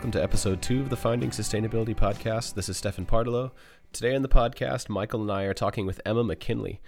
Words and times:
Welcome 0.00 0.12
to 0.12 0.22
episode 0.22 0.62
two 0.62 0.80
of 0.80 0.88
the 0.88 0.96
Finding 0.96 1.28
Sustainability 1.28 1.94
podcast. 1.94 2.54
This 2.54 2.70
is 2.70 2.78
Stefan 2.78 3.04
Pardoleau. 3.04 3.52
Today 3.92 4.16
on 4.16 4.22
the 4.22 4.30
podcast, 4.30 4.88
Michael 4.88 5.20
and 5.20 5.30
I 5.30 5.42
are 5.42 5.52
talking 5.52 5.84
with 5.84 6.00
Emma 6.06 6.24
McKinley. 6.24 6.80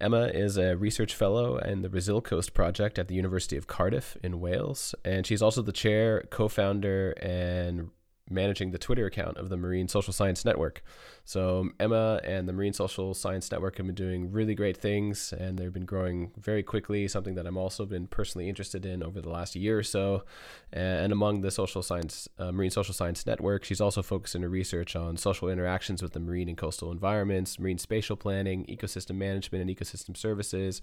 Emma 0.00 0.26
is 0.26 0.56
a 0.56 0.76
research 0.76 1.16
fellow 1.16 1.58
in 1.58 1.82
the 1.82 1.88
Resil 1.88 2.22
Coast 2.22 2.54
Project 2.54 2.96
at 2.96 3.08
the 3.08 3.16
University 3.16 3.56
of 3.56 3.66
Cardiff 3.66 4.16
in 4.22 4.38
Wales, 4.38 4.94
and 5.04 5.26
she's 5.26 5.42
also 5.42 5.62
the 5.62 5.72
chair, 5.72 6.22
co 6.30 6.46
founder, 6.46 7.10
and 7.20 7.90
managing 8.30 8.70
the 8.70 8.78
Twitter 8.78 9.06
account 9.06 9.36
of 9.36 9.48
the 9.48 9.56
Marine 9.56 9.88
Social 9.88 10.12
Science 10.12 10.44
Network. 10.44 10.82
So 11.24 11.70
Emma 11.78 12.20
and 12.24 12.48
the 12.48 12.52
Marine 12.52 12.72
Social 12.72 13.14
Science 13.14 13.50
Network 13.50 13.76
have 13.76 13.86
been 13.86 13.94
doing 13.94 14.32
really 14.32 14.54
great 14.54 14.76
things, 14.76 15.32
and 15.32 15.58
they've 15.58 15.72
been 15.72 15.84
growing 15.84 16.32
very 16.38 16.62
quickly. 16.62 17.06
Something 17.08 17.34
that 17.34 17.46
I'm 17.46 17.56
also 17.56 17.86
been 17.86 18.06
personally 18.06 18.48
interested 18.48 18.86
in 18.86 19.02
over 19.02 19.20
the 19.20 19.30
last 19.30 19.54
year 19.56 19.78
or 19.78 19.82
so. 19.82 20.24
And 20.72 21.12
among 21.12 21.42
the 21.42 21.50
social 21.50 21.82
science 21.82 22.28
uh, 22.38 22.52
Marine 22.52 22.70
Social 22.70 22.94
Science 22.94 23.26
Network, 23.26 23.64
she's 23.64 23.80
also 23.80 24.02
focusing 24.02 24.42
her 24.42 24.48
research 24.48 24.96
on 24.96 25.16
social 25.16 25.48
interactions 25.48 26.02
with 26.02 26.12
the 26.12 26.20
marine 26.20 26.48
and 26.48 26.58
coastal 26.58 26.90
environments, 26.90 27.58
marine 27.58 27.78
spatial 27.78 28.16
planning, 28.16 28.64
ecosystem 28.66 29.16
management, 29.16 29.68
and 29.68 29.76
ecosystem 29.76 30.16
services 30.16 30.80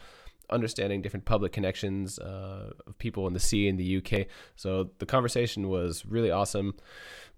understanding 0.52 1.02
different 1.02 1.26
public 1.26 1.52
connections 1.52 2.20
uh, 2.20 2.71
of 2.85 2.98
people 2.98 3.27
in 3.27 3.34
the 3.34 3.40
sea 3.40 3.68
in 3.68 3.77
the 3.77 3.98
UK. 3.98 4.27
So 4.55 4.90
the 4.99 5.05
conversation 5.05 5.70
was 5.70 6.05
really 6.05 6.32
awesome. 6.32 6.76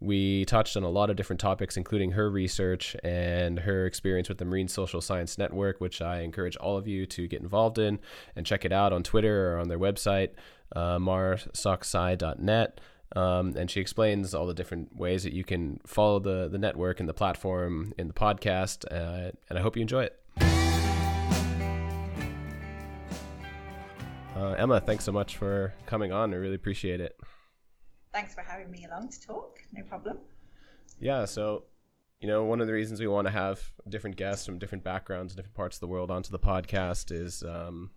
We 0.03 0.43
touched 0.43 0.75
on 0.75 0.84
a 0.84 0.89
lot 0.89 1.09
of 1.09 1.16
different 1.16 1.39
topics, 1.39 1.77
including 1.77 2.11
her 2.11 2.30
research 2.30 2.94
and 3.05 3.59
her 3.59 3.86
experience 3.86 4.27
with 4.27 4.38
the 4.38 4.44
Marine 4.44 4.67
Social 4.67 5.00
Science 5.00 5.38
Network, 5.38 5.80
which 5.80 6.02
I 6.02 6.19
encourage 6.19 6.58
all 6.58 6.75
of 6.75 6.89
you 6.89 7.05
to 7.05 7.25
get 7.25 7.41
involved 7.41 7.77
in 7.77 8.00
and 8.36 8.45
check 8.45 8.66
it 8.66 8.73
out 8.73 8.92
on 8.92 9.02
Twitter 9.02 9.53
or 9.53 9.59
on 9.59 9.69
their 9.69 9.80
website, 9.80 10.31
uh, 10.75 10.97
marsocsci.net. 10.97 12.81
Um, 13.16 13.53
and 13.55 13.72
she 13.72 13.80
explains 13.80 14.33
all 14.33 14.45
the 14.45 14.53
different 14.53 14.94
ways 14.94 15.23
that 15.23 15.31
you 15.31 15.45
can 15.45 15.80
follow 15.88 16.20
the, 16.20 16.49
the 16.49 16.58
network 16.58 16.99
and 16.99 17.08
the 17.08 17.14
platform 17.14 17.94
in 17.97 18.08
the 18.08 18.14
podcast. 18.14 18.83
Uh, 18.92 19.31
and 19.49 19.58
I 19.58 19.61
hope 19.61 19.77
you 19.77 19.81
enjoy 19.81 20.03
it. 20.03 20.20
Uh, 24.36 24.55
Emma, 24.58 24.81
thanks 24.81 25.05
so 25.05 25.14
much 25.14 25.38
for 25.38 25.73
coming 25.86 26.11
on. 26.11 26.33
I 26.33 26.38
really 26.38 26.55
appreciate 26.55 26.99
it. 26.99 27.17
Thanks 28.14 28.33
for 28.33 28.42
having 28.42 28.69
me 28.72 28.86
along 28.86 29.09
to 29.09 29.22
talk. 29.22 29.59
No 29.73 29.83
problem. 29.83 30.19
Yeah, 31.00 31.25
so 31.25 31.64
you 32.23 32.30
know, 32.30 32.45
one 32.45 32.61
of 32.61 32.67
the 32.67 32.73
reasons 32.73 33.02
we 33.02 33.08
want 33.08 33.28
to 33.28 33.31
have 33.33 33.61
different 33.89 34.16
guests 34.16 34.45
from 34.45 34.58
different 34.58 34.83
backgrounds, 34.83 35.33
and 35.33 35.38
different 35.38 35.55
parts 35.55 35.75
of 35.75 35.81
the 35.81 35.88
world 35.88 36.09
onto 36.09 36.31
the 36.31 36.39
podcast 36.39 37.11
is, 37.11 37.44
um, 37.44 37.92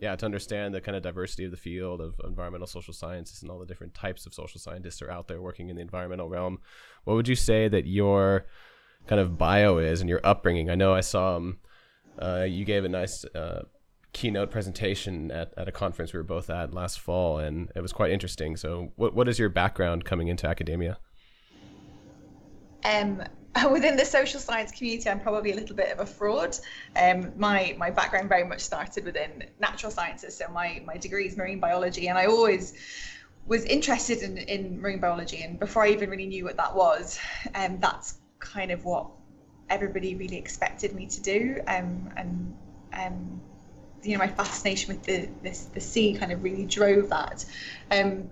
yeah, 0.00 0.16
to 0.16 0.24
understand 0.24 0.72
the 0.72 0.80
kind 0.80 0.96
of 0.96 1.02
diversity 1.02 1.44
of 1.44 1.50
the 1.50 1.58
field 1.58 2.00
of 2.00 2.18
environmental 2.24 2.66
social 2.66 2.94
sciences 2.94 3.42
and 3.42 3.50
all 3.50 3.58
the 3.58 3.66
different 3.66 3.92
types 3.92 4.24
of 4.24 4.32
social 4.32 4.58
scientists 4.58 5.02
are 5.02 5.10
out 5.10 5.28
there 5.28 5.42
working 5.42 5.68
in 5.68 5.76
the 5.76 5.82
environmental 5.82 6.26
realm. 6.26 6.58
What 7.04 7.16
would 7.16 7.28
you 7.28 7.34
say 7.34 7.68
that 7.68 7.86
your 7.86 8.46
kind 9.06 9.20
of 9.20 9.36
bio 9.36 9.76
is 9.76 10.00
and 10.00 10.08
your 10.08 10.20
upbringing? 10.24 10.70
I 10.70 10.74
know 10.74 10.94
I 10.94 11.02
saw 11.02 11.36
um, 11.36 11.58
uh, 12.18 12.46
you 12.48 12.64
gave 12.64 12.86
a 12.86 12.88
nice 12.88 13.26
uh, 13.34 13.64
keynote 14.12 14.50
presentation 14.50 15.30
at, 15.30 15.52
at 15.56 15.68
a 15.68 15.72
conference 15.72 16.12
we 16.12 16.18
were 16.18 16.24
both 16.24 16.50
at 16.50 16.74
last 16.74 17.00
fall, 17.00 17.38
and 17.38 17.70
it 17.74 17.80
was 17.80 17.92
quite 17.92 18.10
interesting. 18.10 18.56
So, 18.56 18.92
what 18.96 19.14
what 19.14 19.28
is 19.28 19.38
your 19.38 19.48
background 19.48 20.04
coming 20.04 20.28
into 20.28 20.46
academia? 20.46 20.98
Um, 22.84 23.22
within 23.70 23.96
the 23.96 24.04
social 24.04 24.40
science 24.40 24.70
community, 24.72 25.08
I'm 25.08 25.20
probably 25.20 25.52
a 25.52 25.56
little 25.56 25.76
bit 25.76 25.90
of 25.92 26.00
a 26.00 26.06
fraud. 26.06 26.56
Um, 26.96 27.32
my 27.36 27.74
my 27.78 27.90
background 27.90 28.28
very 28.28 28.44
much 28.44 28.60
started 28.60 29.04
within 29.04 29.44
natural 29.60 29.92
sciences, 29.92 30.36
so 30.36 30.48
my 30.52 30.82
my 30.84 30.96
degree 30.96 31.26
is 31.26 31.36
marine 31.36 31.60
biology, 31.60 32.08
and 32.08 32.18
I 32.18 32.26
always 32.26 32.74
was 33.46 33.64
interested 33.64 34.22
in, 34.22 34.38
in 34.38 34.80
marine 34.80 35.00
biology. 35.00 35.42
And 35.42 35.58
before 35.58 35.84
I 35.84 35.88
even 35.88 36.10
really 36.10 36.26
knew 36.26 36.44
what 36.44 36.56
that 36.56 36.74
was, 36.74 37.18
um, 37.54 37.78
that's 37.80 38.18
kind 38.38 38.70
of 38.70 38.84
what 38.84 39.08
everybody 39.68 40.14
really 40.14 40.36
expected 40.36 40.94
me 40.94 41.06
to 41.06 41.20
do. 41.20 41.60
Um, 41.66 42.10
and 42.16 42.54
um, 42.92 43.40
you 44.02 44.12
know 44.12 44.18
my 44.18 44.28
fascination 44.28 44.94
with 44.94 45.04
the 45.04 45.28
this 45.42 45.64
the 45.66 45.80
sea 45.80 46.14
kind 46.14 46.32
of 46.32 46.42
really 46.42 46.66
drove 46.66 47.08
that. 47.10 47.44
Um, 47.90 48.30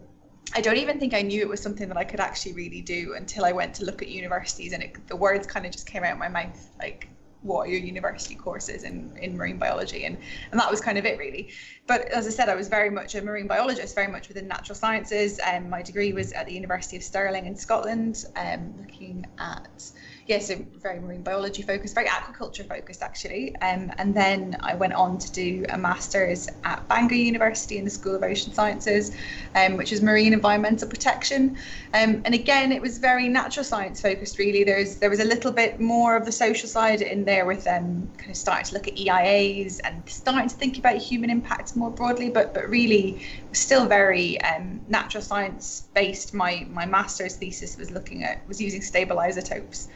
I 0.54 0.62
don't 0.62 0.78
even 0.78 0.98
think 0.98 1.12
I 1.12 1.20
knew 1.20 1.42
it 1.42 1.48
was 1.48 1.60
something 1.60 1.88
that 1.88 1.98
I 1.98 2.04
could 2.04 2.20
actually 2.20 2.54
really 2.54 2.80
do 2.80 3.14
until 3.14 3.44
I 3.44 3.52
went 3.52 3.74
to 3.74 3.84
look 3.84 4.00
at 4.00 4.08
universities 4.08 4.72
and 4.72 4.82
it, 4.82 5.06
the 5.06 5.16
words 5.16 5.46
kind 5.46 5.66
of 5.66 5.72
just 5.72 5.86
came 5.86 6.04
out 6.04 6.12
of 6.12 6.18
my 6.18 6.28
mouth 6.28 6.70
like 6.78 7.08
what 7.42 7.66
are 7.66 7.70
your 7.70 7.80
university 7.80 8.34
courses 8.34 8.82
in, 8.82 9.16
in 9.20 9.36
marine 9.36 9.58
biology 9.58 10.04
and 10.04 10.18
and 10.50 10.58
that 10.58 10.70
was 10.70 10.80
kind 10.80 10.98
of 10.98 11.04
it 11.04 11.18
really 11.18 11.50
but 11.86 12.06
as 12.06 12.26
i 12.26 12.30
said 12.30 12.48
i 12.48 12.54
was 12.54 12.68
very 12.68 12.90
much 12.90 13.14
a 13.14 13.22
marine 13.22 13.46
biologist 13.46 13.94
very 13.94 14.10
much 14.10 14.28
within 14.28 14.48
natural 14.48 14.74
sciences 14.74 15.38
and 15.38 15.64
um, 15.64 15.70
my 15.70 15.80
degree 15.80 16.12
was 16.12 16.32
at 16.32 16.46
the 16.46 16.52
university 16.52 16.96
of 16.96 17.02
stirling 17.02 17.46
in 17.46 17.54
scotland 17.54 18.24
um, 18.36 18.74
looking 18.80 19.24
at 19.38 19.90
yeah, 20.28 20.39
so 20.41 20.56
very 20.77 21.00
marine 21.00 21.22
biology 21.22 21.62
focused, 21.62 21.94
very 21.94 22.06
aquaculture 22.06 22.69
focused 22.69 23.03
actually. 23.03 23.56
Um, 23.62 23.91
and 23.97 24.15
then 24.15 24.59
I 24.61 24.75
went 24.75 24.93
on 24.93 25.16
to 25.16 25.33
do 25.33 25.65
a 25.71 25.78
master's 25.78 26.50
at 26.65 26.87
Bangor 26.87 27.15
University 27.15 27.78
in 27.78 27.84
the 27.84 27.91
School 27.91 28.15
of 28.15 28.22
Ocean 28.22 28.53
Sciences, 28.53 29.16
um, 29.55 29.78
which 29.78 29.91
is 29.91 30.03
marine 30.03 30.34
environmental 30.34 30.87
protection. 30.87 31.56
Um, 31.94 32.21
and 32.27 32.34
again, 32.34 32.72
it 32.72 32.83
was 32.83 32.99
very 32.99 33.27
natural 33.27 33.65
science 33.65 34.03
focused 34.03 34.39
really. 34.39 34.65
There's 34.65 34.97
there 34.97 35.09
was 35.09 35.21
a 35.21 35.25
little 35.25 35.50
bit 35.50 35.81
more 35.81 36.15
of 36.15 36.27
the 36.27 36.33
social 36.33 36.69
side 36.69 37.00
in 37.00 37.25
there 37.25 37.47
with 37.47 37.66
um, 37.66 38.06
kind 38.19 38.31
of 38.31 38.37
starting 38.37 38.66
to 38.66 38.75
look 38.75 38.87
at 38.87 38.97
EIAs 38.97 39.81
and 39.83 40.03
starting 40.06 40.50
to 40.50 40.55
think 40.55 40.78
about 40.78 40.99
human 40.99 41.31
impacts 41.31 41.75
more 41.75 41.91
broadly, 41.91 42.28
but 42.28 42.53
but 42.53 42.69
really 42.69 43.27
still 43.53 43.87
very 43.87 44.39
um, 44.43 44.78
natural 44.89 45.22
science 45.22 45.89
based. 45.95 46.34
My 46.34 46.66
my 46.71 46.84
master's 46.84 47.37
thesis 47.37 47.78
was 47.78 47.91
looking 47.91 48.25
at 48.25 48.47
was 48.47 48.60
using 48.60 48.83
stable 48.83 49.19
isotopes 49.21 49.89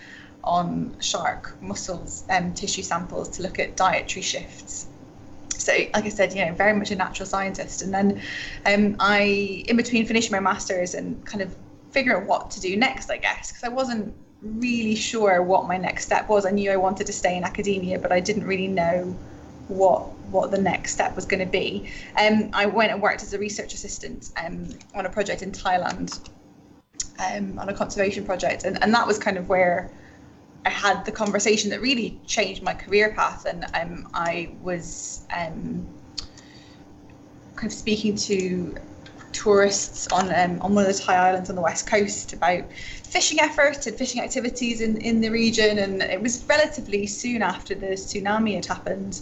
on 0.44 0.94
shark 1.00 1.60
muscles 1.62 2.24
um, 2.30 2.52
tissue 2.54 2.82
samples 2.82 3.28
to 3.28 3.42
look 3.42 3.58
at 3.58 3.76
dietary 3.76 4.22
shifts. 4.22 4.86
So, 5.50 5.72
like 5.72 6.04
I 6.04 6.08
said, 6.08 6.34
you 6.34 6.44
know, 6.44 6.52
very 6.54 6.72
much 6.72 6.90
a 6.90 6.96
natural 6.96 7.26
scientist. 7.26 7.82
And 7.82 7.94
then 7.94 8.20
um, 8.66 8.96
I, 8.98 9.64
in 9.68 9.76
between 9.76 10.06
finishing 10.06 10.32
my 10.32 10.40
master's 10.40 10.94
and 10.94 11.24
kind 11.24 11.42
of 11.42 11.54
figuring 11.92 12.22
out 12.22 12.26
what 12.26 12.50
to 12.52 12.60
do 12.60 12.76
next, 12.76 13.10
I 13.10 13.18
guess, 13.18 13.52
because 13.52 13.62
I 13.64 13.68
wasn't 13.68 14.14
really 14.42 14.96
sure 14.96 15.42
what 15.42 15.68
my 15.68 15.76
next 15.76 16.04
step 16.06 16.28
was. 16.28 16.44
I 16.44 16.50
knew 16.50 16.70
I 16.72 16.76
wanted 16.76 17.06
to 17.06 17.12
stay 17.12 17.36
in 17.36 17.44
academia, 17.44 17.98
but 17.98 18.10
I 18.10 18.18
didn't 18.18 18.44
really 18.44 18.66
know 18.66 19.16
what 19.68 20.08
what 20.32 20.50
the 20.50 20.58
next 20.58 20.92
step 20.92 21.14
was 21.14 21.26
going 21.26 21.40
to 21.40 21.50
be. 21.50 21.90
Um, 22.18 22.50
I 22.52 22.66
went 22.66 22.90
and 22.90 23.02
worked 23.02 23.22
as 23.22 23.34
a 23.34 23.38
research 23.38 23.74
assistant 23.74 24.30
um, 24.42 24.68
on 24.94 25.06
a 25.06 25.10
project 25.10 25.42
in 25.42 25.52
Thailand, 25.52 26.18
um, 27.18 27.58
on 27.58 27.68
a 27.68 27.74
conservation 27.74 28.24
project, 28.24 28.64
and, 28.64 28.82
and 28.82 28.92
that 28.94 29.06
was 29.06 29.18
kind 29.18 29.36
of 29.36 29.48
where 29.48 29.90
I 30.64 30.70
had 30.70 31.04
the 31.04 31.12
conversation 31.12 31.70
that 31.70 31.80
really 31.80 32.20
changed 32.26 32.62
my 32.62 32.74
career 32.74 33.12
path, 33.14 33.46
and 33.46 33.66
um, 33.74 34.08
I 34.14 34.50
was 34.62 35.24
um, 35.36 35.86
kind 37.56 37.72
of 37.72 37.72
speaking 37.72 38.16
to 38.16 38.76
tourists 39.32 40.06
on 40.08 40.32
um, 40.34 40.60
on 40.62 40.74
one 40.74 40.86
of 40.86 40.94
the 40.94 41.02
Thai 41.02 41.16
islands 41.16 41.50
on 41.50 41.56
the 41.56 41.62
west 41.62 41.86
coast 41.86 42.32
about 42.32 42.70
fishing 42.72 43.40
efforts 43.40 43.86
and 43.86 43.96
fishing 43.96 44.20
activities 44.20 44.80
in, 44.80 44.98
in 44.98 45.20
the 45.20 45.30
region, 45.30 45.78
and 45.78 46.02
it 46.02 46.20
was 46.20 46.44
relatively 46.48 47.06
soon 47.06 47.42
after 47.42 47.74
the 47.74 47.88
tsunami 47.88 48.54
had 48.54 48.66
happened. 48.66 49.20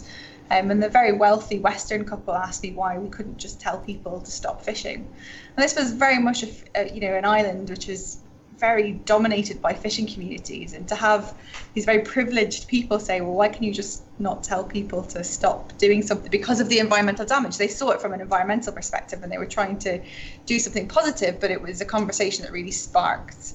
Um, 0.51 0.69
and 0.69 0.83
the 0.83 0.89
very 0.89 1.13
wealthy 1.13 1.59
Western 1.59 2.03
couple 2.03 2.33
asked 2.35 2.61
me 2.61 2.73
why 2.73 2.97
we 2.97 3.07
couldn't 3.09 3.37
just 3.37 3.61
tell 3.61 3.79
people 3.79 4.19
to 4.19 4.29
stop 4.29 4.61
fishing. 4.61 5.07
And 5.55 5.63
this 5.63 5.77
was 5.77 5.93
very 5.93 6.19
much 6.19 6.43
a, 6.43 6.49
a 6.75 6.93
you 6.93 7.01
know 7.01 7.15
an 7.15 7.25
island 7.25 7.69
which 7.69 7.87
was 7.87 8.19
very 8.57 8.91
dominated 8.91 9.61
by 9.61 9.73
fishing 9.73 10.05
communities 10.05 10.73
and 10.73 10.87
to 10.87 10.95
have 10.95 11.35
these 11.73 11.85
very 11.85 11.99
privileged 11.99 12.67
people 12.67 12.99
say 12.99 13.21
well 13.21 13.33
why 13.33 13.47
can 13.47 13.63
you 13.63 13.73
just 13.73 14.03
not 14.19 14.43
tell 14.43 14.63
people 14.63 15.03
to 15.03 15.23
stop 15.23 15.75
doing 15.77 16.01
something 16.01 16.29
because 16.29 16.59
of 16.59 16.69
the 16.69 16.79
environmental 16.79 17.25
damage 17.25 17.57
they 17.57 17.67
saw 17.67 17.89
it 17.89 18.01
from 18.01 18.13
an 18.13 18.21
environmental 18.21 18.71
perspective 18.71 19.23
and 19.23 19.31
they 19.31 19.37
were 19.37 19.45
trying 19.45 19.77
to 19.77 19.99
do 20.45 20.59
something 20.59 20.87
positive 20.87 21.39
but 21.39 21.49
it 21.49 21.61
was 21.61 21.81
a 21.81 21.85
conversation 21.85 22.43
that 22.43 22.51
really 22.51 22.71
sparked 22.71 23.53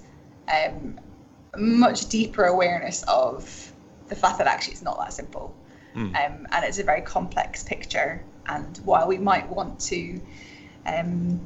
um, 0.52 0.98
much 1.56 2.08
deeper 2.08 2.44
awareness 2.44 3.02
of 3.04 3.72
the 4.08 4.16
fact 4.16 4.38
that 4.38 4.46
actually 4.46 4.72
it's 4.72 4.82
not 4.82 4.98
that 4.98 5.12
simple 5.12 5.54
mm. 5.94 6.08
um, 6.16 6.46
and 6.50 6.64
it's 6.64 6.78
a 6.78 6.84
very 6.84 7.02
complex 7.02 7.62
picture 7.62 8.24
and 8.48 8.78
while 8.78 9.06
we 9.06 9.18
might 9.18 9.48
want 9.48 9.78
to 9.78 10.20
um, 10.86 11.40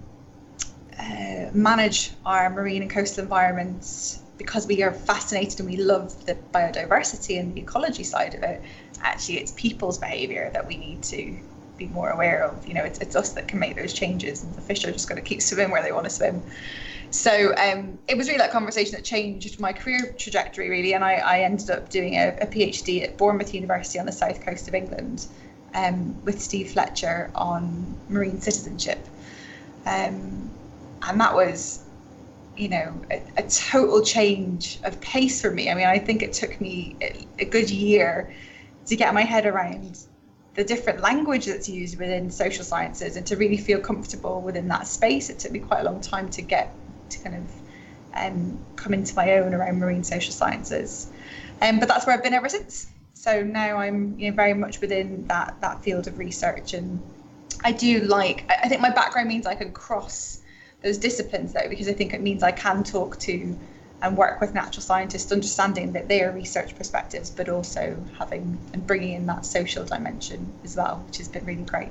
uh, 1.00 1.50
manage 1.52 2.12
our 2.26 2.50
marine 2.50 2.82
and 2.82 2.90
coastal 2.90 3.22
environments 3.22 4.22
because 4.36 4.66
we 4.66 4.82
are 4.82 4.92
fascinated 4.92 5.60
and 5.60 5.68
we 5.68 5.76
love 5.76 6.26
the 6.26 6.34
biodiversity 6.52 7.38
and 7.38 7.54
the 7.54 7.60
ecology 7.60 8.04
side 8.04 8.34
of 8.34 8.42
it. 8.42 8.62
Actually, 9.02 9.38
it's 9.38 9.52
people's 9.52 9.98
behaviour 9.98 10.50
that 10.52 10.66
we 10.66 10.76
need 10.76 11.02
to 11.02 11.38
be 11.76 11.86
more 11.86 12.10
aware 12.10 12.44
of. 12.44 12.66
You 12.66 12.74
know, 12.74 12.84
it's, 12.84 12.98
it's 13.00 13.16
us 13.16 13.32
that 13.32 13.48
can 13.48 13.58
make 13.58 13.76
those 13.76 13.92
changes, 13.92 14.42
and 14.42 14.54
the 14.54 14.60
fish 14.60 14.84
are 14.84 14.92
just 14.92 15.08
going 15.08 15.20
to 15.20 15.26
keep 15.26 15.42
swimming 15.48 15.70
where 15.70 15.82
they 15.82 15.92
want 15.92 16.04
to 16.04 16.10
swim. 16.10 16.42
So 17.10 17.54
um, 17.56 17.98
it 18.06 18.16
was 18.16 18.28
really 18.28 18.38
that 18.38 18.52
conversation 18.52 18.94
that 18.94 19.04
changed 19.04 19.58
my 19.58 19.72
career 19.72 20.14
trajectory, 20.16 20.70
really. 20.70 20.92
And 20.94 21.04
I, 21.04 21.14
I 21.14 21.40
ended 21.40 21.70
up 21.70 21.88
doing 21.88 22.14
a, 22.14 22.36
a, 22.40 22.46
PhD 22.46 23.02
at 23.02 23.16
Bournemouth 23.16 23.52
University 23.52 23.98
on 23.98 24.06
the 24.06 24.12
south 24.12 24.44
coast 24.44 24.68
of 24.68 24.74
England 24.74 25.26
um, 25.74 26.22
with 26.24 26.40
Steve 26.40 26.70
Fletcher 26.70 27.30
on 27.34 27.96
marine 28.08 28.40
citizenship. 28.40 29.04
Um, 29.86 30.49
and 31.02 31.20
that 31.20 31.34
was 31.34 31.84
you 32.56 32.68
know, 32.68 33.00
a, 33.10 33.22
a, 33.38 33.42
total 33.48 34.02
change 34.02 34.78
of 34.84 35.00
pace 35.00 35.40
for 35.40 35.50
me. 35.50 35.70
I 35.70 35.74
mean, 35.74 35.86
I 35.86 35.98
think 35.98 36.22
it 36.22 36.34
took 36.34 36.60
me 36.60 36.94
a, 37.00 37.26
a 37.38 37.44
good 37.46 37.70
year 37.70 38.34
to 38.84 38.96
get 38.96 39.14
my 39.14 39.22
head 39.22 39.46
around 39.46 39.98
the 40.54 40.64
different 40.64 41.00
language 41.00 41.46
that's 41.46 41.68
used 41.68 41.98
within 41.98 42.30
social 42.30 42.64
sciences 42.64 43.16
and 43.16 43.26
to 43.28 43.36
really 43.36 43.56
feel 43.56 43.80
comfortable 43.80 44.42
within 44.42 44.68
that 44.68 44.86
space. 44.86 45.30
It 45.30 45.38
took 45.38 45.52
me 45.52 45.60
quite 45.60 45.80
a 45.80 45.84
long 45.84 46.00
time 46.00 46.28
to 46.30 46.42
get 46.42 46.74
to 47.08 47.18
kind 47.20 47.36
of 47.36 47.50
um, 48.14 48.58
come 48.76 48.92
into 48.92 49.14
my 49.14 49.38
own 49.38 49.54
around 49.54 49.78
marine 49.78 50.04
social 50.04 50.32
sciences. 50.32 51.10
Um, 51.62 51.78
but 51.78 51.88
that's 51.88 52.06
where 52.06 52.14
I've 52.14 52.22
been 52.22 52.34
ever 52.34 52.48
since. 52.48 52.88
So 53.14 53.42
now 53.42 53.76
I'm 53.76 54.18
you 54.18 54.30
know 54.30 54.36
very 54.36 54.54
much 54.54 54.80
within 54.80 55.26
that 55.28 55.54
that 55.60 55.82
field 55.82 56.08
of 56.08 56.18
research, 56.18 56.74
and 56.74 57.00
I 57.64 57.72
do 57.72 58.00
like. 58.00 58.50
I 58.50 58.68
think 58.68 58.80
my 58.80 58.90
background 58.90 59.28
means 59.28 59.46
I 59.46 59.54
can 59.54 59.72
cross 59.72 60.39
those 60.82 60.98
disciplines 60.98 61.52
though, 61.52 61.68
because 61.68 61.88
I 61.88 61.92
think 61.92 62.14
it 62.14 62.20
means 62.20 62.42
I 62.42 62.52
can 62.52 62.82
talk 62.84 63.18
to 63.20 63.58
and 64.02 64.16
work 64.16 64.40
with 64.40 64.54
natural 64.54 64.82
scientists, 64.82 65.30
understanding 65.30 65.92
that 65.92 66.08
they 66.08 66.22
are 66.22 66.32
research 66.32 66.74
perspectives, 66.74 67.30
but 67.30 67.48
also 67.48 68.02
having 68.18 68.58
and 68.72 68.86
bringing 68.86 69.14
in 69.14 69.26
that 69.26 69.44
social 69.44 69.84
dimension 69.84 70.50
as 70.64 70.76
well, 70.76 71.02
which 71.06 71.18
has 71.18 71.28
been 71.28 71.44
really 71.44 71.64
great. 71.64 71.90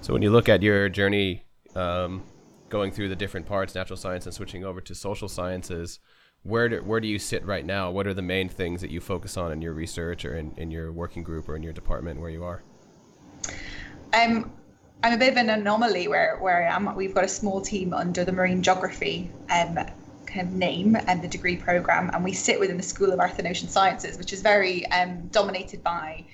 So 0.00 0.12
when 0.12 0.22
you 0.22 0.30
look 0.30 0.48
at 0.48 0.62
your 0.62 0.88
journey, 0.88 1.44
um, 1.76 2.24
going 2.68 2.90
through 2.90 3.08
the 3.08 3.16
different 3.16 3.46
parts, 3.46 3.74
natural 3.74 3.96
science 3.96 4.26
and 4.26 4.34
switching 4.34 4.64
over 4.64 4.80
to 4.80 4.94
social 4.94 5.28
sciences, 5.28 6.00
where 6.42 6.68
do, 6.68 6.78
where 6.78 6.98
do 6.98 7.06
you 7.06 7.20
sit 7.20 7.44
right 7.46 7.64
now? 7.64 7.90
What 7.90 8.06
are 8.08 8.14
the 8.14 8.22
main 8.22 8.48
things 8.48 8.80
that 8.80 8.90
you 8.90 9.00
focus 9.00 9.36
on 9.36 9.52
in 9.52 9.62
your 9.62 9.74
research 9.74 10.24
or 10.24 10.36
in, 10.36 10.52
in 10.56 10.72
your 10.72 10.90
working 10.90 11.22
group 11.22 11.48
or 11.48 11.54
in 11.54 11.62
your 11.62 11.72
department 11.72 12.18
where 12.18 12.30
you 12.30 12.42
are? 12.42 12.62
Um, 14.12 14.52
I'm 15.04 15.14
a 15.14 15.16
bit 15.16 15.30
of 15.30 15.36
an 15.36 15.50
anomaly 15.50 16.06
where, 16.06 16.36
where 16.38 16.64
I 16.64 16.72
am. 16.74 16.94
We've 16.94 17.12
got 17.12 17.24
a 17.24 17.28
small 17.28 17.60
team 17.60 17.92
under 17.92 18.24
the 18.24 18.30
marine 18.30 18.62
geography 18.62 19.32
um, 19.50 19.74
kind 20.26 20.46
of 20.46 20.52
name 20.52 20.96
and 21.08 21.20
the 21.20 21.26
degree 21.26 21.56
program, 21.56 22.10
and 22.14 22.22
we 22.22 22.32
sit 22.32 22.60
within 22.60 22.76
the 22.76 22.84
School 22.84 23.10
of 23.10 23.18
Earth 23.18 23.36
and 23.40 23.48
Ocean 23.48 23.68
Sciences, 23.68 24.16
which 24.16 24.32
is 24.32 24.42
very 24.42 24.86
um, 24.86 25.26
dominated 25.32 25.82
by 25.82 26.24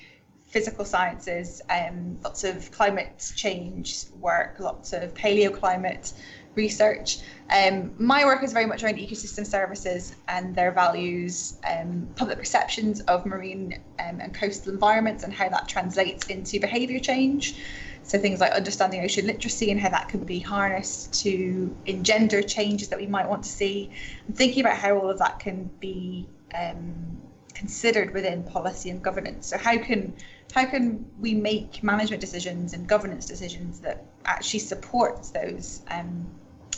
physical 0.49 0.85
sciences, 0.85 1.63
um, 1.71 2.19
lots 2.23 2.45
of 2.45 2.71
climate 2.71 3.33
change 3.37 4.05
work, 4.21 4.57
lots 4.59 4.93
of 4.93 5.15
paleoclimate 5.15 6.13
research. 6.55 7.21
Um, 7.51 7.95
my 7.99 8.27
work 8.27 8.43
is 8.43 8.53
very 8.53 8.67
much 8.67 8.83
around 8.83 8.97
ecosystem 8.97 9.47
services 9.47 10.15
and 10.27 10.55
their 10.55 10.73
values, 10.73 11.59
um, 11.67 12.07
public 12.17 12.39
perceptions 12.39 13.01
of 13.03 13.25
marine 13.25 13.81
um, 13.99 14.21
and 14.21 14.35
coastal 14.35 14.75
environments, 14.75 15.25
and 15.25 15.33
how 15.33 15.49
that 15.49 15.69
translates 15.69 16.27
into 16.27 16.61
behaviour 16.61 16.99
change. 16.99 17.59
So 18.09 18.19
things 18.19 18.41
like 18.41 18.53
understanding 18.53 19.05
ocean 19.05 19.27
literacy 19.27 19.71
and 19.71 19.79
how 19.79 19.91
that 19.91 20.09
can 20.09 20.25
be 20.25 20.39
harnessed 20.41 21.13
to 21.23 21.77
engender 21.85 22.43
changes 22.43 22.89
that 22.89 22.99
we 22.99 23.07
might 23.07 23.29
want 23.29 23.45
to 23.45 23.49
see, 23.51 23.91
and 24.27 24.37
thinking 24.37 24.61
about 24.65 24.79
how 24.79 24.99
all 24.99 25.11
of 25.11 25.19
that 25.19 25.39
can 25.39 25.71
be 25.79 26.27
um, 26.55 27.19
considered 27.55 28.15
within 28.15 28.43
policy 28.45 28.89
and 28.89 29.03
governance. 29.03 29.47
So 29.49 29.59
how 29.59 29.77
can 29.77 30.15
how 30.55 30.65
can 30.65 31.05
we 31.21 31.35
make 31.35 31.83
management 31.83 32.23
decisions 32.23 32.73
and 32.73 32.87
governance 32.89 33.27
decisions 33.27 33.81
that 33.81 34.07
actually 34.25 34.61
supports 34.61 35.29
those 35.31 35.83
um, 35.91 36.27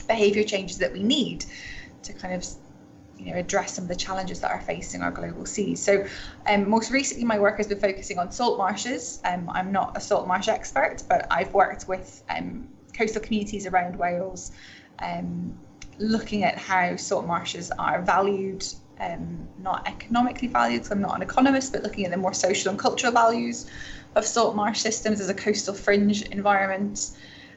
behavior 0.08 0.42
changes 0.42 0.78
that 0.78 0.92
we 0.92 1.04
need 1.04 1.44
to 2.02 2.12
kind 2.12 2.34
of 2.34 2.44
you 3.24 3.32
know, 3.32 3.38
address 3.38 3.74
some 3.74 3.84
of 3.84 3.88
the 3.88 3.96
challenges 3.96 4.40
that 4.40 4.50
are 4.50 4.60
facing 4.60 5.02
our 5.02 5.10
global 5.10 5.46
seas. 5.46 5.82
So, 5.82 6.06
um, 6.46 6.68
most 6.68 6.90
recently, 6.90 7.24
my 7.24 7.38
work 7.38 7.58
has 7.58 7.66
been 7.66 7.80
focusing 7.80 8.18
on 8.18 8.32
salt 8.32 8.58
marshes. 8.58 9.20
Um, 9.24 9.50
I'm 9.50 9.72
not 9.72 9.96
a 9.96 10.00
salt 10.00 10.26
marsh 10.26 10.48
expert, 10.48 11.02
but 11.08 11.26
I've 11.30 11.52
worked 11.52 11.86
with 11.88 12.22
um, 12.30 12.68
coastal 12.96 13.22
communities 13.22 13.66
around 13.66 13.96
Wales, 13.96 14.52
um, 15.00 15.58
looking 15.98 16.44
at 16.44 16.56
how 16.56 16.96
salt 16.96 17.26
marshes 17.26 17.70
are 17.78 18.00
valued, 18.02 18.64
um, 18.98 19.48
not 19.58 19.86
economically 19.86 20.48
valued, 20.48 20.80
because 20.80 20.92
I'm 20.92 21.02
not 21.02 21.16
an 21.16 21.22
economist, 21.22 21.72
but 21.72 21.82
looking 21.82 22.04
at 22.04 22.10
the 22.10 22.16
more 22.16 22.34
social 22.34 22.70
and 22.70 22.78
cultural 22.78 23.12
values 23.12 23.70
of 24.16 24.24
salt 24.24 24.56
marsh 24.56 24.80
systems 24.80 25.20
as 25.20 25.28
a 25.28 25.34
coastal 25.34 25.74
fringe 25.74 26.22
environment 26.22 27.12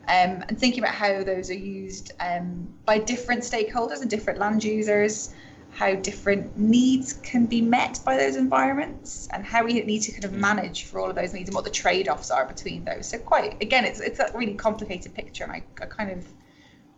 um, 0.08 0.44
and 0.50 0.60
thinking 0.60 0.84
about 0.84 0.94
how 0.94 1.24
those 1.24 1.50
are 1.50 1.56
used 1.56 2.12
um, 2.20 2.68
by 2.86 2.98
different 2.98 3.42
stakeholders 3.42 4.02
and 4.02 4.10
different 4.10 4.38
land 4.38 4.64
users, 4.64 5.34
how 5.74 5.96
different 5.96 6.58
needs 6.58 7.14
can 7.14 7.46
be 7.46 7.62
met 7.62 8.00
by 8.06 8.16
those 8.16 8.36
environments, 8.36 9.28
and 9.32 9.44
how 9.44 9.64
we 9.66 9.74
need 9.82 10.02
to 10.02 10.12
kind 10.12 10.26
of 10.26 10.34
manage 10.34 10.84
for 10.84 11.00
all 11.00 11.10
of 11.10 11.16
those 11.16 11.34
needs 11.34 11.50
and 11.50 11.56
what 11.56 11.64
the 11.64 11.72
trade-offs 11.72 12.30
are 12.30 12.46
between 12.46 12.86
those. 12.86 13.08
So 13.08 13.18
quite 13.18 13.62
again, 13.62 13.84
it's 13.86 14.00
it's 14.00 14.20
a 14.20 14.32
really 14.36 14.54
complicated 14.54 15.14
picture, 15.14 15.44
and 15.44 15.54
I, 15.54 15.64
I 15.82 15.86
kind 15.88 16.12
of 16.12 16.28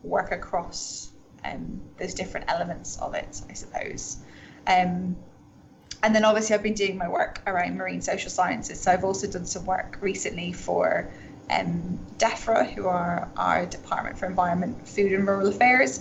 work 0.04 0.32
across 0.32 1.12
um, 1.44 1.82
those 1.98 2.14
different 2.14 2.52
elements 2.52 2.98
of 3.00 3.14
it, 3.14 3.42
I 3.50 3.54
suppose. 3.54 4.18
Um, 4.68 5.16
and 6.04 6.14
then 6.14 6.26
obviously 6.26 6.56
I've 6.56 6.64
been 6.64 6.74
doing 6.74 6.98
my 6.98 7.08
work 7.08 7.42
around 7.48 7.78
marine 7.78 8.02
social 8.02 8.30
sciences. 8.30 8.80
So 8.82 8.92
I've 8.92 9.04
also 9.04 9.28
done 9.28 9.46
some 9.46 9.66
work 9.66 9.98
recently 10.02 10.52
for 10.54 11.10
um, 11.50 12.00
DEFRA, 12.18 12.72
who 12.74 12.88
are 12.88 13.30
our 13.38 13.66
Department 13.66 14.18
for 14.18 14.26
Environment, 14.26 14.88
Food 14.88 15.14
and 15.14 15.28
Rural 15.28 15.48
Affairs, 15.48 16.00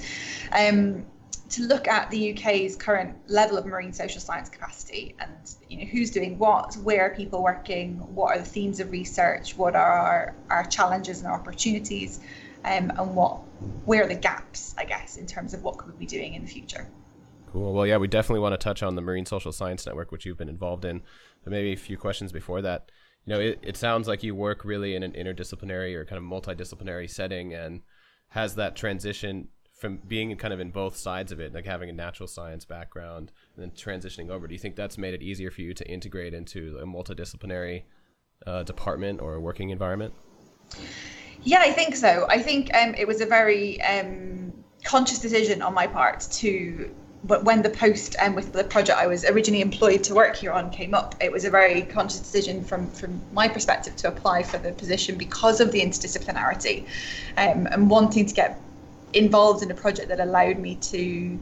um, 0.53 1.07
to 1.55 1.63
look 1.63 1.89
at 1.89 2.11
the 2.11 2.33
UK's 2.33 2.77
current 2.77 3.17
level 3.29 3.57
of 3.57 3.67
marine 3.67 3.93
social 3.93 4.21
science 4.21 4.49
capacity 4.49 5.15
and 5.19 5.33
you 5.69 5.79
know 5.79 5.85
who's 5.85 6.11
doing 6.11 6.39
what, 6.39 6.75
where 6.79 7.03
are 7.03 7.15
people 7.15 7.43
working, 7.43 7.97
what 8.15 8.37
are 8.37 8.39
the 8.39 8.45
themes 8.45 8.81
of 8.81 8.91
research, 8.91 9.57
what 9.57 9.75
are 9.75 9.93
our, 9.93 10.35
our 10.51 10.65
challenges 10.65 11.19
and 11.21 11.29
our 11.29 11.35
opportunities, 11.35 12.21
um, 12.65 12.91
and 12.91 13.15
what 13.15 13.41
where 13.85 14.05
are 14.05 14.09
the 14.09 14.15
gaps, 14.15 14.75
I 14.79 14.85
guess, 14.85 15.17
in 15.17 15.27
terms 15.27 15.55
of 15.55 15.63
what 15.63 15.79
could 15.79 15.93
we 15.93 15.99
be 15.99 16.07
doing 16.07 16.35
in 16.35 16.43
the 16.43 16.51
future. 16.51 16.89
Cool. 17.53 17.73
Well, 17.73 17.87
yeah, 17.87 17.99
we 17.99 18.09
definitely 18.09 18.41
want 18.41 18.55
to 18.55 18.63
touch 18.63 18.83
on 18.83 18.97
the 18.97 19.03
Marine 19.03 19.27
Social 19.27 19.53
Science 19.53 19.87
Network, 19.87 20.11
which 20.11 20.27
you've 20.27 20.39
been 20.39 20.49
involved 20.49 20.85
in. 20.85 21.03
But 21.45 21.53
maybe 21.53 21.73
a 21.73 21.77
few 21.77 21.97
questions 21.97 22.33
before 22.33 22.63
that 22.63 22.91
you 23.27 23.35
know, 23.35 23.41
it, 23.41 23.59
it 23.63 23.77
sounds 23.77 24.07
like 24.07 24.23
you 24.23 24.35
work 24.35 24.65
really 24.65 24.95
in 24.95 25.03
an 25.03 25.13
interdisciplinary 25.13 25.95
or 25.95 26.05
kind 26.05 26.19
of 26.19 26.25
multidisciplinary 26.25 27.09
setting 27.09 27.55
and 27.55 27.81
has 28.29 28.55
that 28.57 28.77
transition 28.77 29.49
from 29.85 29.99
being 30.09 30.35
kind 30.37 30.55
of 30.55 30.61
in 30.61 30.71
both 30.71 30.97
sides 30.97 31.31
of 31.31 31.41
it, 31.41 31.53
like 31.53 31.67
having 31.67 31.91
a 31.91 31.93
natural 31.93 32.27
science 32.27 32.65
background 32.65 33.31
and 33.55 33.63
then 33.63 33.71
transitioning 33.73 34.31
over. 34.31 34.49
Do 34.49 34.55
you 34.55 34.59
think 34.59 34.77
that's 34.77 34.97
made 34.97 35.13
it 35.13 35.21
easier 35.21 35.51
for 35.51 35.61
you 35.61 35.75
to 35.75 35.87
integrate 35.87 36.33
into 36.33 36.79
a 36.79 36.87
multidisciplinary 36.87 37.83
uh, 38.47 38.63
department 38.63 39.21
or 39.21 39.39
working 39.41 39.69
environment? 39.69 40.15
Yeah, 41.43 41.59
I 41.61 41.71
think 41.73 41.97
so. 41.97 42.27
I 42.31 42.39
think 42.39 42.75
um, 42.75 42.95
it 42.95 43.07
was 43.07 43.21
a 43.21 43.27
very 43.27 43.79
um, 43.83 44.55
conscious 44.85 45.19
decision 45.19 45.61
on 45.61 45.75
my 45.75 45.87
part 45.87 46.27
to 46.33 46.91
but 47.27 47.43
when 47.45 47.63
the 47.63 47.71
post 47.71 48.17
and 48.21 48.31
um, 48.31 48.35
with 48.35 48.53
the 48.53 48.65
project 48.65 48.99
I 48.99 49.07
was 49.07 49.25
originally 49.25 49.63
employed 49.63 50.05
to 50.05 50.15
work 50.15 50.37
here 50.37 50.53
on 50.53 50.71
came 50.71 50.95
up, 50.95 51.15
it 51.21 51.33
was 51.33 51.47
a 51.47 51.51
very 51.51 51.83
conscious 51.83 52.21
decision 52.21 52.63
from 52.63 52.87
from 52.91 53.21
my 53.33 53.49
perspective 53.49 53.97
to 53.97 54.09
apply 54.09 54.43
for 54.43 54.59
the 54.59 54.73
position 54.73 55.17
because 55.17 55.61
of 55.61 55.73
the 55.73 55.81
interdisciplinarity, 55.81 56.87
um, 57.39 57.67
and 57.71 57.89
wanting 57.89 58.27
to 58.27 58.35
get 58.35 58.61
involved 59.15 59.63
in 59.63 59.71
a 59.71 59.75
project 59.75 60.09
that 60.09 60.21
allowed 60.21 60.59
me 60.59 60.77
to 60.77 61.39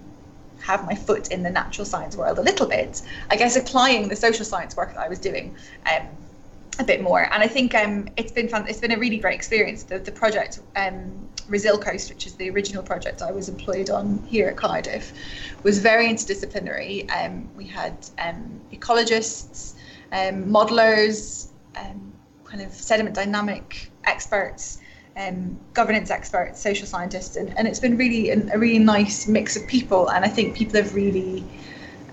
have 0.60 0.84
my 0.86 0.94
foot 0.94 1.32
in 1.32 1.42
the 1.42 1.50
natural 1.50 1.84
science 1.84 2.16
world 2.16 2.38
a 2.38 2.42
little 2.42 2.66
bit. 2.66 3.02
I 3.30 3.36
guess 3.36 3.56
applying 3.56 4.08
the 4.08 4.16
social 4.16 4.44
science 4.44 4.76
work 4.76 4.94
that 4.94 5.00
I 5.00 5.08
was 5.08 5.18
doing. 5.18 5.56
Um, 5.86 6.06
a 6.78 6.84
bit 6.84 7.02
more. 7.02 7.28
And 7.32 7.42
I 7.42 7.46
think 7.46 7.74
um, 7.74 8.08
it's 8.16 8.32
been 8.32 8.48
fun. 8.48 8.66
It's 8.66 8.80
been 8.80 8.92
a 8.92 8.98
really 8.98 9.18
great 9.18 9.34
experience. 9.34 9.82
The, 9.82 9.98
the 9.98 10.12
project 10.12 10.60
um, 10.76 11.28
Resil 11.48 11.80
Coast, 11.80 12.08
which 12.10 12.26
is 12.26 12.34
the 12.34 12.48
original 12.50 12.82
project 12.82 13.22
I 13.22 13.30
was 13.30 13.48
employed 13.48 13.90
on 13.90 14.22
here 14.26 14.48
at 14.48 14.56
Cardiff, 14.56 15.12
was 15.62 15.78
very 15.78 16.08
interdisciplinary. 16.08 17.10
Um, 17.10 17.48
we 17.56 17.66
had 17.66 17.94
um, 18.18 18.60
ecologists, 18.72 19.74
um, 20.12 20.46
modelers, 20.46 21.48
um, 21.76 22.12
kind 22.44 22.62
of 22.62 22.72
sediment 22.72 23.16
dynamic 23.16 23.90
experts, 24.04 24.78
um, 25.16 25.58
governance 25.74 26.10
experts, 26.10 26.60
social 26.60 26.86
scientists, 26.86 27.36
and, 27.36 27.56
and 27.58 27.68
it's 27.68 27.80
been 27.80 27.96
really 27.96 28.30
an, 28.30 28.50
a 28.52 28.58
really 28.58 28.78
nice 28.78 29.28
mix 29.28 29.56
of 29.56 29.66
people. 29.66 30.08
And 30.10 30.24
I 30.24 30.28
think 30.28 30.56
people 30.56 30.76
have 30.76 30.94
really 30.94 31.44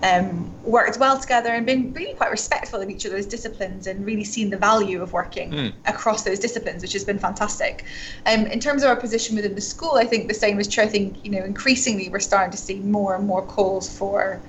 um, 0.02 0.50
worked 0.64 0.98
well 0.98 1.18
together 1.18 1.50
and 1.50 1.66
been 1.66 1.92
really 1.92 2.14
quite 2.14 2.30
respectful 2.30 2.80
of 2.80 2.88
each 2.88 3.04
of 3.04 3.12
those 3.12 3.26
disciplines 3.26 3.86
and 3.86 4.04
really 4.04 4.24
seen 4.24 4.50
the 4.50 4.56
value 4.56 5.02
of 5.02 5.12
working 5.12 5.50
mm. 5.50 5.72
across 5.86 6.22
those 6.22 6.38
disciplines, 6.38 6.82
which 6.82 6.92
has 6.92 7.04
been 7.04 7.18
fantastic. 7.18 7.84
Um, 8.26 8.46
in 8.46 8.60
terms 8.60 8.82
of 8.82 8.88
our 8.88 8.96
position 8.96 9.36
within 9.36 9.54
the 9.54 9.60
school, 9.60 9.94
I 9.94 10.04
think 10.04 10.28
the 10.28 10.34
same 10.34 10.58
is 10.58 10.68
true. 10.68 10.84
I 10.84 10.88
think 10.88 11.24
you 11.24 11.30
know 11.30 11.44
increasingly 11.44 12.08
we're 12.08 12.20
starting 12.20 12.50
to 12.50 12.58
see 12.58 12.80
more 12.80 13.14
and 13.14 13.26
more 13.26 13.42
calls 13.42 13.94
for 13.96 14.40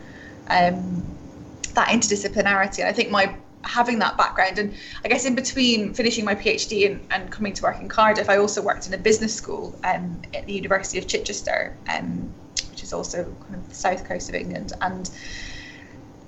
um, 0.49 1.03
that 1.73 1.89
interdisciplinarity. 1.89 2.79
And 2.79 2.87
I 2.87 2.93
think 2.93 3.11
my 3.11 3.35
having 3.63 3.99
that 3.99 4.17
background 4.17 4.57
and 4.57 4.73
I 5.05 5.07
guess 5.07 5.25
in 5.25 5.35
between 5.35 5.93
finishing 5.93 6.25
my 6.25 6.35
PhD 6.35 6.89
and, 6.89 7.05
and 7.11 7.31
coming 7.31 7.53
to 7.53 7.63
work 7.63 7.79
in 7.79 7.87
Cardiff, 7.87 8.29
I 8.29 8.37
also 8.37 8.61
worked 8.61 8.87
in 8.87 8.93
a 8.93 8.97
business 8.97 9.33
school 9.33 9.77
um, 9.83 10.21
at 10.33 10.45
the 10.45 10.53
University 10.53 10.97
of 10.97 11.07
Chichester. 11.07 11.75
Um, 11.87 12.33
which 12.81 12.83
is 12.83 12.93
also 12.93 13.23
kind 13.23 13.55
of 13.55 13.69
the 13.69 13.75
south 13.75 14.05
coast 14.05 14.27
of 14.29 14.35
England. 14.35 14.73
And 14.81 15.09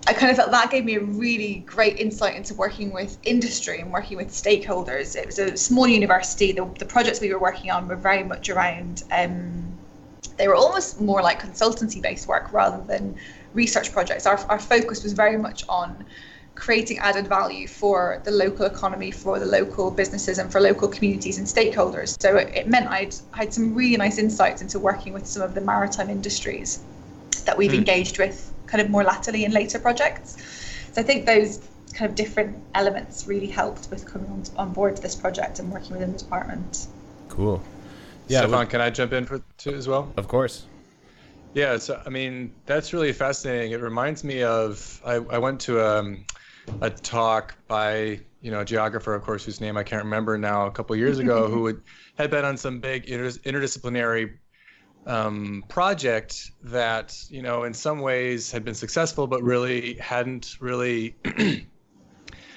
I 0.05 0.13
kind 0.13 0.29
of 0.29 0.37
felt 0.37 0.51
that 0.51 0.69
gave 0.69 0.85
me 0.85 0.95
a 0.95 1.01
really 1.01 1.63
great 1.65 1.99
insight 1.99 2.35
into 2.35 2.53
working 2.53 2.93
with 2.93 3.17
industry 3.23 3.79
and 3.79 3.91
working 3.91 4.17
with 4.17 4.27
stakeholders. 4.27 5.15
It 5.15 5.25
was 5.25 5.39
a 5.39 5.57
small 5.57 5.87
university. 5.87 6.51
The, 6.51 6.69
the 6.77 6.85
projects 6.85 7.21
we 7.21 7.33
were 7.33 7.39
working 7.39 7.71
on 7.71 7.87
were 7.87 7.95
very 7.95 8.23
much 8.23 8.49
around 8.49 9.03
um, 9.11 9.63
they 10.37 10.47
were 10.47 10.55
almost 10.55 11.01
more 11.01 11.21
like 11.21 11.41
consultancy 11.41 12.01
based 12.01 12.27
work 12.27 12.51
rather 12.51 12.83
than 12.85 13.15
research 13.53 13.91
projects. 13.91 14.25
Our, 14.25 14.37
our 14.49 14.59
focus 14.59 15.03
was 15.03 15.13
very 15.13 15.37
much 15.37 15.63
on 15.69 16.05
creating 16.55 16.99
added 16.99 17.27
value 17.27 17.67
for 17.67 18.21
the 18.23 18.31
local 18.31 18.65
economy, 18.65 19.11
for 19.11 19.39
the 19.39 19.45
local 19.45 19.91
businesses, 19.91 20.37
and 20.37 20.51
for 20.51 20.61
local 20.61 20.87
communities 20.87 21.37
and 21.37 21.47
stakeholders. 21.47 22.21
So 22.21 22.37
it, 22.37 22.53
it 22.55 22.67
meant 22.67 22.87
I'd 22.87 23.15
had 23.31 23.53
some 23.53 23.73
really 23.73 23.97
nice 23.97 24.17
insights 24.17 24.61
into 24.61 24.79
working 24.79 25.13
with 25.13 25.25
some 25.25 25.41
of 25.41 25.55
the 25.55 25.61
maritime 25.61 26.09
industries 26.09 26.83
that 27.45 27.57
we've 27.57 27.71
mm. 27.71 27.77
engaged 27.77 28.19
with 28.19 28.51
kind 28.67 28.81
of 28.81 28.89
more 28.89 29.03
latterly 29.03 29.45
in 29.45 29.51
later 29.51 29.79
projects. 29.79 30.37
So 30.93 31.01
I 31.01 31.03
think 31.03 31.25
those 31.25 31.59
kind 31.93 32.09
of 32.09 32.15
different 32.15 32.57
elements 32.73 33.27
really 33.27 33.47
helped 33.47 33.89
with 33.89 34.05
coming 34.05 34.29
on, 34.29 34.43
on 34.57 34.73
board 34.73 34.95
to 34.95 35.01
this 35.01 35.15
project 35.15 35.59
and 35.59 35.71
working 35.71 35.91
within 35.91 36.11
the 36.13 36.17
department. 36.17 36.87
Cool. 37.29 37.61
Yeah, 38.27 38.39
Stefan, 38.39 38.51
well, 38.51 38.65
can 38.65 38.81
I 38.81 38.89
jump 38.89 39.13
in 39.13 39.25
for 39.25 39.41
too 39.57 39.75
as 39.75 39.87
well? 39.87 40.11
Of 40.17 40.27
course. 40.27 40.65
Yeah, 41.53 41.77
so 41.77 42.01
I 42.05 42.09
mean 42.09 42.51
that's 42.65 42.93
really 42.93 43.13
fascinating. 43.13 43.71
It 43.71 43.81
reminds 43.81 44.23
me 44.23 44.43
of 44.43 45.01
I, 45.05 45.15
I 45.15 45.37
went 45.37 45.59
to 45.61 45.79
a, 45.79 45.99
um, 45.99 46.25
a 46.81 46.89
talk 46.89 47.55
by 47.67 48.19
you 48.41 48.51
know 48.51 48.61
a 48.61 48.65
geographer, 48.65 49.13
of 49.13 49.23
course, 49.23 49.45
whose 49.45 49.61
name 49.61 49.77
I 49.77 49.83
can't 49.83 50.03
remember 50.03 50.37
now, 50.37 50.65
a 50.65 50.71
couple 50.71 50.95
years 50.95 51.19
ago, 51.19 51.47
who 51.47 51.61
would, 51.63 51.81
had 52.17 52.31
been 52.31 52.45
on 52.45 52.57
some 52.57 52.79
big 52.79 53.05
inter- 53.05 53.29
interdisciplinary 53.29 54.37
um, 55.05 55.63
project 55.67 56.51
that 56.63 57.17
you 57.29 57.41
know 57.41 57.63
in 57.63 57.73
some 57.73 57.99
ways 57.99 58.51
had 58.51 58.63
been 58.63 58.75
successful, 58.75 59.27
but 59.27 59.41
really 59.43 59.95
hadn't 59.95 60.57
really 60.59 61.15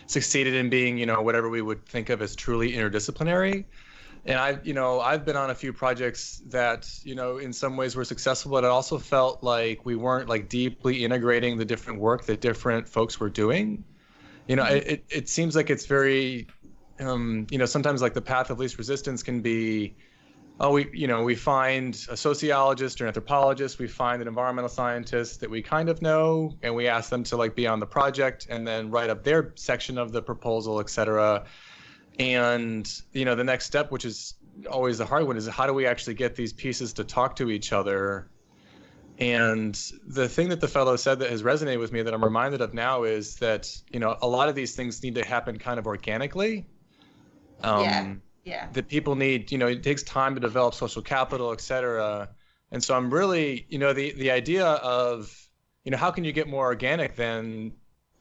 succeeded 0.07 0.55
in 0.55 0.71
being 0.71 0.99
you 0.99 1.07
know 1.07 1.23
whatever 1.23 1.49
we 1.49 1.63
would 1.63 1.87
think 1.87 2.11
of 2.11 2.23
as 2.23 2.35
truly 2.37 2.73
interdisciplinary 2.73 3.65
and 4.27 4.41
I, 4.41 4.59
you 4.65 4.75
know, 4.75 5.01
I've 5.01 5.25
been 5.25 5.37
on 5.37 5.51
a 5.51 5.55
few 5.55 5.73
projects 5.73 6.43
that, 6.49 6.91
you 7.05 7.15
know, 7.15 7.39
in 7.39 7.53
some 7.53 7.77
ways 7.77 7.95
were 7.95 8.05
successful, 8.05 8.51
but 8.51 8.65
it 8.65 8.71
also 8.71 8.99
felt 8.99 9.45
like 9.45 9.87
we 9.87 9.95
weren't 9.95 10.29
like 10.29 10.49
deeply 10.49 11.05
integrating 11.05 11.57
the 11.57 11.65
different 11.65 12.01
work 12.01 12.25
that 12.27 12.41
different 12.41 12.89
folks 12.89 13.21
were 13.21 13.31
doing. 13.31 13.85
You 14.49 14.57
know, 14.57 14.65
mm-hmm. 14.65 14.88
it, 14.88 15.05
it 15.11 15.29
seems 15.29 15.57
like 15.57 15.71
it's 15.71 15.87
very, 15.87 16.47
um, 17.00 17.47
you 17.50 17.59
know, 17.59 17.67
sometimes 17.67 18.03
like 18.03 18.15
the 18.15 18.23
path 18.23 18.50
of 18.50 18.59
least 18.59 18.79
resistance 18.79 19.23
can 19.23 19.41
be, 19.41 19.97
oh, 20.61 20.73
we, 20.73 20.88
you 20.93 21.07
know, 21.07 21.23
we 21.25 21.35
find 21.35 21.95
a 22.09 22.17
sociologist 22.17 23.00
or 23.00 23.05
an 23.05 23.09
anthropologist, 23.09 23.79
we 23.79 23.88
find 23.88 24.23
an 24.23 24.29
environmental 24.29 24.69
scientist 24.69 25.41
that 25.41 25.50
we 25.50 25.62
kind 25.62 25.88
of 25.88 26.00
know, 26.00 26.55
and 26.62 26.75
we 26.75 26.87
ask 26.87 27.11
them 27.11 27.25
to 27.25 27.37
like 27.37 27.55
be 27.55 27.67
on 27.67 27.81
the 27.81 27.87
project 27.87 28.47
and 28.49 28.67
then 28.67 28.91
write 28.91 29.11
up 29.11 29.25
their 29.25 29.53
section 29.57 29.99
of 29.99 30.12
the 30.12 30.23
proposal, 30.23 30.81
et 30.81 30.88
cetera 30.88 31.45
and 32.19 33.03
you 33.12 33.25
know 33.25 33.35
the 33.35 33.45
next 33.45 33.67
step 33.67 33.91
which 33.91 34.05
is 34.05 34.35
always 34.71 34.99
the 34.99 35.05
hard 35.05 35.26
one 35.26 35.37
is 35.37 35.47
how 35.47 35.67
do 35.67 35.75
we 35.75 35.87
actually 35.87 36.15
get 36.15 36.35
these 36.35 36.53
pieces 36.53 36.93
to 36.93 37.05
talk 37.05 37.37
to 37.37 37.50
each 37.50 37.73
other 37.73 38.29
and 39.19 39.75
the 40.07 40.29
thing 40.29 40.51
that 40.51 40.61
the 40.61 40.69
fellow 40.69 40.97
said 40.97 41.21
that 41.21 41.31
has 41.31 41.43
resonated 41.43 41.81
with 41.81 41.93
me 41.93 42.03
that 42.03 42.13
i'm 42.13 42.23
reminded 42.23 42.61
of 42.61 42.75
now 42.75 43.05
is 43.05 43.37
that 43.37 43.75
you 43.91 44.01
know 44.01 44.17
a 44.21 44.27
lot 44.27 44.49
of 44.49 44.55
these 44.55 44.75
things 44.75 45.03
need 45.03 45.15
to 45.15 45.25
happen 45.25 45.59
kind 45.59 45.79
of 45.79 45.87
organically. 45.87 46.67
Um, 47.63 47.83
yeah 47.83 48.15
yeah. 48.47 48.69
that 48.73 48.89
people 48.89 49.17
need 49.17 49.53
you 49.53 49.59
know 49.59 49.67
it 49.67 49.83
takes 49.83 50.03
time 50.05 50.35
to 50.37 50.41
develop 50.41 50.73
social 50.73 51.03
capital 51.03 51.53
et 51.53 51.61
cetera. 51.61 52.31
And 52.71 52.83
so 52.83 52.97
i'm 52.97 53.13
really 53.13 53.67
you 53.69 53.79
know 53.79 53.93
the 53.93 54.13
the 54.13 54.31
idea 54.31 54.65
of 54.67 55.49
you 55.85 55.91
know 55.91 55.99
how 55.99 56.11
can 56.11 56.25
you 56.25 56.33
get 56.33 56.49
more 56.49 56.65
organic 56.65 57.17
than 57.17 57.73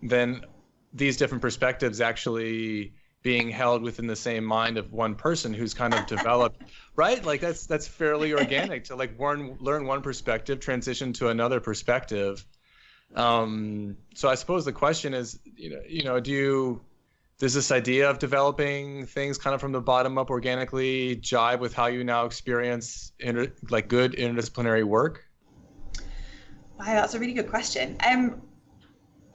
than 0.01 0.45
these 0.93 1.17
different 1.17 1.41
perspectives 1.41 2.01
actually 2.01 2.93
being 3.25 3.49
held 3.49 3.81
within 3.81 4.05
the 4.05 4.15
same 4.15 4.45
mind 4.45 4.77
of 4.77 4.93
one 4.93 5.15
person 5.15 5.51
who's 5.51 5.73
kind 5.73 5.95
of 5.95 6.05
developed 6.05 6.61
right? 6.95 7.25
Like 7.25 7.41
that's 7.41 7.65
that's 7.65 7.87
fairly 7.87 8.33
organic 8.33 8.83
to 8.85 8.95
like 8.95 9.19
learn 9.19 9.57
learn 9.59 9.87
one 9.87 10.03
perspective 10.03 10.59
transition 10.59 11.11
to 11.13 11.29
another 11.29 11.59
perspective. 11.59 12.45
Um 13.15 13.97
so 14.13 14.29
i 14.29 14.35
suppose 14.35 14.63
the 14.63 14.73
question 14.73 15.15
is 15.15 15.39
you 15.43 15.71
know 15.71 15.81
you 15.87 16.03
know 16.03 16.19
do 16.19 16.31
you 16.31 16.81
does 17.39 17.53
this 17.53 17.71
idea 17.71 18.09
of 18.09 18.19
developing 18.19 19.07
things 19.07 19.39
kind 19.39 19.55
of 19.55 19.59
from 19.59 19.71
the 19.71 19.81
bottom 19.81 20.17
up 20.19 20.29
organically 20.29 21.15
jive 21.17 21.59
with 21.59 21.73
how 21.73 21.87
you 21.87 22.03
now 22.03 22.25
experience 22.25 23.11
inter, 23.19 23.51
like 23.69 23.87
good 23.87 24.13
interdisciplinary 24.13 24.83
work? 24.83 25.25
Wow 26.77 26.85
that's 26.85 27.15
a 27.15 27.19
really 27.19 27.33
good 27.33 27.49
question. 27.49 27.97
Um 28.05 28.43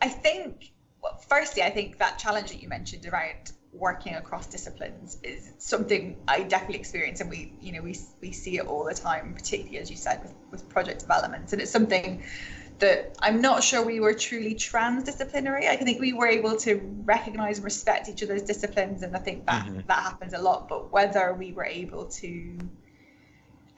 i 0.01 0.09
think 0.09 0.73
well, 1.03 1.19
firstly 1.29 1.63
i 1.63 1.71
think 1.71 1.99
that 1.99 2.19
challenge 2.19 2.51
that 2.51 2.63
you 2.63 2.69
mentioned 2.69 3.07
around 3.07 3.53
working 3.73 4.15
across 4.15 4.47
disciplines 4.47 5.19
is 5.23 5.53
something 5.59 6.17
I 6.27 6.43
definitely 6.43 6.79
experience, 6.79 7.21
and 7.21 7.31
we, 7.31 7.53
you 7.61 7.73
know, 7.73 7.83
we 7.83 7.97
we 8.21 8.33
see 8.33 8.59
it 8.59 8.67
all 8.67 8.85
the 8.85 8.95
time, 8.95 9.35
particularly 9.35 9.79
as 9.79 9.91
you 9.91 9.97
said 9.97 10.23
with, 10.23 10.35
with 10.51 10.69
project 10.69 11.01
development, 11.01 11.53
and 11.53 11.61
it's 11.63 11.71
something 11.71 12.23
that 12.81 13.17
I'm 13.21 13.41
not 13.43 13.63
sure 13.63 13.85
we 13.85 14.01
were 14.01 14.15
truly 14.15 14.55
transdisciplinary. 14.55 15.69
I 15.69 15.77
think 15.77 16.01
we 16.01 16.13
were 16.13 16.27
able 16.27 16.57
to 16.59 16.81
recognize 17.05 17.59
and 17.59 17.65
respect 17.65 18.09
each 18.09 18.23
other's 18.23 18.43
disciplines, 18.43 19.03
and 19.03 19.15
I 19.15 19.21
think 19.21 19.47
that 19.47 19.67
mm-hmm. 19.67 19.81
that 19.87 20.03
happens 20.03 20.33
a 20.33 20.39
lot. 20.39 20.69
But 20.69 20.91
whether 20.91 21.35
we 21.35 21.53
were 21.53 21.67
able 21.67 22.07
to 22.07 22.59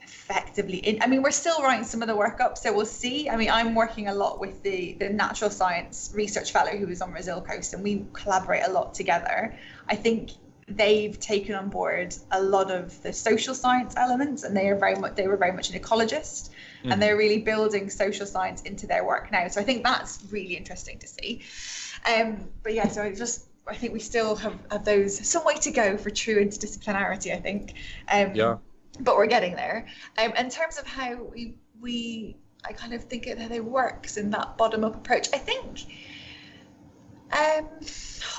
effectively 0.03 0.77
in, 0.77 1.01
i 1.01 1.07
mean 1.07 1.21
we're 1.21 1.31
still 1.31 1.61
writing 1.61 1.85
some 1.85 2.01
of 2.01 2.07
the 2.07 2.15
work 2.15 2.39
up 2.41 2.57
so 2.57 2.73
we'll 2.73 2.85
see 2.85 3.29
i 3.29 3.35
mean 3.35 3.49
i'm 3.49 3.73
working 3.73 4.07
a 4.09 4.13
lot 4.13 4.39
with 4.39 4.61
the 4.63 4.93
the 4.99 5.09
natural 5.09 5.49
science 5.49 6.11
research 6.13 6.51
fellow 6.51 6.71
who 6.71 6.87
is 6.87 7.01
on 7.01 7.13
Resil 7.13 7.45
Coast 7.45 7.73
and 7.73 7.83
we 7.83 8.05
collaborate 8.13 8.63
a 8.65 8.71
lot 8.71 8.93
together 8.93 9.57
i 9.87 9.95
think 9.95 10.31
they've 10.67 11.19
taken 11.19 11.55
on 11.55 11.69
board 11.69 12.15
a 12.31 12.41
lot 12.41 12.71
of 12.71 13.01
the 13.03 13.11
social 13.11 13.53
science 13.53 13.95
elements 13.97 14.43
and 14.43 14.55
they 14.55 14.69
are 14.69 14.77
very 14.77 14.95
much 14.95 15.15
they 15.15 15.27
were 15.27 15.37
very 15.37 15.51
much 15.51 15.69
an 15.69 15.79
ecologist 15.79 16.49
mm-hmm. 16.49 16.91
and 16.91 17.01
they're 17.01 17.17
really 17.17 17.39
building 17.39 17.89
social 17.89 18.25
science 18.25 18.61
into 18.61 18.87
their 18.87 19.05
work 19.05 19.31
now 19.31 19.47
so 19.47 19.59
i 19.59 19.63
think 19.63 19.83
that's 19.83 20.23
really 20.31 20.55
interesting 20.55 20.97
to 20.99 21.07
see 21.07 21.41
um 22.07 22.49
but 22.63 22.73
yeah 22.73 22.87
so 22.87 23.03
I 23.03 23.13
just 23.13 23.45
i 23.67 23.75
think 23.75 23.91
we 23.91 23.99
still 23.99 24.35
have, 24.37 24.57
have 24.71 24.85
those 24.85 25.27
some 25.27 25.43
way 25.43 25.55
to 25.55 25.71
go 25.71 25.97
for 25.97 26.09
true 26.09 26.35
interdisciplinarity 26.35 27.33
i 27.35 27.39
think 27.39 27.73
um 28.09 28.33
yeah 28.33 28.57
but 28.99 29.15
we're 29.15 29.27
getting 29.27 29.55
there. 29.55 29.87
Um, 30.17 30.33
in 30.33 30.49
terms 30.49 30.77
of 30.77 30.85
how 30.85 31.15
we 31.15 31.55
we 31.81 32.37
I 32.65 32.73
kind 32.73 32.93
of 32.93 33.03
think 33.03 33.27
it 33.27 33.39
how 33.39 33.53
it 33.53 33.63
works 33.63 34.17
in 34.17 34.29
that 34.31 34.57
bottom 34.57 34.83
up 34.83 34.95
approach. 34.95 35.29
I 35.33 35.37
think. 35.37 35.85
Um, 37.31 37.67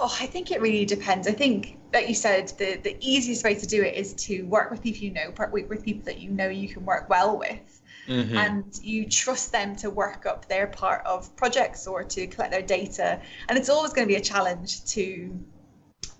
oh, 0.01 0.17
I 0.21 0.27
think 0.27 0.51
it 0.51 0.61
really 0.61 0.85
depends. 0.85 1.27
I 1.27 1.33
think, 1.33 1.79
like 1.93 2.09
you 2.09 2.15
said, 2.15 2.49
the, 2.59 2.77
the 2.77 2.97
easiest 3.01 3.45
way 3.45 3.55
to 3.55 3.67
do 3.67 3.83
it 3.83 3.95
is 3.95 4.15
to 4.15 4.43
work 4.43 4.71
with 4.71 4.83
people 4.83 5.03
you 5.03 5.13
know, 5.13 5.33
work 5.37 5.53
with 5.53 5.85
people 5.85 6.05
that 6.05 6.21
you 6.21 6.31
know 6.31 6.49
you 6.49 6.69
can 6.69 6.85
work 6.85 7.09
well 7.09 7.37
with, 7.39 7.83
mm-hmm. 8.07 8.37
and 8.37 8.65
you 8.83 9.09
trust 9.09 9.51
them 9.53 9.75
to 9.77 9.91
work 9.91 10.27
up 10.27 10.47
their 10.49 10.67
part 10.67 11.05
of 11.07 11.35
projects 11.37 11.87
or 11.87 12.05
to 12.05 12.27
collect 12.27 12.53
their 12.53 12.63
data. 12.63 13.21
And 13.49 13.59
it's 13.59 13.69
always 13.69 13.93
going 13.93 14.07
to 14.07 14.13
be 14.13 14.17
a 14.17 14.25
challenge 14.25 14.85
to 14.93 15.39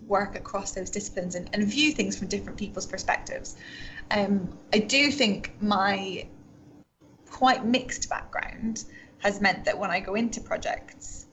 work 0.07 0.37
across 0.37 0.73
those 0.73 0.91
disciplines 0.91 1.35
and, 1.35 1.49
and 1.53 1.67
view 1.67 1.93
things 1.93 2.19
from 2.19 2.29
different 2.29 2.59
people's 2.59 2.87
perspectives. 2.87 3.57
Um, 4.11 4.59
I 4.73 4.79
do 4.79 5.11
think 5.11 5.55
my 5.61 6.27
quite 7.31 7.65
mixed 7.65 8.09
background 8.09 8.85
has 9.19 9.41
meant 9.41 9.65
that 9.65 9.79
when 9.79 9.91
I 9.91 10.01
go 10.01 10.15
into 10.15 10.41
projects, 10.41 11.24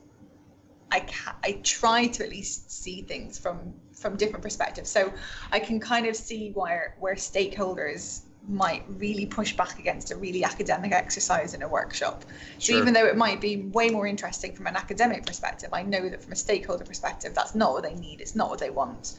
I 0.92 1.00
ca- 1.00 1.36
I 1.42 1.52
try 1.62 2.06
to 2.06 2.24
at 2.24 2.30
least 2.30 2.70
see 2.70 3.02
things 3.02 3.38
from 3.38 3.74
from 3.94 4.16
different 4.16 4.42
perspectives. 4.42 4.90
So 4.90 5.12
I 5.50 5.58
can 5.58 5.80
kind 5.80 6.06
of 6.06 6.14
see 6.14 6.50
where 6.50 6.94
where 7.00 7.14
stakeholders 7.14 8.22
might 8.48 8.82
really 8.88 9.24
push 9.24 9.52
back 9.56 9.78
against 9.78 10.10
a 10.10 10.16
really 10.16 10.44
academic 10.44 10.92
exercise 10.92 11.54
in 11.54 11.62
a 11.62 11.68
workshop. 11.68 12.24
So 12.58 12.72
even 12.72 12.92
though 12.92 13.06
it 13.06 13.16
might 13.16 13.40
be 13.40 13.52
way 13.78 13.88
more 13.88 14.06
interesting 14.06 14.52
from 14.52 14.66
an 14.66 14.74
academic 14.74 15.24
perspective, 15.24 15.70
I 15.72 15.82
know 15.84 16.08
that 16.08 16.20
from 16.22 16.32
a 16.32 16.36
stakeholder 16.36 16.84
perspective, 16.84 17.34
that's 17.34 17.54
not 17.54 17.72
what 17.72 17.84
they 17.84 17.94
need. 17.94 18.20
It's 18.20 18.34
not 18.34 18.50
what 18.50 18.58
they 18.58 18.70
want. 18.70 19.14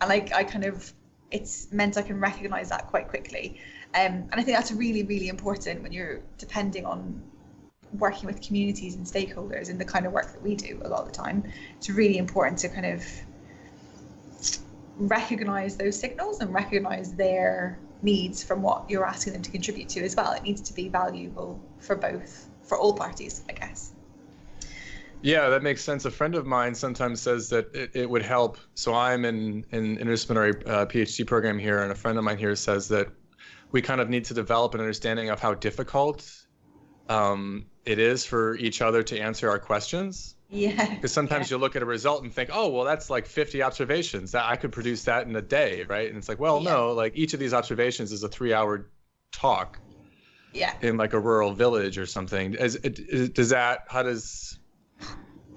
And 0.00 0.12
I, 0.12 0.28
I 0.32 0.44
kind 0.44 0.64
of 0.64 0.92
it's 1.30 1.70
meant 1.72 1.96
I 1.98 2.02
can 2.02 2.20
recognize 2.20 2.68
that 2.70 2.86
quite 2.86 3.08
quickly. 3.08 3.60
Um, 3.94 4.28
and 4.30 4.34
I 4.34 4.42
think 4.42 4.56
that's 4.56 4.72
really, 4.72 5.02
really 5.02 5.28
important 5.28 5.82
when 5.82 5.92
you're 5.92 6.20
depending 6.38 6.86
on 6.86 7.22
working 7.92 8.26
with 8.26 8.40
communities 8.40 8.94
and 8.96 9.06
stakeholders 9.06 9.70
in 9.70 9.78
the 9.78 9.84
kind 9.84 10.06
of 10.06 10.12
work 10.12 10.32
that 10.32 10.42
we 10.42 10.54
do 10.54 10.80
a 10.84 10.88
lot 10.88 11.00
of 11.00 11.06
the 11.06 11.12
time. 11.12 11.44
It's 11.76 11.88
really 11.88 12.18
important 12.18 12.58
to 12.60 12.68
kind 12.68 12.86
of 12.86 13.04
recognize 14.96 15.76
those 15.76 15.98
signals 15.98 16.40
and 16.40 16.52
recognize 16.52 17.14
their 17.14 17.78
needs 18.02 18.42
from 18.42 18.62
what 18.62 18.88
you're 18.88 19.06
asking 19.06 19.32
them 19.32 19.42
to 19.42 19.50
contribute 19.50 19.88
to 19.90 20.04
as 20.04 20.14
well. 20.14 20.32
It 20.32 20.42
needs 20.42 20.60
to 20.62 20.72
be 20.72 20.88
valuable 20.88 21.60
for 21.78 21.96
both, 21.96 22.48
for 22.62 22.78
all 22.78 22.92
parties, 22.92 23.42
I 23.48 23.52
guess. 23.52 23.92
Yeah, 25.20 25.48
that 25.48 25.62
makes 25.62 25.82
sense. 25.82 26.04
A 26.04 26.10
friend 26.10 26.36
of 26.36 26.46
mine 26.46 26.74
sometimes 26.74 27.20
says 27.20 27.48
that 27.48 27.74
it, 27.74 27.90
it 27.94 28.10
would 28.10 28.22
help. 28.22 28.56
So 28.74 28.94
I'm 28.94 29.24
in 29.24 29.64
an 29.72 29.96
interdisciplinary 29.98 30.68
uh, 30.68 30.86
PhD 30.86 31.26
program 31.26 31.58
here, 31.58 31.82
and 31.82 31.90
a 31.90 31.94
friend 31.94 32.18
of 32.18 32.24
mine 32.24 32.38
here 32.38 32.54
says 32.54 32.86
that 32.88 33.08
we 33.72 33.82
kind 33.82 34.00
of 34.00 34.08
need 34.08 34.24
to 34.26 34.34
develop 34.34 34.74
an 34.74 34.80
understanding 34.80 35.28
of 35.30 35.40
how 35.40 35.54
difficult 35.54 36.30
um, 37.08 37.66
it 37.88 37.98
is 37.98 38.22
for 38.22 38.54
each 38.56 38.82
other 38.82 39.02
to 39.02 39.18
answer 39.18 39.48
our 39.48 39.58
questions. 39.58 40.34
Yeah. 40.50 40.94
Because 40.94 41.10
sometimes 41.10 41.50
yeah. 41.50 41.56
you 41.56 41.60
look 41.60 41.74
at 41.74 41.82
a 41.82 41.86
result 41.86 42.22
and 42.22 42.30
think, 42.30 42.50
oh, 42.52 42.68
well, 42.68 42.84
that's 42.84 43.08
like 43.08 43.26
50 43.26 43.62
observations. 43.62 44.32
That 44.32 44.44
I 44.44 44.56
could 44.56 44.72
produce 44.72 45.04
that 45.04 45.26
in 45.26 45.34
a 45.36 45.40
day, 45.40 45.84
right? 45.88 46.06
And 46.06 46.18
it's 46.18 46.28
like, 46.28 46.38
well, 46.38 46.62
yeah. 46.62 46.70
no, 46.70 46.92
like 46.92 47.16
each 47.16 47.32
of 47.32 47.40
these 47.40 47.54
observations 47.54 48.12
is 48.12 48.22
a 48.22 48.28
three-hour 48.28 48.90
talk. 49.32 49.78
yeah. 50.52 50.74
in 50.82 50.98
like 50.98 51.14
a 51.14 51.18
rural 51.18 51.54
village 51.54 51.96
or 51.96 52.04
something. 52.04 52.54
Is, 52.54 52.76
is, 52.76 53.30
does 53.30 53.48
that, 53.48 53.84
how 53.88 54.02
does. 54.02 54.58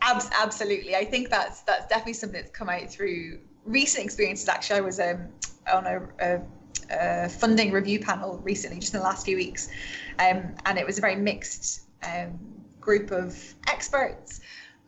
Abs- 0.02 0.30
absolutely. 0.42 0.96
I 0.96 1.04
think 1.04 1.30
that's 1.30 1.62
that's 1.62 1.88
definitely 1.88 2.14
something 2.14 2.42
that's 2.42 2.58
come 2.58 2.70
out 2.70 2.90
through 2.90 3.40
recent 3.66 4.06
experiences. 4.06 4.48
Actually, 4.48 4.78
I 4.78 4.82
was 4.82 5.00
um, 5.02 5.28
on 5.72 5.86
a, 5.86 6.08
a, 6.20 6.42
a, 6.90 7.30
funding 7.30 7.72
review 7.72 8.00
panel 8.00 8.40
recently, 8.40 8.80
just 8.80 8.94
in 8.94 9.00
the 9.00 9.06
last 9.06 9.26
few 9.26 9.36
weeks, 9.36 9.70
um, 10.18 10.56
and 10.66 10.78
it 10.80 10.88
was 10.88 10.98
a 10.98 11.02
very 11.02 11.16
mixed 11.18 11.82
um, 12.04 12.40
group 12.80 13.12
of 13.12 13.38
experts. 13.68 14.42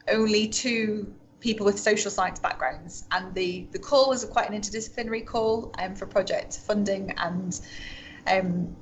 Only 0.08 0.48
two 0.48 1.14
people 1.40 1.66
with 1.66 1.80
social 1.80 2.12
science 2.12 2.40
backgrounds, 2.40 3.06
and 3.12 3.34
the 3.34 3.68
the 3.72 3.80
call 3.80 4.10
was 4.10 4.26
quite 4.26 4.50
an 4.50 4.60
interdisciplinary 4.60 5.26
call 5.26 5.74
um, 5.80 5.96
for 5.96 6.06
project 6.06 6.58
funding 6.58 7.12
and. 7.18 7.60
Um, 8.26 8.76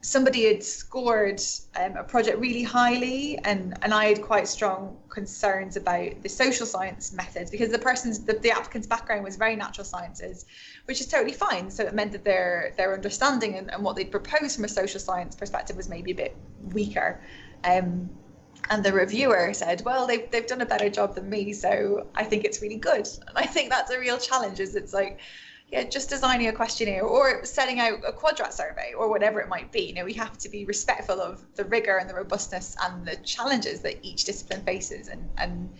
somebody 0.00 0.46
had 0.46 0.62
scored 0.62 1.42
um, 1.76 1.96
a 1.96 2.04
project 2.04 2.38
really 2.38 2.62
highly 2.62 3.36
and, 3.44 3.76
and 3.82 3.92
I 3.92 4.06
had 4.06 4.22
quite 4.22 4.46
strong 4.46 4.96
concerns 5.08 5.76
about 5.76 6.22
the 6.22 6.28
social 6.28 6.66
science 6.66 7.12
methods 7.12 7.50
because 7.50 7.70
the 7.70 7.78
person's 7.78 8.24
the, 8.24 8.34
the 8.34 8.50
applicant's 8.50 8.86
background 8.86 9.24
was 9.24 9.36
very 9.36 9.56
natural 9.56 9.84
sciences 9.84 10.46
which 10.86 11.00
is 11.00 11.08
totally 11.08 11.32
fine 11.32 11.70
so 11.70 11.84
it 11.84 11.94
meant 11.94 12.12
that 12.12 12.24
their 12.24 12.72
their 12.76 12.94
understanding 12.94 13.56
and, 13.56 13.72
and 13.72 13.82
what 13.82 13.96
they'd 13.96 14.10
proposed 14.10 14.54
from 14.56 14.64
a 14.64 14.68
social 14.68 15.00
science 15.00 15.34
perspective 15.34 15.76
was 15.76 15.88
maybe 15.88 16.12
a 16.12 16.14
bit 16.14 16.36
weaker 16.72 17.20
um, 17.64 18.08
and 18.70 18.84
the 18.84 18.92
reviewer 18.92 19.52
said 19.54 19.82
well 19.84 20.06
they've, 20.06 20.30
they've 20.30 20.46
done 20.46 20.60
a 20.60 20.66
better 20.66 20.88
job 20.88 21.14
than 21.14 21.28
me 21.28 21.52
so 21.52 22.06
I 22.14 22.24
think 22.24 22.44
it's 22.44 22.60
really 22.60 22.76
good 22.76 23.08
and 23.26 23.36
I 23.36 23.46
think 23.46 23.70
that's 23.70 23.90
a 23.90 23.98
real 23.98 24.18
challenge 24.18 24.60
is 24.60 24.74
it's 24.74 24.92
like 24.92 25.20
yeah, 25.70 25.84
just 25.84 26.08
designing 26.08 26.48
a 26.48 26.52
questionnaire 26.52 27.02
or 27.02 27.44
setting 27.44 27.78
out 27.78 28.00
a 28.06 28.12
quadrat 28.12 28.52
survey 28.54 28.94
or 28.96 29.10
whatever 29.10 29.38
it 29.40 29.48
might 29.48 29.70
be. 29.70 29.80
You 29.82 29.94
know, 29.94 30.04
we 30.04 30.14
have 30.14 30.38
to 30.38 30.48
be 30.48 30.64
respectful 30.64 31.20
of 31.20 31.44
the 31.56 31.64
rigor 31.64 31.98
and 31.98 32.08
the 32.08 32.14
robustness 32.14 32.74
and 32.82 33.06
the 33.06 33.16
challenges 33.16 33.80
that 33.80 33.98
each 34.02 34.24
discipline 34.24 34.62
faces, 34.64 35.08
and 35.08 35.28
and 35.36 35.70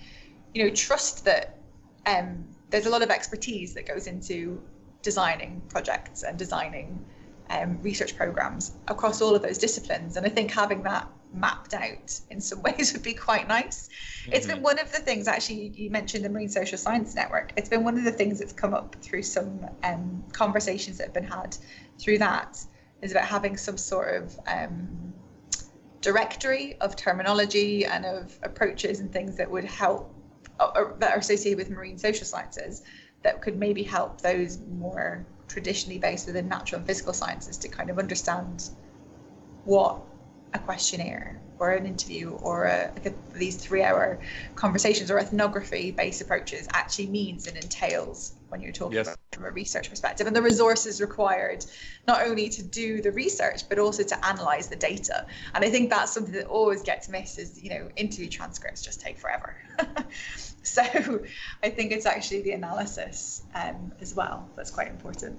you 0.52 0.64
know, 0.64 0.70
trust 0.74 1.24
that 1.24 1.58
um, 2.06 2.44
there's 2.70 2.86
a 2.86 2.90
lot 2.90 3.02
of 3.02 3.10
expertise 3.10 3.72
that 3.74 3.86
goes 3.86 4.06
into 4.06 4.60
designing 5.02 5.62
projects 5.68 6.22
and 6.22 6.38
designing 6.38 7.02
um, 7.48 7.80
research 7.80 8.14
programs 8.14 8.72
across 8.88 9.22
all 9.22 9.34
of 9.34 9.40
those 9.40 9.56
disciplines. 9.56 10.18
And 10.18 10.26
I 10.26 10.28
think 10.28 10.50
having 10.50 10.82
that 10.82 11.08
mapped 11.32 11.74
out 11.74 12.20
in 12.30 12.40
some 12.40 12.62
ways 12.62 12.92
would 12.92 13.02
be 13.02 13.14
quite 13.14 13.48
nice. 13.48 13.88
Mm-hmm. 14.22 14.32
It's 14.32 14.46
been 14.46 14.56
mm-hmm. 14.56 14.64
one 14.64 14.78
of 14.78 14.92
the 14.92 14.98
things, 14.98 15.28
actually, 15.28 15.68
you 15.74 15.90
mentioned 15.90 16.24
the 16.24 16.28
Marine 16.28 16.48
Social 16.48 16.78
Science 16.78 17.14
Network. 17.14 17.52
It's 17.56 17.68
been 17.68 17.84
one 17.84 17.96
of 17.98 18.04
the 18.04 18.12
things 18.12 18.38
that's 18.38 18.52
come 18.52 18.74
up 18.74 18.96
through 19.00 19.22
some 19.22 19.66
um, 19.84 20.24
conversations 20.32 20.98
that 20.98 21.04
have 21.04 21.14
been 21.14 21.24
had 21.24 21.56
through 21.98 22.18
that, 22.18 22.58
is 23.02 23.12
about 23.12 23.24
having 23.24 23.56
some 23.56 23.76
sort 23.76 24.22
of 24.22 24.38
um, 24.46 25.12
directory 26.00 26.76
of 26.80 26.96
terminology 26.96 27.84
and 27.84 28.04
of 28.04 28.38
approaches 28.42 29.00
and 29.00 29.12
things 29.12 29.36
that 29.36 29.50
would 29.50 29.64
help, 29.64 30.12
uh, 30.60 30.84
that 30.98 31.12
are 31.12 31.18
associated 31.18 31.58
with 31.58 31.70
marine 31.70 31.98
social 31.98 32.26
sciences, 32.26 32.82
that 33.22 33.40
could 33.40 33.56
maybe 33.56 33.82
help 33.82 34.20
those 34.20 34.58
more 34.78 35.26
traditionally 35.48 35.98
based 35.98 36.26
within 36.26 36.48
natural 36.48 36.78
and 36.78 36.86
physical 36.86 37.12
sciences 37.12 37.56
to 37.56 37.68
kind 37.68 37.90
of 37.90 37.98
understand 37.98 38.70
what 39.64 40.00
a 40.54 40.58
questionnaire 40.58 41.40
or 41.58 41.72
an 41.72 41.86
interview 41.86 42.30
or 42.30 42.64
a, 42.64 42.90
like 42.94 43.06
a, 43.06 43.14
these 43.36 43.56
three 43.56 43.82
hour 43.82 44.18
conversations 44.54 45.10
or 45.10 45.18
ethnography 45.18 45.90
based 45.90 46.20
approaches 46.20 46.68
actually 46.72 47.06
means 47.06 47.46
and 47.46 47.56
entails 47.56 48.32
when 48.48 48.60
you're 48.60 48.72
talking 48.72 48.96
yes. 48.96 49.14
from 49.32 49.44
a 49.44 49.50
research 49.50 49.90
perspective. 49.90 50.26
And 50.26 50.34
the 50.34 50.42
resources 50.42 51.00
required 51.00 51.64
not 52.06 52.26
only 52.26 52.48
to 52.50 52.62
do 52.62 53.02
the 53.02 53.12
research 53.12 53.68
but 53.68 53.78
also 53.78 54.02
to 54.04 54.26
analyze 54.26 54.68
the 54.68 54.76
data. 54.76 55.26
And 55.54 55.64
i 55.64 55.70
think 55.70 55.90
that's 55.90 56.12
something 56.12 56.34
that 56.34 56.46
always 56.46 56.82
gets 56.82 57.08
missed 57.08 57.38
is 57.38 57.62
you 57.62 57.70
know 57.70 57.88
interview 57.96 58.28
transcripts 58.28 58.82
just 58.82 59.00
take 59.00 59.18
forever. 59.18 59.56
So 60.62 60.82
i 61.62 61.70
think 61.70 61.92
it's 61.92 62.04
actually 62.04 62.42
the 62.42 62.52
analysis 62.52 63.42
um, 63.54 63.92
as 64.00 64.14
well 64.14 64.46
that's 64.54 64.70
quite 64.70 64.88
important 64.88 65.38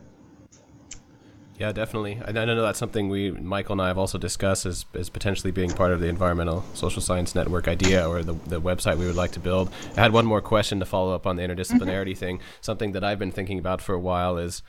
yeah, 1.60 1.74
definitely. 1.74 2.22
I 2.26 2.32
know 2.32 2.62
that's 2.62 2.80
something 2.80 3.10
we, 3.10 3.32
Michael 3.32 3.74
and 3.74 3.82
I, 3.82 3.88
have 3.88 3.98
also 3.98 4.18
discussed 4.18 4.66
as, 4.66 4.86
as 4.94 5.10
potentially 5.10 5.52
being 5.52 5.72
part 5.72 5.92
of 5.92 6.00
the 6.00 6.08
environmental 6.08 6.64
social 6.74 7.02
science 7.02 7.36
network 7.36 7.68
idea 7.68 8.08
or 8.08 8.24
the, 8.24 8.34
the 8.48 8.62
website 8.62 8.98
we 8.98 9.06
would 9.06 9.18
like 9.18 9.32
to 9.32 9.42
build. 9.42 9.70
I 9.98 10.02
had 10.02 10.14
one 10.14 10.26
more 10.26 10.40
question 10.40 10.80
to 10.80 10.86
follow 10.86 11.14
up 11.14 11.28
on 11.28 11.36
the 11.36 11.44
interdisciplinarity 11.44 12.12
mm-hmm. 12.12 12.20
thing. 12.20 12.40
Something 12.62 12.94
that 12.94 13.04
I've 13.04 13.20
been 13.20 13.34
thinking 13.34 13.60
about 13.60 13.82
for 13.82 13.94
a 13.94 14.00
while 14.00 14.38
is, 14.38 14.64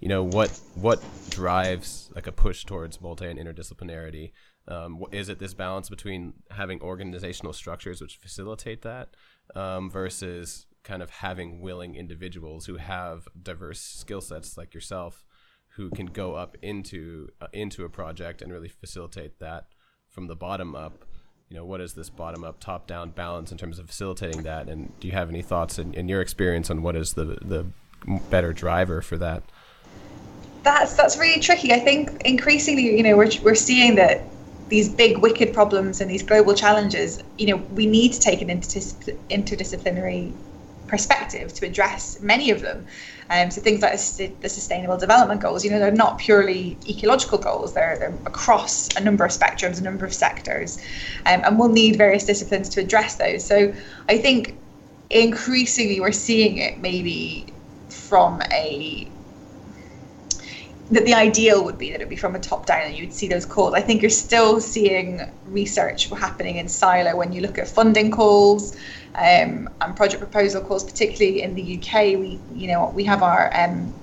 you 0.00 0.08
know, 0.08 0.22
what 0.22 0.50
what 0.74 1.02
drives 1.30 2.10
like 2.14 2.26
a 2.26 2.32
push 2.32 2.66
towards 2.66 3.00
multi 3.00 3.26
and 3.26 3.38
interdisciplinarity? 3.38 4.32
Um, 4.68 5.02
is 5.12 5.30
it 5.30 5.38
this 5.38 5.54
balance 5.54 5.88
between 5.88 6.34
having 6.50 6.82
organizational 6.82 7.54
structures 7.54 8.02
which 8.02 8.16
facilitate 8.16 8.82
that 8.82 9.08
um, 9.54 9.90
versus 9.90 10.66
kind 10.82 11.02
of 11.02 11.08
having 11.08 11.60
willing 11.60 11.94
individuals 11.94 12.66
who 12.66 12.76
have 12.76 13.28
diverse 13.42 13.80
skill 13.80 14.20
sets 14.20 14.58
like 14.58 14.74
yourself? 14.74 15.24
Who 15.76 15.90
can 15.90 16.06
go 16.06 16.34
up 16.34 16.56
into 16.62 17.28
uh, 17.40 17.48
into 17.52 17.84
a 17.84 17.88
project 17.88 18.42
and 18.42 18.52
really 18.52 18.68
facilitate 18.68 19.38
that 19.40 19.66
from 20.08 20.26
the 20.26 20.36
bottom 20.36 20.74
up. 20.74 21.04
You 21.48 21.56
know 21.56 21.64
what 21.64 21.80
is 21.80 21.94
this 21.94 22.10
bottom 22.10 22.44
up 22.44 22.60
top 22.60 22.86
down 22.86 23.10
balance 23.10 23.52
in 23.52 23.58
terms 23.58 23.78
of 23.78 23.86
facilitating 23.86 24.42
that? 24.44 24.68
And 24.68 24.98
do 25.00 25.08
you 25.08 25.12
have 25.12 25.28
any 25.28 25.42
thoughts 25.42 25.78
in, 25.78 25.94
in 25.94 26.08
your 26.08 26.20
experience 26.20 26.70
on 26.70 26.82
what 26.82 26.96
is 26.96 27.14
the 27.14 27.38
the 27.42 27.66
better 28.30 28.52
driver 28.52 29.02
for 29.02 29.16
that? 29.18 29.42
That's 30.62 30.94
that's 30.94 31.18
really 31.18 31.40
tricky. 31.40 31.72
I 31.72 31.80
think 31.80 32.22
increasingly 32.24 32.96
you 32.96 33.02
know 33.02 33.16
we're, 33.16 33.30
we're 33.42 33.54
seeing 33.54 33.96
that 33.96 34.22
these 34.68 34.88
big 34.88 35.18
wicked 35.18 35.52
problems 35.52 36.00
and 36.00 36.10
these 36.10 36.22
global 36.22 36.54
challenges 36.54 37.22
you 37.36 37.46
know 37.48 37.56
we 37.56 37.84
need 37.86 38.12
to 38.12 38.20
take 38.20 38.40
an 38.40 38.48
interdisciplinary 38.48 40.32
perspective 40.86 41.52
to 41.54 41.66
address 41.66 42.20
many 42.20 42.50
of 42.50 42.60
them 42.60 42.86
um, 43.30 43.50
so 43.50 43.60
things 43.60 43.80
like 43.80 43.92
the 43.92 44.48
Sustainable 44.48 44.96
Development 44.96 45.40
Goals, 45.40 45.64
you 45.64 45.70
know, 45.70 45.78
they're 45.78 45.90
not 45.90 46.18
purely 46.18 46.76
ecological 46.88 47.38
goals. 47.38 47.72
They're, 47.72 47.98
they're 47.98 48.14
across 48.26 48.94
a 48.96 49.00
number 49.00 49.24
of 49.24 49.30
spectrums, 49.30 49.80
a 49.80 49.82
number 49.82 50.04
of 50.04 50.12
sectors, 50.12 50.78
um, 51.26 51.40
and 51.44 51.58
we'll 51.58 51.70
need 51.70 51.96
various 51.96 52.24
disciplines 52.24 52.68
to 52.70 52.80
address 52.80 53.16
those. 53.16 53.44
So 53.44 53.74
I 54.08 54.18
think 54.18 54.56
increasingly 55.10 56.00
we're 56.00 56.12
seeing 56.12 56.58
it 56.58 56.78
maybe 56.78 57.46
from 57.88 58.42
a 58.52 59.08
that 60.90 61.06
the 61.06 61.14
ideal 61.14 61.64
would 61.64 61.78
be 61.78 61.90
that 61.90 61.96
it'd 61.96 62.10
be 62.10 62.16
from 62.16 62.34
a 62.34 62.38
top 62.38 62.66
down 62.66 62.82
and 62.82 62.94
you'd 62.94 63.12
see 63.12 63.26
those 63.26 63.46
calls. 63.46 63.72
I 63.72 63.80
think 63.80 64.02
you're 64.02 64.10
still 64.10 64.60
seeing 64.60 65.22
research 65.46 66.10
happening 66.10 66.56
in 66.56 66.68
silo 66.68 67.16
when 67.16 67.32
you 67.32 67.40
look 67.40 67.58
at 67.58 67.66
funding 67.68 68.10
calls 68.10 68.76
um, 69.14 69.68
and 69.80 69.96
project 69.96 70.20
proposal 70.20 70.60
calls, 70.60 70.84
particularly 70.84 71.42
in 71.42 71.54
the 71.54 71.78
UK. 71.78 72.18
We, 72.18 72.40
you 72.54 72.68
know, 72.68 72.90
we 72.94 73.04
have 73.04 73.22
our 73.22 73.50
um, 73.54 73.94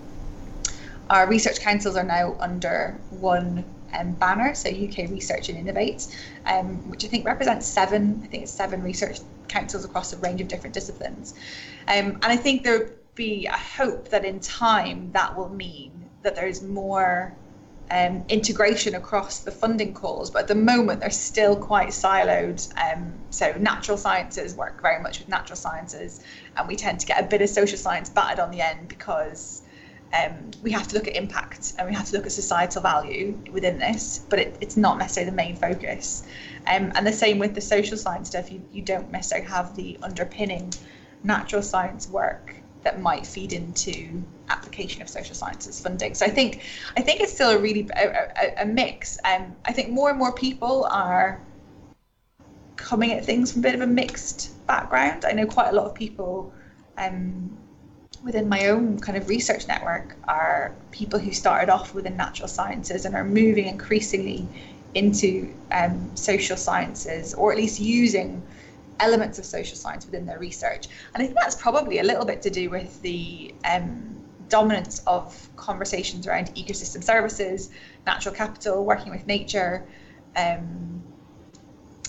our 1.10 1.28
research 1.28 1.60
councils 1.60 1.95
are 1.97 2.04
now 2.04 2.36
under 2.39 2.97
one 3.10 3.65
um, 3.93 4.13
banner, 4.13 4.56
so 4.56 4.69
UK 4.69 5.10
Research 5.10 5.50
and 5.50 5.58
Innovate, 5.58 6.08
um, 6.45 6.89
which 6.89 7.04
I 7.04 7.08
think 7.08 7.26
represents 7.26 7.67
seven. 7.67 8.21
I 8.24 8.28
think 8.28 8.43
it's 8.43 8.52
seven 8.52 8.82
research 8.82 9.19
councils 9.47 9.84
across 9.84 10.13
a 10.13 10.17
range 10.17 10.39
of 10.39 10.47
different 10.47 10.74
disciplines, 10.74 11.34
um, 11.88 12.13
and 12.13 12.26
I 12.26 12.38
think 12.38 12.63
there 12.63 12.93
be 13.15 13.45
a 13.45 13.58
hope 13.58 14.10
that 14.10 14.24
in 14.24 14.39
time 14.39 15.12
that 15.12 15.36
will 15.36 15.50
mean 15.50 15.91
that 16.24 16.36
there's 16.36 16.62
more 16.62 17.36
um, 17.91 18.23
integration 18.30 18.95
across 18.95 19.39
the 19.39 19.51
funding 19.51 19.93
calls, 19.93 20.32
but 20.32 20.43
at 20.43 20.47
the 20.47 20.56
moment 20.56 21.01
they're 21.01 21.10
still 21.10 21.58
quite 21.58 21.89
siloed. 21.89 22.60
Um, 22.82 23.13
so 23.30 23.54
natural 23.60 23.97
sciences 23.97 24.56
work 24.56 24.82
very 24.82 25.01
much 25.04 25.19
with 25.19 25.27
natural 25.27 25.58
sciences, 25.58 26.21
and 26.56 26.67
we 26.67 26.77
tend 26.77 27.01
to 27.01 27.06
get 27.06 27.21
a 27.21 27.27
bit 27.27 27.41
of 27.41 27.49
social 27.49 27.77
science 27.77 28.10
battered 28.10 28.39
on 28.39 28.49
the 28.49 28.62
end 28.62 28.88
because 28.88 29.62
um, 30.13 30.51
we 30.63 30.71
have 30.71 30.88
to 30.88 30.95
look 30.95 31.08
at 31.08 31.17
impact 31.17 31.73
and 31.77 31.88
we 31.88 31.93
have 31.93 32.06
to 32.08 32.15
look 32.15 32.25
at 32.25 32.32
societal 32.32 32.82
value 32.82 33.38
within 33.51 33.77
this, 33.77 34.25
but 34.30 34.39
it, 34.39 34.56
it's 34.62 34.77
not 34.77 34.97
necessarily 34.97 35.30
the 35.30 35.36
main 35.36 35.58
focus. 35.58 36.23
Um, 36.67 36.93
and 36.95 37.06
the 37.06 37.12
same 37.12 37.39
with 37.39 37.56
the 37.56 37.62
social 37.62 37.97
science 37.97 38.30
stuff, 38.30 38.51
you, 38.51 38.62
you 38.71 38.82
don't 38.82 39.12
necessarily 39.12 39.47
have 39.47 39.75
the 39.75 39.97
underpinning 40.01 40.73
natural 41.23 41.62
science 41.62 42.08
work 42.08 42.56
that 42.83 42.99
might 42.99 43.25
feed 43.25 43.53
into 43.53 44.23
application 44.49 45.01
of 45.01 45.09
social 45.09 45.35
sciences 45.35 45.79
funding. 45.79 46.13
So 46.15 46.25
I 46.25 46.29
think 46.29 46.61
I 46.97 47.01
think 47.01 47.21
it's 47.21 47.33
still 47.33 47.51
a 47.51 47.57
really 47.57 47.87
a, 47.95 48.07
a, 48.07 48.63
a 48.63 48.65
mix. 48.65 49.17
Um, 49.23 49.55
I 49.65 49.71
think 49.71 49.89
more 49.89 50.09
and 50.09 50.17
more 50.17 50.33
people 50.33 50.87
are 50.89 51.39
coming 52.75 53.11
at 53.13 53.23
things 53.23 53.51
from 53.51 53.61
a 53.61 53.63
bit 53.63 53.75
of 53.75 53.81
a 53.81 53.87
mixed 53.87 54.65
background. 54.67 55.25
I 55.25 55.31
know 55.33 55.45
quite 55.45 55.69
a 55.69 55.73
lot 55.73 55.85
of 55.85 55.93
people 55.93 56.51
um, 56.97 57.57
within 58.23 58.49
my 58.49 58.67
own 58.67 58.99
kind 58.99 59.17
of 59.17 59.29
research 59.29 59.67
network 59.67 60.15
are 60.27 60.73
people 60.91 61.19
who 61.19 61.31
started 61.31 61.71
off 61.71 61.93
within 61.93 62.17
natural 62.17 62.47
sciences 62.47 63.05
and 63.05 63.15
are 63.15 63.23
moving 63.23 63.67
increasingly 63.67 64.47
into 64.93 65.53
um, 65.71 66.11
social 66.15 66.57
sciences 66.57 67.33
or 67.33 67.51
at 67.51 67.57
least 67.57 67.79
using 67.79 68.41
elements 69.01 69.39
of 69.39 69.45
social 69.45 69.75
science 69.75 70.05
within 70.05 70.25
their 70.25 70.39
research. 70.39 70.87
And 71.13 71.21
I 71.21 71.25
think 71.25 71.37
that's 71.39 71.55
probably 71.55 71.99
a 71.99 72.03
little 72.03 72.25
bit 72.25 72.41
to 72.43 72.49
do 72.49 72.69
with 72.69 73.01
the 73.01 73.53
um, 73.65 74.21
dominance 74.49 75.01
of 75.07 75.49
conversations 75.55 76.27
around 76.27 76.53
ecosystem 76.55 77.03
services, 77.03 77.71
natural 78.05 78.35
capital, 78.35 78.85
working 78.85 79.11
with 79.11 79.25
nature, 79.25 79.85
um, 80.35 81.01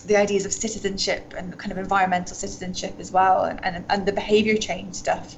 the 0.07 0.16
ideas 0.16 0.44
of 0.44 0.52
citizenship 0.52 1.35
and 1.37 1.57
kind 1.59 1.72
of 1.72 1.78
environmental 1.78 2.35
citizenship 2.35 2.94
as 2.98 3.12
well, 3.12 3.44
and, 3.44 3.64
and, 3.64 3.85
and 3.88 4.07
the 4.07 4.12
behaviour 4.12 4.57
change 4.57 4.94
stuff. 4.94 5.37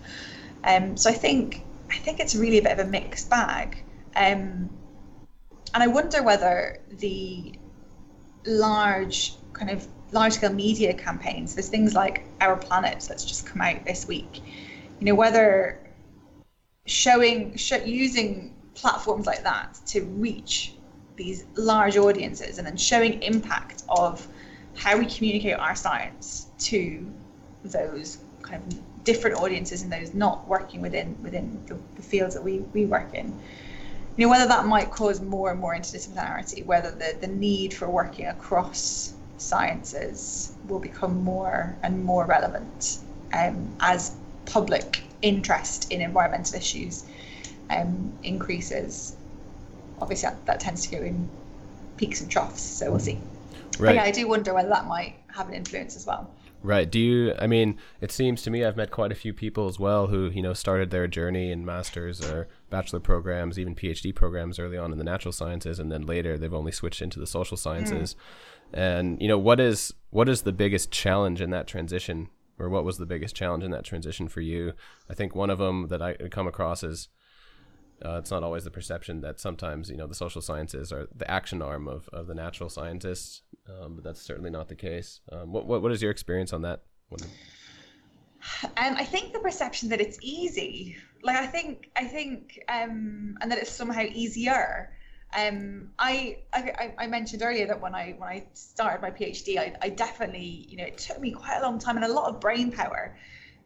Um, 0.64 0.96
so 0.96 1.10
I 1.10 1.12
think 1.12 1.62
I 1.90 1.96
think 1.98 2.18
it's 2.18 2.34
really 2.34 2.58
a 2.58 2.62
bit 2.62 2.72
of 2.72 2.78
a 2.78 2.90
mixed 2.90 3.28
bag, 3.28 3.82
um, 4.16 4.70
and 5.74 5.82
I 5.82 5.86
wonder 5.86 6.22
whether 6.22 6.80
the 6.88 7.52
large 8.46 9.34
kind 9.52 9.70
of 9.70 9.86
large 10.14 10.34
scale 10.34 10.52
media 10.52 10.94
campaigns, 10.94 11.54
there's 11.54 11.68
things 11.68 11.94
like 11.94 12.24
Our 12.40 12.56
Planet 12.56 13.04
that's 13.08 13.24
just 13.24 13.46
come 13.46 13.60
out 13.60 13.84
this 13.84 14.06
week, 14.06 14.40
you 15.00 15.06
know 15.06 15.14
whether 15.14 15.80
showing 16.86 17.56
sh- 17.56 17.84
using 17.84 18.54
platforms 18.74 19.26
like 19.26 19.42
that 19.42 19.78
to 19.86 20.02
reach 20.02 20.74
these 21.16 21.44
large 21.56 21.96
audiences 21.96 22.58
and 22.58 22.66
then 22.66 22.76
showing 22.76 23.22
impact 23.22 23.82
of 23.88 24.26
how 24.76 24.96
we 24.98 25.06
communicate 25.06 25.54
our 25.54 25.74
science 25.74 26.48
to 26.58 27.10
those 27.64 28.18
kind 28.42 28.62
of 28.62 29.04
different 29.04 29.36
audiences 29.38 29.82
and 29.82 29.92
those 29.92 30.12
not 30.14 30.46
working 30.48 30.80
within 30.80 31.16
within 31.22 31.62
the, 31.66 31.78
the 31.96 32.02
fields 32.02 32.34
that 32.34 32.42
we, 32.42 32.58
we 32.72 32.84
work 32.86 33.14
in. 33.14 33.26
You 34.16 34.26
know, 34.26 34.30
whether 34.30 34.46
that 34.46 34.66
might 34.66 34.90
cause 34.92 35.20
more 35.20 35.50
and 35.50 35.58
more 35.58 35.74
interdisciplinarity, 35.74 36.64
whether 36.64 36.90
the, 36.92 37.16
the 37.20 37.26
need 37.26 37.74
for 37.74 37.88
working 37.88 38.26
across 38.26 39.13
sciences 39.44 40.52
will 40.68 40.78
become 40.78 41.22
more 41.22 41.76
and 41.82 42.04
more 42.04 42.24
relevant 42.26 42.98
um, 43.32 43.74
as 43.80 44.16
public 44.46 45.02
interest 45.22 45.90
in 45.92 46.00
environmental 46.00 46.56
issues 46.56 47.04
um, 47.70 48.12
increases. 48.22 49.16
Obviously, 50.00 50.28
that, 50.28 50.46
that 50.46 50.60
tends 50.60 50.86
to 50.86 50.96
go 50.96 51.02
in 51.02 51.28
peaks 51.96 52.20
and 52.20 52.30
troughs, 52.30 52.60
so 52.60 52.90
we'll 52.90 53.00
see. 53.00 53.18
Right. 53.78 53.90
But 53.90 53.94
yeah, 53.96 54.02
I 54.04 54.10
do 54.10 54.28
wonder 54.28 54.54
whether 54.54 54.68
that 54.68 54.86
might 54.86 55.16
have 55.28 55.48
an 55.48 55.54
influence 55.54 55.96
as 55.96 56.06
well. 56.06 56.30
Right. 56.62 56.90
Do 56.90 56.98
you? 56.98 57.34
I 57.38 57.46
mean, 57.46 57.78
it 58.00 58.10
seems 58.10 58.40
to 58.42 58.50
me 58.50 58.64
I've 58.64 58.76
met 58.76 58.90
quite 58.90 59.12
a 59.12 59.14
few 59.14 59.34
people 59.34 59.68
as 59.68 59.78
well 59.78 60.06
who 60.06 60.30
you 60.30 60.40
know 60.40 60.54
started 60.54 60.90
their 60.90 61.06
journey 61.06 61.50
in 61.50 61.62
masters 61.62 62.24
or 62.24 62.48
bachelor 62.70 63.00
programs, 63.00 63.58
even 63.58 63.74
PhD 63.74 64.14
programs 64.14 64.58
early 64.58 64.78
on 64.78 64.90
in 64.90 64.96
the 64.96 65.04
natural 65.04 65.32
sciences, 65.32 65.78
and 65.78 65.92
then 65.92 66.06
later 66.06 66.38
they've 66.38 66.54
only 66.54 66.72
switched 66.72 67.02
into 67.02 67.20
the 67.20 67.26
social 67.26 67.58
sciences. 67.58 68.14
Mm. 68.14 68.53
And 68.74 69.22
you 69.22 69.28
know, 69.28 69.38
what 69.38 69.60
is 69.60 69.94
what 70.10 70.28
is 70.28 70.42
the 70.42 70.52
biggest 70.52 70.90
challenge 70.90 71.40
in 71.40 71.50
that 71.50 71.66
transition, 71.66 72.28
or 72.58 72.68
what 72.68 72.84
was 72.84 72.98
the 72.98 73.06
biggest 73.06 73.34
challenge 73.34 73.64
in 73.64 73.70
that 73.70 73.84
transition 73.84 74.28
for 74.28 74.40
you? 74.40 74.72
I 75.08 75.14
think 75.14 75.34
one 75.34 75.48
of 75.48 75.58
them 75.58 75.88
that 75.88 76.02
I 76.02 76.14
come 76.30 76.48
across 76.48 76.82
is 76.82 77.08
uh, 78.04 78.16
it's 78.18 78.32
not 78.32 78.42
always 78.42 78.64
the 78.64 78.70
perception 78.70 79.20
that 79.20 79.38
sometimes 79.38 79.90
you 79.90 79.96
know 79.96 80.08
the 80.08 80.14
social 80.14 80.42
sciences 80.42 80.92
are 80.92 81.08
the 81.14 81.30
action 81.30 81.62
arm 81.62 81.86
of, 81.86 82.08
of 82.12 82.26
the 82.26 82.34
natural 82.34 82.68
scientists, 82.68 83.42
um, 83.68 83.94
but 83.94 84.04
that's 84.04 84.20
certainly 84.20 84.50
not 84.50 84.68
the 84.68 84.74
case. 84.74 85.20
Um, 85.30 85.52
what, 85.52 85.66
what 85.66 85.80
what 85.80 85.92
is 85.92 86.02
your 86.02 86.10
experience 86.10 86.52
on 86.52 86.62
that? 86.62 86.82
And 88.76 88.98
I 88.98 89.04
think 89.04 89.32
the 89.32 89.38
perception 89.38 89.88
that 89.90 90.00
it's 90.00 90.18
easy, 90.20 90.96
like 91.22 91.36
I 91.36 91.46
think 91.46 91.90
I 91.96 92.04
think, 92.04 92.58
um, 92.68 93.36
and 93.40 93.50
that 93.50 93.58
it's 93.58 93.70
somehow 93.70 94.02
easier. 94.02 94.90
Um, 95.36 95.90
I, 95.98 96.38
I, 96.52 96.94
I 96.96 97.06
mentioned 97.08 97.42
earlier 97.42 97.66
that 97.66 97.80
when 97.80 97.94
I 97.94 98.14
when 98.18 98.28
I 98.28 98.44
started 98.52 99.02
my 99.02 99.10
PhD, 99.10 99.58
I, 99.58 99.74
I 99.82 99.88
definitely 99.88 100.66
you 100.68 100.76
know 100.76 100.84
it 100.84 100.98
took 100.98 101.20
me 101.20 101.32
quite 101.32 101.58
a 101.58 101.62
long 101.62 101.78
time 101.78 101.96
and 101.96 102.04
a 102.04 102.12
lot 102.12 102.28
of 102.28 102.40
brain 102.40 102.70
power 102.70 103.16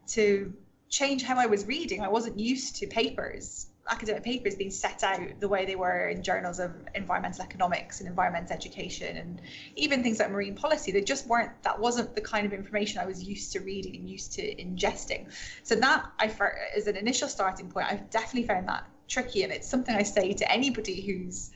to 0.09 0.53
change 0.89 1.23
how 1.23 1.37
I 1.37 1.45
was 1.45 1.65
reading. 1.67 2.01
I 2.01 2.09
wasn't 2.09 2.39
used 2.39 2.77
to 2.77 2.87
papers. 2.87 3.67
Academic 3.87 4.23
papers 4.23 4.55
being 4.55 4.71
set 4.71 5.03
out 5.03 5.39
the 5.39 5.47
way 5.47 5.65
they 5.65 5.75
were 5.75 6.09
in 6.09 6.21
journals 6.21 6.59
of 6.59 6.71
environmental 6.93 7.43
economics 7.43 7.99
and 7.99 8.09
environmental 8.09 8.55
education 8.55 9.17
and 9.17 9.41
even 9.75 10.03
things 10.03 10.19
like 10.19 10.29
marine 10.31 10.55
policy. 10.55 10.91
They 10.91 11.01
just 11.01 11.27
weren't 11.27 11.51
that 11.63 11.79
wasn't 11.79 12.15
the 12.15 12.21
kind 12.21 12.45
of 12.45 12.53
information 12.53 12.99
i 12.99 13.05
was 13.05 13.23
used 13.23 13.51
to 13.53 13.59
reading 13.59 13.95
and 13.95 14.09
used 14.09 14.33
to 14.33 14.55
ingesting. 14.55 15.31
So 15.63 15.75
that 15.75 16.05
i 16.19 16.31
as 16.75 16.87
an 16.87 16.97
initial 16.97 17.27
starting 17.27 17.69
point. 17.69 17.87
I've 17.91 18.09
definitely 18.09 18.47
found 18.47 18.67
that 18.67 18.87
tricky 19.07 19.41
and 19.41 19.51
it's 19.51 19.67
something 19.67 19.95
i 19.95 20.03
say 20.03 20.33
to 20.33 20.51
anybody 20.51 21.01
who's 21.01 21.49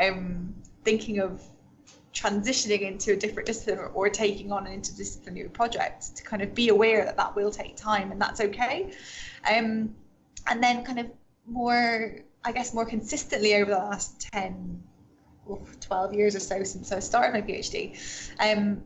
um, 0.00 0.54
thinking 0.84 1.20
of 1.20 1.42
transitioning 2.12 2.82
into 2.82 3.12
a 3.12 3.16
different 3.16 3.46
discipline 3.46 3.78
or, 3.78 3.86
or, 3.86 4.08
taking 4.08 4.50
on 4.50 4.66
an 4.66 4.80
interdisciplinary 4.80 5.52
project 5.52 6.16
to 6.16 6.24
kind 6.24 6.42
of 6.42 6.54
be 6.54 6.68
aware 6.68 7.04
that 7.04 7.16
that 7.16 7.34
will 7.36 7.52
take 7.52 7.76
time 7.76 8.10
and 8.10 8.20
that's 8.20 8.40
okay 8.40 8.92
um, 9.48 9.94
and 10.48 10.62
then 10.62 10.84
kind 10.84 10.98
of 10.98 11.06
more, 11.46 12.16
I 12.44 12.52
guess, 12.52 12.74
more 12.74 12.86
consistently 12.86 13.54
over 13.54 13.70
the 13.70 13.78
last 13.78 14.28
10 14.32 14.82
or 15.46 15.60
12 15.80 16.14
years 16.14 16.36
or 16.36 16.40
so 16.40 16.62
since 16.64 16.92
I 16.92 16.98
started 17.00 17.32
my 17.32 17.42
PhD. 17.42 17.96
Um, 18.40 18.82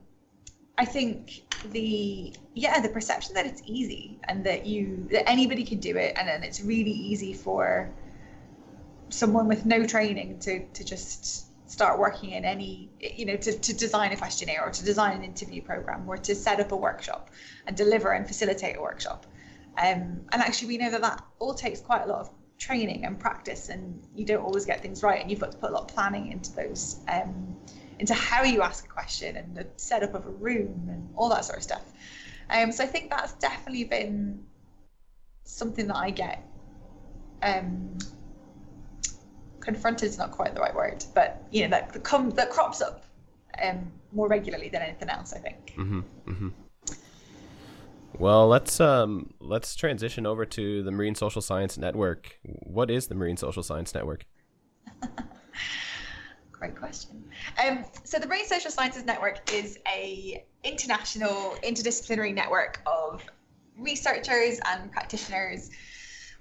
I 0.76 0.84
think 0.84 1.42
the 1.70 2.34
yeah 2.54 2.80
the 2.80 2.88
perception 2.88 3.32
that 3.34 3.46
it's 3.46 3.62
easy 3.64 4.18
and 4.24 4.44
that 4.44 4.66
you 4.66 5.06
that 5.12 5.28
anybody 5.28 5.64
can 5.64 5.78
do 5.78 5.96
it 5.96 6.14
and 6.18 6.26
then 6.26 6.42
it's 6.42 6.60
really 6.62 6.90
easy 6.90 7.32
for 7.32 7.94
someone 9.14 9.46
with 9.46 9.64
no 9.64 9.86
training 9.86 10.38
to 10.40 10.66
to 10.68 10.84
just 10.84 11.46
start 11.70 11.98
working 11.98 12.30
in 12.32 12.44
any 12.44 12.90
you 13.00 13.24
know 13.24 13.36
to, 13.36 13.52
to 13.58 13.72
design 13.72 14.12
a 14.12 14.16
questionnaire 14.16 14.62
or 14.64 14.70
to 14.70 14.84
design 14.84 15.16
an 15.16 15.24
interview 15.24 15.62
program 15.62 16.08
or 16.08 16.16
to 16.16 16.34
set 16.34 16.60
up 16.60 16.72
a 16.72 16.76
workshop 16.76 17.30
and 17.66 17.76
deliver 17.76 18.12
and 18.12 18.26
facilitate 18.26 18.76
a 18.76 18.80
workshop. 18.80 19.26
Um, 19.76 20.20
and 20.32 20.40
actually 20.46 20.68
we 20.68 20.78
know 20.78 20.90
that 20.90 21.02
that 21.02 21.24
all 21.38 21.54
takes 21.54 21.80
quite 21.80 22.02
a 22.02 22.06
lot 22.06 22.20
of 22.20 22.30
training 22.58 23.04
and 23.04 23.18
practice 23.18 23.68
and 23.68 24.00
you 24.14 24.24
don't 24.24 24.44
always 24.44 24.64
get 24.64 24.80
things 24.82 25.02
right 25.02 25.20
and 25.20 25.30
you've 25.30 25.40
got 25.40 25.52
to 25.52 25.58
put 25.58 25.70
a 25.70 25.72
lot 25.72 25.82
of 25.82 25.88
planning 25.88 26.30
into 26.30 26.54
those 26.54 27.00
um, 27.08 27.56
into 27.98 28.14
how 28.14 28.42
you 28.42 28.62
ask 28.62 28.84
a 28.84 28.88
question 28.88 29.36
and 29.36 29.56
the 29.56 29.66
setup 29.76 30.14
of 30.14 30.26
a 30.26 30.30
room 30.30 30.88
and 30.88 31.08
all 31.16 31.28
that 31.28 31.44
sort 31.44 31.58
of 31.58 31.62
stuff. 31.62 31.84
Um, 32.50 32.72
so 32.72 32.84
i 32.84 32.86
think 32.86 33.08
that's 33.08 33.32
definitely 33.34 33.84
been 33.84 34.44
something 35.44 35.86
that 35.86 35.96
i 35.96 36.10
get 36.10 36.46
um, 37.42 37.96
confronted 39.64 40.08
is 40.08 40.18
not 40.18 40.30
quite 40.30 40.54
the 40.54 40.60
right 40.60 40.74
word 40.74 41.04
but 41.14 41.42
you 41.50 41.62
know 41.62 41.70
that, 41.70 42.02
come, 42.04 42.30
that 42.30 42.50
crops 42.50 42.80
up 42.80 43.04
um, 43.62 43.90
more 44.12 44.28
regularly 44.28 44.68
than 44.68 44.82
anything 44.82 45.08
else 45.08 45.32
i 45.32 45.38
think 45.38 45.74
mm-hmm, 45.76 46.00
mm-hmm. 46.26 46.48
Well, 48.18 48.46
let's 48.46 48.80
um, 48.80 49.34
let's 49.40 49.74
transition 49.74 50.24
over 50.24 50.46
to 50.46 50.82
the 50.84 50.90
Marine 50.92 51.16
Social 51.16 51.42
Science 51.42 51.76
Network. 51.76 52.38
What 52.44 52.88
is 52.88 53.08
the 53.08 53.14
Marine 53.16 53.36
Social 53.36 53.62
Science 53.62 53.92
Network? 53.92 54.24
Great 56.52 56.78
question. 56.78 57.24
Um, 57.62 57.84
so 58.04 58.20
the 58.20 58.28
Marine 58.28 58.46
Social 58.46 58.70
Sciences 58.70 59.04
Network 59.04 59.52
is 59.52 59.78
a 59.92 60.44
international 60.62 61.56
interdisciplinary 61.64 62.32
network 62.32 62.80
of 62.86 63.24
researchers 63.76 64.60
and 64.70 64.92
practitioners 64.92 65.70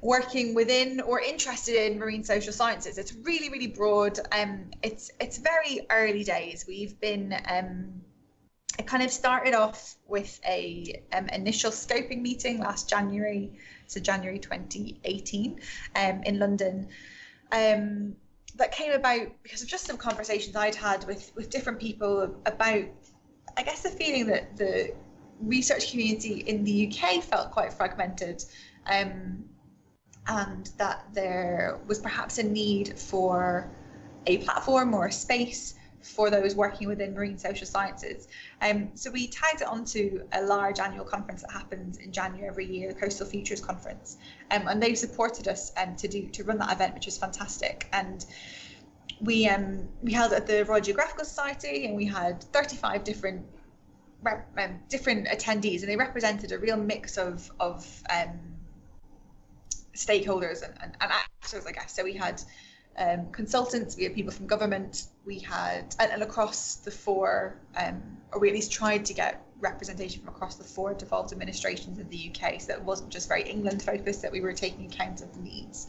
working 0.03 0.53
within 0.53 0.99
or 0.99 1.21
interested 1.21 1.75
in 1.75 1.97
marine 1.97 2.23
social 2.23 2.51
sciences. 2.51 2.97
It's 2.97 3.13
really, 3.13 3.49
really 3.49 3.67
broad. 3.67 4.19
Um, 4.31 4.69
it's 4.83 5.09
it's 5.19 5.37
very 5.37 5.87
early 5.89 6.23
days. 6.23 6.65
We've 6.67 6.99
been 6.99 7.33
um, 7.49 8.01
it 8.77 8.85
kind 8.85 9.01
of 9.01 9.11
started 9.11 9.53
off 9.53 9.95
with 10.07 10.39
a 10.45 11.01
um, 11.13 11.29
initial 11.29 11.71
scoping 11.71 12.21
meeting 12.21 12.59
last 12.59 12.89
January, 12.89 13.53
so 13.87 13.99
January 13.99 14.39
2018, 14.39 15.59
um, 15.95 16.21
in 16.23 16.39
London. 16.39 16.87
Um, 17.51 18.15
that 18.55 18.71
came 18.71 18.91
about 18.91 19.27
because 19.41 19.61
of 19.61 19.67
just 19.67 19.85
some 19.85 19.97
conversations 19.97 20.55
I'd 20.55 20.75
had 20.75 21.05
with 21.07 21.31
with 21.35 21.49
different 21.49 21.79
people 21.79 22.35
about, 22.45 22.85
I 23.55 23.63
guess, 23.63 23.81
the 23.81 23.89
feeling 23.89 24.27
that 24.27 24.57
the 24.57 24.93
research 25.39 25.91
community 25.91 26.39
in 26.41 26.63
the 26.63 26.91
UK 26.91 27.23
felt 27.23 27.51
quite 27.51 27.73
fragmented, 27.73 28.43
um, 28.85 29.45
and 30.27 30.69
that 30.77 31.05
there 31.13 31.79
was 31.87 31.99
perhaps 31.99 32.37
a 32.37 32.43
need 32.43 32.97
for 32.99 33.69
a 34.25 34.37
platform 34.39 34.93
or 34.93 35.07
a 35.07 35.11
space 35.11 35.75
for 36.03 36.29
those 36.29 36.53
working 36.53 36.87
within 36.87 37.13
marine 37.13 37.37
social 37.37 37.65
sciences. 37.65 38.27
Um, 38.61 38.91
so 38.93 39.09
we 39.09 39.27
tied 39.27 39.61
it 39.61 39.67
onto 39.67 40.27
a 40.33 40.43
large 40.43 40.79
annual 40.79 41.05
conference 41.05 41.41
that 41.41 41.51
happens 41.51 41.97
in 41.97 42.11
January 42.11 42.47
every 42.47 42.65
year, 42.65 42.89
the 42.89 42.99
Coastal 42.99 43.25
Futures 43.25 43.61
Conference, 43.61 44.17
um, 44.51 44.67
and 44.67 44.83
they've 44.83 44.97
supported 44.97 45.47
us 45.47 45.71
um, 45.77 45.95
to 45.95 46.07
do 46.07 46.27
to 46.27 46.43
run 46.43 46.57
that 46.57 46.73
event, 46.73 46.93
which 46.93 47.05
was 47.05 47.17
fantastic. 47.17 47.87
And 47.93 48.25
we 49.21 49.47
um, 49.47 49.87
we 50.01 50.11
held 50.11 50.33
it 50.33 50.35
at 50.35 50.47
the 50.47 50.65
Royal 50.65 50.81
Geographical 50.81 51.25
Society, 51.25 51.85
and 51.85 51.95
we 51.95 52.05
had 52.05 52.43
35 52.43 53.03
different 53.05 53.45
um, 54.25 54.79
different 54.89 55.27
attendees, 55.27 55.81
and 55.81 55.89
they 55.89 55.95
represented 55.95 56.51
a 56.51 56.59
real 56.59 56.77
mix 56.77 57.17
of 57.17 57.49
of 57.59 58.03
um, 58.09 58.39
stakeholders 59.95 60.63
and, 60.63 60.73
and, 60.81 60.95
and 60.99 61.11
actors, 61.11 61.65
I 61.65 61.71
guess. 61.71 61.95
So 61.95 62.03
we 62.03 62.13
had 62.13 62.41
um, 62.97 63.31
consultants, 63.31 63.95
we 63.97 64.03
had 64.03 64.13
people 64.13 64.31
from 64.31 64.47
government, 64.47 65.07
we 65.25 65.39
had, 65.39 65.95
and, 65.99 66.11
and 66.11 66.23
across 66.23 66.75
the 66.75 66.91
four, 66.91 67.59
um, 67.75 68.01
or 68.31 68.39
we 68.39 68.49
at 68.49 68.53
least 68.53 68.71
tried 68.71 69.05
to 69.05 69.13
get 69.13 69.45
representation 69.59 70.21
from 70.23 70.33
across 70.33 70.55
the 70.55 70.63
four 70.63 70.93
devolved 70.93 71.31
administrations 71.31 71.97
in 71.97 72.09
the 72.09 72.31
UK, 72.31 72.61
so 72.61 72.73
it 72.73 72.83
wasn't 72.83 73.09
just 73.09 73.27
very 73.27 73.43
England 73.43 73.81
focused, 73.81 74.21
that 74.21 74.31
we 74.31 74.41
were 74.41 74.53
taking 74.53 74.85
account 74.85 75.21
of 75.21 75.33
the 75.33 75.39
needs 75.39 75.87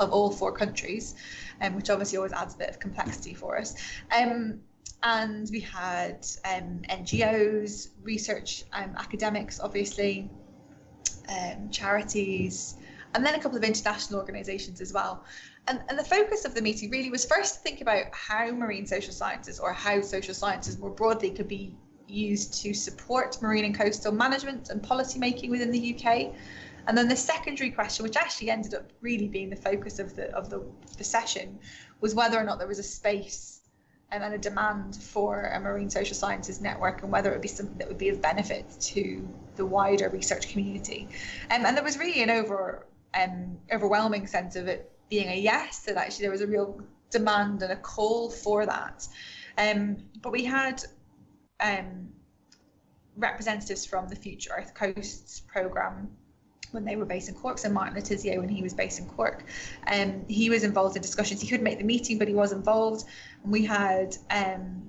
of 0.00 0.10
all 0.10 0.30
four 0.30 0.52
countries, 0.52 1.14
um, 1.60 1.76
which 1.76 1.88
obviously 1.88 2.18
always 2.18 2.32
adds 2.32 2.54
a 2.54 2.58
bit 2.58 2.68
of 2.68 2.78
complexity 2.78 3.32
for 3.32 3.56
us. 3.56 3.74
Um, 4.16 4.60
and 5.02 5.48
we 5.50 5.60
had 5.60 6.26
um, 6.44 6.80
NGOs, 6.88 7.90
research 8.02 8.64
um, 8.72 8.94
academics, 8.96 9.60
obviously, 9.60 10.30
um, 11.28 11.70
charities, 11.70 12.76
and 13.14 13.24
then 13.24 13.34
a 13.34 13.38
couple 13.38 13.56
of 13.56 13.64
international 13.64 14.18
organisations 14.18 14.80
as 14.80 14.92
well. 14.92 15.24
And, 15.66 15.80
and 15.88 15.98
the 15.98 16.04
focus 16.04 16.44
of 16.44 16.54
the 16.54 16.60
meeting 16.60 16.90
really 16.90 17.10
was 17.10 17.24
first 17.24 17.54
to 17.54 17.60
think 17.60 17.80
about 17.80 18.06
how 18.12 18.50
marine 18.50 18.86
social 18.86 19.12
sciences 19.12 19.58
or 19.58 19.72
how 19.72 20.00
social 20.02 20.34
sciences 20.34 20.78
more 20.78 20.90
broadly 20.90 21.30
could 21.30 21.48
be 21.48 21.74
used 22.06 22.62
to 22.62 22.74
support 22.74 23.40
marine 23.40 23.64
and 23.64 23.74
coastal 23.74 24.12
management 24.12 24.68
and 24.70 24.82
policy 24.82 25.18
making 25.18 25.50
within 25.50 25.70
the 25.70 25.94
UK. 25.94 26.34
And 26.86 26.98
then 26.98 27.08
the 27.08 27.16
secondary 27.16 27.70
question, 27.70 28.02
which 28.02 28.16
actually 28.16 28.50
ended 28.50 28.74
up 28.74 28.92
really 29.00 29.28
being 29.28 29.48
the 29.48 29.56
focus 29.56 29.98
of 29.98 30.14
the 30.14 30.30
of 30.34 30.50
the, 30.50 30.62
the 30.98 31.04
session, 31.04 31.58
was 32.00 32.14
whether 32.14 32.38
or 32.38 32.44
not 32.44 32.58
there 32.58 32.68
was 32.68 32.78
a 32.78 32.82
space 32.82 33.60
and 34.10 34.22
then 34.22 34.32
a 34.32 34.38
demand 34.38 34.94
for 34.96 35.50
a 35.54 35.60
marine 35.60 35.88
social 35.88 36.14
sciences 36.14 36.60
network 36.60 37.02
and 37.02 37.10
whether 37.10 37.30
it 37.30 37.32
would 37.32 37.42
be 37.42 37.48
something 37.48 37.78
that 37.78 37.88
would 37.88 37.98
be 37.98 38.10
of 38.10 38.20
benefit 38.20 38.66
to 38.78 39.26
the 39.56 39.64
wider 39.64 40.10
research 40.10 40.50
community. 40.50 41.08
Um, 41.50 41.64
and 41.64 41.76
there 41.76 41.82
was 41.82 41.98
really 41.98 42.22
an 42.22 42.30
over 42.30 42.86
um, 43.18 43.58
overwhelming 43.72 44.26
sense 44.26 44.56
of 44.56 44.68
it 44.68 44.90
being 45.08 45.28
a 45.28 45.36
yes, 45.36 45.80
that 45.80 45.96
actually 45.96 46.22
there 46.22 46.30
was 46.30 46.40
a 46.40 46.46
real 46.46 46.80
demand 47.10 47.62
and 47.62 47.72
a 47.72 47.76
call 47.76 48.30
for 48.30 48.66
that. 48.66 49.06
Um, 49.56 49.98
but 50.20 50.32
we 50.32 50.44
had 50.44 50.82
um, 51.60 52.08
representatives 53.16 53.86
from 53.86 54.08
the 54.08 54.16
Future 54.16 54.50
Earth 54.56 54.74
Coasts 54.74 55.40
programme 55.40 56.10
when 56.72 56.84
they 56.84 56.96
were 56.96 57.04
based 57.04 57.28
in 57.28 57.36
Cork, 57.36 57.58
so 57.58 57.68
Martin 57.68 57.94
Le 57.94 58.02
Tissier, 58.02 58.38
when 58.40 58.48
he 58.48 58.62
was 58.62 58.74
based 58.74 58.98
in 58.98 59.06
Cork. 59.06 59.44
Um, 59.86 60.24
he 60.28 60.50
was 60.50 60.64
involved 60.64 60.96
in 60.96 61.02
discussions. 61.02 61.40
He 61.40 61.46
couldn't 61.46 61.62
make 61.62 61.78
the 61.78 61.84
meeting, 61.84 62.18
but 62.18 62.26
he 62.26 62.34
was 62.34 62.50
involved. 62.50 63.04
And 63.44 63.52
we 63.52 63.64
had 63.64 64.16
um, 64.30 64.82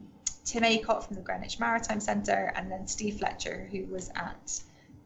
Tim 0.44 0.64
Acott 0.64 1.06
from 1.06 1.16
the 1.16 1.22
Greenwich 1.22 1.60
Maritime 1.60 2.00
Centre 2.00 2.52
and 2.56 2.72
then 2.72 2.88
Steve 2.88 3.18
Fletcher, 3.18 3.70
who 3.72 3.86
was 3.86 4.10
at 4.16 4.62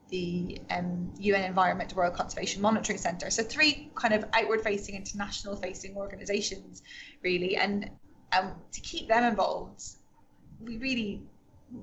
the 0.10 0.60
um, 0.70 1.12
UN 1.20 1.44
Environment 1.44 1.94
World 1.94 2.14
Conservation 2.14 2.62
Monitoring 2.62 2.98
Centre. 2.98 3.30
So 3.30 3.44
three 3.44 3.92
kind 3.96 4.14
of 4.14 4.26
outward-facing, 4.34 4.96
international-facing 4.96 5.96
organisations, 5.96 6.84
really, 7.22 7.56
and 7.56 7.90
um, 8.32 8.54
to 8.72 8.82
keep 8.82 9.08
them 9.08 9.24
involved, 9.24 9.84
we 10.62 10.78
really 10.78 11.22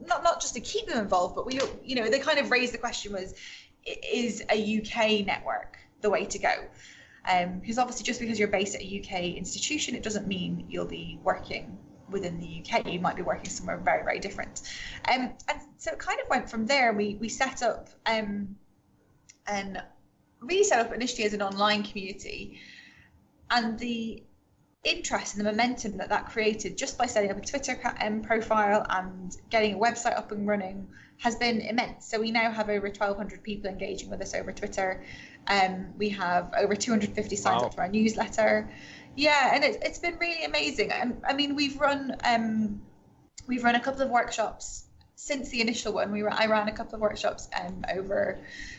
not 0.07 0.25
not 0.25 0.41
just 0.41 0.55
to 0.55 0.61
keep 0.61 0.87
them 0.87 0.99
involved, 0.99 1.35
but 1.35 1.47
we 1.47 1.61
you 1.85 1.95
know 1.95 2.09
they 2.09 2.19
kind 2.19 2.39
of 2.39 2.51
raised 2.51 2.75
the 2.75 2.79
question 2.79 3.13
was 3.13 3.35
is 3.85 4.43
a 4.51 4.81
UK 4.81 5.25
network 5.25 5.79
the 6.01 6.11
way 6.11 6.25
to 6.27 6.39
go? 6.39 6.55
Um, 7.29 7.59
because 7.59 7.79
obviously 7.79 8.05
just 8.05 8.21
because 8.21 8.39
you're 8.39 8.49
based 8.49 8.75
at 8.75 8.83
a 8.83 9.01
UK 9.01 9.37
institution, 9.37 9.95
it 9.95 10.03
doesn't 10.03 10.27
mean 10.27 10.67
you'll 10.69 10.87
be 10.87 11.19
working 11.23 11.79
within 12.11 12.39
the 12.39 12.63
UK. 12.63 12.87
You 12.93 13.01
might 13.01 13.17
be 13.17 13.23
working 13.23 13.51
somewhere 13.51 13.77
very, 13.79 14.05
very 14.05 14.19
different. 14.19 14.63
Um, 15.09 15.33
and 15.49 15.61
so 15.79 15.93
it 15.93 15.99
kind 15.99 16.21
of 16.21 16.29
went 16.29 16.51
from 16.51 16.67
there. 16.67 16.93
We 16.93 17.17
we 17.21 17.29
set 17.29 17.63
up 17.63 17.89
um, 18.07 18.57
and 19.47 19.83
really 20.41 20.65
set 20.65 20.81
up 20.81 20.93
initially 20.93 21.25
as 21.25 21.35
an 21.35 21.43
online 21.43 21.83
community, 21.83 22.61
and 23.51 23.79
the 23.79 24.23
interest 24.85 25.37
and 25.37 25.45
the 25.45 25.51
momentum 25.51 25.97
that 25.97 26.09
that 26.09 26.27
created 26.27 26.79
just 26.79 26.97
by 26.97 27.07
setting 27.07 27.31
up 27.31 27.37
a 27.37 27.41
Twitter 27.41 27.79
um, 28.01 28.23
profile 28.23 28.87
and 28.89 29.37
getting 29.51 29.75
a 29.75 29.79
website 29.79 30.17
up 30.17 30.31
and 30.31 30.47
running 30.47 30.87
has 31.19 31.35
been 31.35 31.61
immense. 31.61 32.07
So 32.07 32.21
we 32.21 32.31
now 32.31 32.51
have 32.51 32.69
over 32.69 32.87
1,200 32.87 33.43
people 33.43 33.71
engaging 33.71 34.11
with 34.11 34.21
us 34.21 34.35
over 34.35 34.53
Twitter. 34.53 35.03
Um, 35.49 35.95
we 35.97 36.11
have 36.11 36.53
over 36.57 36.77
250 36.77 37.37
signs 37.37 37.63
wow. 37.63 37.67
up 37.67 37.75
to 37.75 37.81
our 37.81 37.89
newsletter. 37.89 38.71
Yeah, 39.17 39.55
and 39.55 39.65
it's 39.65 39.79
it's 39.81 39.99
been 39.99 40.19
really 40.19 40.45
amazing. 40.45 40.93
I, 40.93 41.11
I 41.27 41.33
mean, 41.33 41.57
we've 41.57 41.81
run 41.81 42.17
um, 42.23 42.83
we've 43.47 43.65
run 43.65 43.75
a 43.75 43.81
couple 43.81 44.03
of 44.03 44.11
workshops 44.11 44.85
since 45.15 45.49
the 45.49 45.63
initial 45.63 45.95
one. 45.95 46.13
We 46.13 46.23
were 46.23 46.31
I 46.31 46.45
ran 46.47 46.69
a 46.69 46.73
couple 46.73 46.97
of 46.97 47.01
workshops 47.01 47.49
um, 47.59 47.83
over 47.95 48.39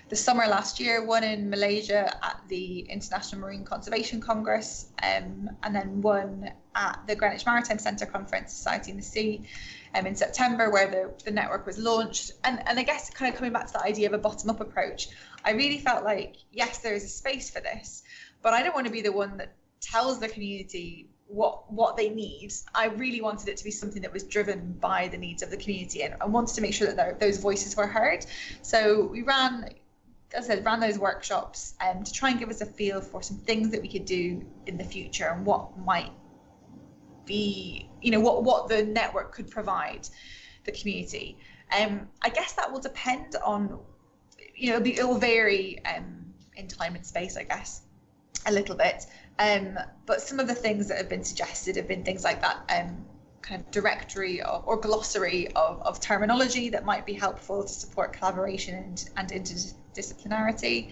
the 0.10 0.16
summer 0.16 0.46
last 0.46 0.80
year. 0.80 1.04
One 1.04 1.24
in 1.24 1.50
Malaysia 1.50 2.16
at 2.24 2.40
the 2.50 2.82
International 2.82 3.42
Marine 3.42 3.66
Conservation 3.66 4.22
Congress, 4.22 4.92
um, 5.02 5.50
and 5.64 5.76
then 5.76 6.04
one 6.04 6.52
at 6.76 7.00
the 7.08 7.16
Greenwich 7.16 7.48
Maritime 7.48 7.80
Centre 7.80 8.06
Conference, 8.06 8.54
Society 8.54 8.92
in 8.92 8.98
the 8.98 9.04
Sea, 9.04 9.42
um, 9.96 10.06
in 10.06 10.16
September, 10.16 10.70
where 10.70 10.88
the, 10.88 11.24
the 11.26 11.32
network 11.32 11.66
was 11.66 11.80
launched. 11.80 12.34
And 12.44 12.62
and 12.68 12.78
I 12.78 12.84
guess 12.84 13.10
kind 13.10 13.34
of 13.34 13.38
coming 13.40 13.54
back 13.54 13.66
to 13.68 13.74
the 13.74 13.84
idea 13.84 14.06
of 14.06 14.14
a 14.14 14.20
bottom 14.20 14.52
up 14.52 14.60
approach, 14.60 15.10
I 15.44 15.54
really 15.54 15.80
felt 15.80 16.04
like 16.04 16.36
yes, 16.52 16.78
there 16.78 16.94
is 16.94 17.04
a 17.04 17.10
space 17.10 17.50
for 17.50 17.60
this, 17.60 18.04
but 18.44 18.54
I 18.54 18.62
don't 18.62 18.76
want 18.76 18.86
to 18.86 18.94
be 18.94 19.02
the 19.02 19.12
one 19.12 19.38
that 19.38 19.56
tells 19.92 20.20
the 20.20 20.28
community 20.28 21.10
what 21.28 21.72
what 21.72 21.98
they 21.98 22.10
need. 22.10 22.54
I 22.74 22.86
really 22.88 23.22
wanted 23.22 23.50
it 23.50 23.58
to 23.58 23.64
be 23.64 23.72
something 23.72 24.02
that 24.02 24.14
was 24.14 24.24
driven 24.24 24.74
by 24.80 25.08
the 25.10 25.18
needs 25.18 25.44
of 25.44 25.50
the 25.50 25.58
community 25.58 26.04
and 26.04 26.16
I 26.22 26.26
wanted 26.26 26.56
to 26.56 26.62
make 26.62 26.74
sure 26.74 26.92
that 26.92 27.20
those 27.20 27.38
voices 27.38 27.76
were 27.76 27.88
heard. 27.88 28.26
So 28.62 29.06
we 29.06 29.24
ran, 29.24 29.70
as 30.34 30.46
I 30.46 30.56
said, 30.56 30.66
ran 30.66 30.80
those 30.80 30.98
workshops 30.98 31.76
um, 31.82 32.04
to 32.04 32.14
try 32.14 32.30
and 32.30 32.40
give 32.40 32.50
us 32.50 32.62
a 32.62 32.66
feel 32.66 33.02
for 33.02 33.22
some 33.22 33.38
things 33.38 33.72
that 33.72 33.82
we 33.82 33.90
could 33.90 34.06
do 34.06 34.46
in 34.66 34.78
the 34.78 34.84
future 34.84 35.26
and 35.26 35.46
what 35.46 35.78
might 35.78 36.12
be, 37.26 37.90
you 38.02 38.12
know, 38.12 38.20
what 38.20 38.44
what 38.44 38.70
the 38.70 38.84
network 38.84 39.34
could 39.34 39.50
provide 39.52 40.08
the 40.64 40.72
community. 40.72 41.38
Um, 41.78 42.08
I 42.22 42.30
guess 42.30 42.54
that 42.54 42.72
will 42.72 42.80
depend 42.80 43.36
on, 43.44 43.80
you 44.56 44.72
know, 44.72 44.78
it 44.78 45.06
will 45.06 45.18
vary 45.18 45.84
um, 45.86 46.34
in 46.56 46.68
time 46.68 46.96
and 46.96 47.06
space, 47.06 47.36
I 47.36 47.44
guess, 47.44 47.82
a 48.46 48.52
little 48.52 48.76
bit. 48.76 49.06
Um, 49.40 49.78
but 50.06 50.22
some 50.22 50.40
of 50.40 50.48
the 50.48 50.56
things 50.56 50.88
that 50.88 50.98
have 50.98 51.10
been 51.10 51.24
suggested 51.24 51.76
have 51.76 51.88
been 51.88 52.04
things 52.04 52.24
like 52.24 52.42
that 52.42 52.58
um, 52.70 53.06
kind 53.42 53.62
of 53.62 53.72
directory 53.72 54.42
of, 54.42 54.64
or 54.66 54.78
glossary 54.78 55.48
of, 55.50 55.82
of 55.82 56.00
terminology 56.00 56.70
that 56.70 56.86
might 56.86 57.06
be 57.06 57.14
helpful 57.14 57.64
to 57.64 57.70
support 57.70 58.14
collaboration 58.14 58.76
and, 58.76 59.10
and 59.16 59.30
interdisciplinarity. 59.30 60.92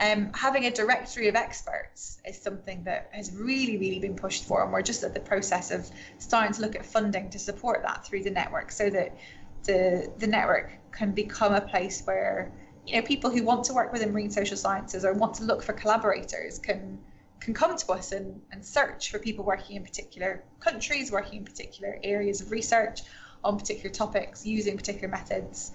Um, 0.00 0.32
having 0.32 0.64
a 0.64 0.70
directory 0.70 1.28
of 1.28 1.34
experts 1.34 2.22
is 2.26 2.40
something 2.40 2.82
that 2.84 3.10
has 3.12 3.34
really, 3.34 3.76
really 3.76 3.98
been 3.98 4.16
pushed 4.16 4.44
for, 4.44 4.62
and 4.62 4.72
we're 4.72 4.82
just 4.82 5.02
at 5.02 5.12
the 5.12 5.20
process 5.20 5.70
of 5.70 5.90
starting 6.18 6.54
to 6.54 6.62
look 6.62 6.74
at 6.74 6.86
funding 6.86 7.28
to 7.30 7.38
support 7.38 7.82
that 7.82 8.06
through 8.06 8.22
the 8.22 8.30
network, 8.30 8.72
so 8.72 8.88
that 8.88 9.18
the 9.64 10.10
the 10.16 10.26
network 10.26 10.72
can 10.90 11.12
become 11.12 11.52
a 11.54 11.60
place 11.60 12.02
where 12.06 12.50
you 12.86 12.96
know 12.96 13.02
people 13.02 13.28
who 13.28 13.42
want 13.42 13.64
to 13.64 13.74
work 13.74 13.92
within 13.92 14.10
marine 14.10 14.30
social 14.30 14.56
sciences 14.56 15.04
or 15.04 15.12
want 15.12 15.34
to 15.34 15.44
look 15.44 15.62
for 15.62 15.74
collaborators 15.74 16.58
can 16.58 16.98
can 17.40 17.54
come 17.54 17.76
to 17.76 17.92
us 17.92 18.12
and, 18.12 18.40
and 18.52 18.64
search 18.64 19.10
for 19.10 19.18
people 19.18 19.44
working 19.44 19.76
in 19.76 19.82
particular 19.82 20.44
countries, 20.60 21.10
working 21.10 21.38
in 21.38 21.44
particular 21.44 21.98
areas 22.04 22.40
of 22.40 22.50
research 22.50 23.00
on 23.42 23.58
particular 23.58 23.90
topics, 23.90 24.44
using 24.44 24.76
particular 24.76 25.08
methods. 25.08 25.72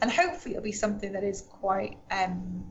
And 0.00 0.10
hopefully 0.10 0.54
it'll 0.54 0.64
be 0.64 0.72
something 0.72 1.12
that 1.12 1.24
is 1.24 1.42
quite 1.42 1.98
um, 2.10 2.64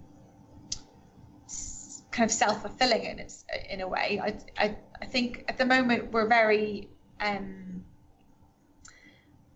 kind 2.10 2.30
of 2.30 2.32
self-fulfilling 2.32 3.04
in 3.04 3.20
its 3.20 3.46
in 3.70 3.82
a 3.82 3.88
way. 3.88 4.20
I, 4.22 4.38
I, 4.58 4.76
I 5.02 5.06
think 5.06 5.46
at 5.48 5.58
the 5.58 5.66
moment 5.66 6.12
we're 6.12 6.28
very 6.28 6.90
um, 7.20 7.84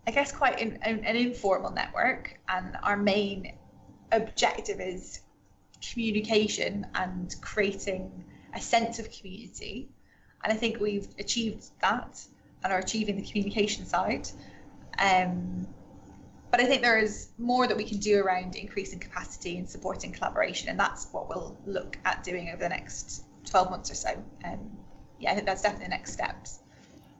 I 0.07 0.11
guess 0.11 0.31
quite 0.31 0.59
in, 0.59 0.77
an 0.83 1.15
informal 1.15 1.71
network 1.71 2.39
and 2.47 2.77
our 2.83 2.95
main 2.95 3.57
objective 4.11 4.79
is 4.79 5.21
communication 5.81 6.85
and 6.93 7.35
creating 7.41 8.23
a 8.55 8.61
sense 8.61 8.99
of 8.99 9.11
community. 9.11 9.89
And 10.43 10.51
I 10.51 10.55
think 10.55 10.79
we've 10.79 11.07
achieved 11.19 11.65
that 11.81 12.25
and 12.63 12.73
are 12.73 12.79
achieving 12.79 13.17
the 13.17 13.21
communication 13.21 13.85
side. 13.85 14.27
Um, 14.97 15.67
but 16.51 16.61
I 16.61 16.65
think 16.65 16.81
there 16.81 16.97
is 16.97 17.29
more 17.37 17.67
that 17.67 17.75
we 17.75 17.83
can 17.83 17.97
do 17.97 18.21
around 18.21 18.55
increasing 18.55 18.99
capacity 18.99 19.57
and 19.57 19.69
supporting 19.69 20.11
collaboration, 20.13 20.69
and 20.69 20.79
that's 20.79 21.07
what 21.11 21.27
we'll 21.27 21.57
look 21.65 21.97
at 22.05 22.23
doing 22.23 22.49
over 22.49 22.57
the 22.57 22.69
next 22.69 23.25
12 23.45 23.69
months 23.69 23.91
or 23.91 23.95
so. 23.95 24.23
Um, 24.45 24.71
yeah, 25.19 25.31
I 25.31 25.35
think 25.35 25.45
that's 25.45 25.61
definitely 25.61 25.87
the 25.87 25.89
next 25.89 26.13
steps. 26.13 26.59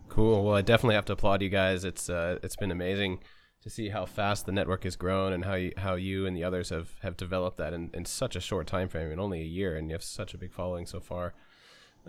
Cool. 0.08 0.46
Well, 0.46 0.56
I 0.56 0.62
definitely 0.62 0.96
have 0.96 1.06
to 1.06 1.14
applaud 1.14 1.42
you 1.42 1.50
guys. 1.50 1.84
It's 1.84 2.10
uh, 2.10 2.40
it's 2.44 2.56
been 2.56 2.72
amazing 2.72 3.20
to 3.66 3.70
see 3.72 3.90
how 3.90 4.06
fast 4.06 4.46
the 4.46 4.52
network 4.52 4.84
has 4.84 4.96
grown 4.96 5.34
and 5.34 5.44
how 5.44 5.56
you, 5.56 5.74
how 5.76 5.96
you 5.96 6.28
and 6.28 6.38
the 6.38 6.44
others 6.44 6.70
have, 6.70 6.92
have 7.02 7.18
developed 7.18 7.58
that 7.58 7.74
in, 7.74 7.90
in 7.96 8.06
such 8.06 8.36
a 8.36 8.40
short 8.40 8.68
time 8.68 8.88
frame 8.88 9.12
in 9.12 9.20
only 9.20 9.42
a 9.42 9.46
year 9.46 9.76
and 9.76 9.90
you 9.90 9.96
have 9.96 10.04
such 10.04 10.36
a 10.36 10.38
big 10.38 10.54
following 10.54 10.86
so 10.86 11.00
far. 11.00 11.34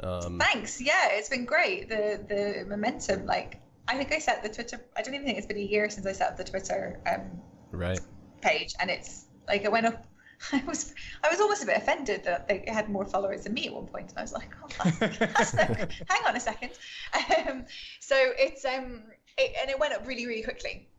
Um, 0.02 0.38
thanks. 0.38 0.82
Yeah 0.82 1.08
it's 1.12 1.30
been 1.30 1.46
great. 1.46 1.88
The 1.88 2.20
the 2.28 2.66
momentum 2.68 3.24
like 3.24 3.62
i 3.88 3.96
think 3.96 4.12
i 4.12 4.18
set 4.18 4.42
the 4.42 4.48
twitter 4.48 4.80
i 4.96 5.02
don't 5.02 5.14
even 5.14 5.24
think 5.24 5.38
it's 5.38 5.46
been 5.46 5.56
a 5.56 5.60
year 5.60 5.88
since 5.88 6.04
i 6.06 6.12
set 6.12 6.30
up 6.30 6.36
the 6.36 6.44
twitter 6.44 7.00
um, 7.06 7.40
right. 7.70 8.00
page 8.42 8.74
and 8.80 8.90
it's 8.90 9.26
like 9.46 9.62
it 9.62 9.70
went 9.70 9.86
up 9.86 10.04
I 10.52 10.62
was 10.66 10.94
I 11.24 11.30
was 11.30 11.40
almost 11.40 11.62
a 11.62 11.66
bit 11.66 11.78
offended 11.78 12.24
that 12.24 12.46
they 12.46 12.64
had 12.66 12.90
more 12.90 13.06
followers 13.06 13.44
than 13.44 13.54
me 13.54 13.68
at 13.68 13.72
one 13.72 13.86
point, 13.86 14.10
and 14.10 14.18
I 14.18 14.20
was 14.20 14.34
like, 14.34 14.50
oh, 14.62 14.68
that's, 14.98 15.18
that's 15.18 15.52
hang 15.52 16.26
on 16.28 16.36
a 16.36 16.40
second. 16.40 16.72
Um, 17.14 17.64
so 18.00 18.16
it's 18.38 18.62
um, 18.66 19.04
it, 19.38 19.56
and 19.62 19.70
it 19.70 19.78
went 19.78 19.94
up 19.94 20.06
really 20.06 20.26
really 20.26 20.42
quickly. 20.42 20.90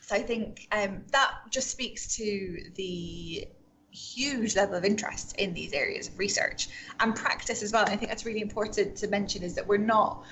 So 0.00 0.14
I 0.16 0.22
think 0.22 0.66
um, 0.72 1.02
that 1.12 1.32
just 1.50 1.70
speaks 1.70 2.16
to 2.16 2.70
the 2.74 3.48
huge 3.90 4.56
level 4.56 4.74
of 4.74 4.84
interest 4.84 5.36
in 5.36 5.54
these 5.54 5.72
areas 5.72 6.08
of 6.08 6.18
research 6.18 6.68
and 7.00 7.14
practice 7.14 7.62
as 7.62 7.72
well. 7.72 7.84
And 7.84 7.92
I 7.92 7.96
think 7.96 8.10
that's 8.10 8.26
really 8.26 8.42
important 8.42 8.96
to 8.96 9.08
mention 9.08 9.42
is 9.42 9.54
that 9.54 9.66
we're 9.66 9.76
not 9.76 10.24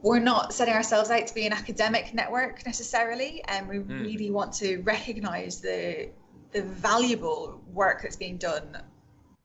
we're 0.00 0.18
not 0.18 0.52
setting 0.52 0.74
ourselves 0.74 1.10
out 1.10 1.28
to 1.28 1.34
be 1.34 1.46
an 1.46 1.52
academic 1.52 2.12
network 2.12 2.66
necessarily, 2.66 3.42
and 3.46 3.68
we 3.68 3.78
mm. 3.78 4.02
really 4.02 4.30
want 4.30 4.52
to 4.54 4.78
recognise 4.78 5.60
the 5.60 6.08
the 6.50 6.62
valuable 6.62 7.62
work 7.72 8.02
that's 8.02 8.16
being 8.16 8.36
done 8.36 8.76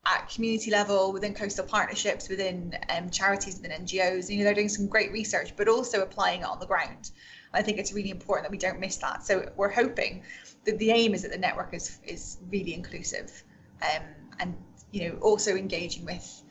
at 0.05 0.29
community 0.29 0.71
level, 0.71 1.11
within 1.11 1.33
coastal 1.33 1.65
partnerships, 1.65 2.29
within 2.29 2.77
um, 2.89 3.09
charities, 3.09 3.59
within 3.61 3.85
NGOs. 3.85 4.29
You 4.29 4.39
know, 4.39 4.43
they're 4.45 4.53
doing 4.53 4.69
some 4.69 4.87
great 4.87 5.11
research, 5.11 5.53
but 5.55 5.67
also 5.67 6.01
applying 6.01 6.41
it 6.41 6.45
on 6.45 6.59
the 6.59 6.65
ground. 6.65 7.11
I 7.53 7.61
think 7.61 7.77
it's 7.77 7.93
really 7.93 8.09
important 8.09 8.45
that 8.45 8.51
we 8.51 8.57
don't 8.57 8.79
miss 8.79 8.97
that. 8.97 9.23
So 9.25 9.51
we're 9.55 9.71
hoping 9.71 10.23
that 10.65 10.77
the 10.79 10.91
aim 10.91 11.13
is 11.13 11.21
that 11.23 11.31
the 11.31 11.37
network 11.37 11.73
is 11.73 11.99
is 12.03 12.37
really 12.49 12.73
inclusive, 12.73 13.43
um, 13.81 14.03
and 14.39 14.55
you 14.91 15.09
know 15.09 15.17
also 15.19 15.55
engaging 15.55 16.05
with, 16.05 16.43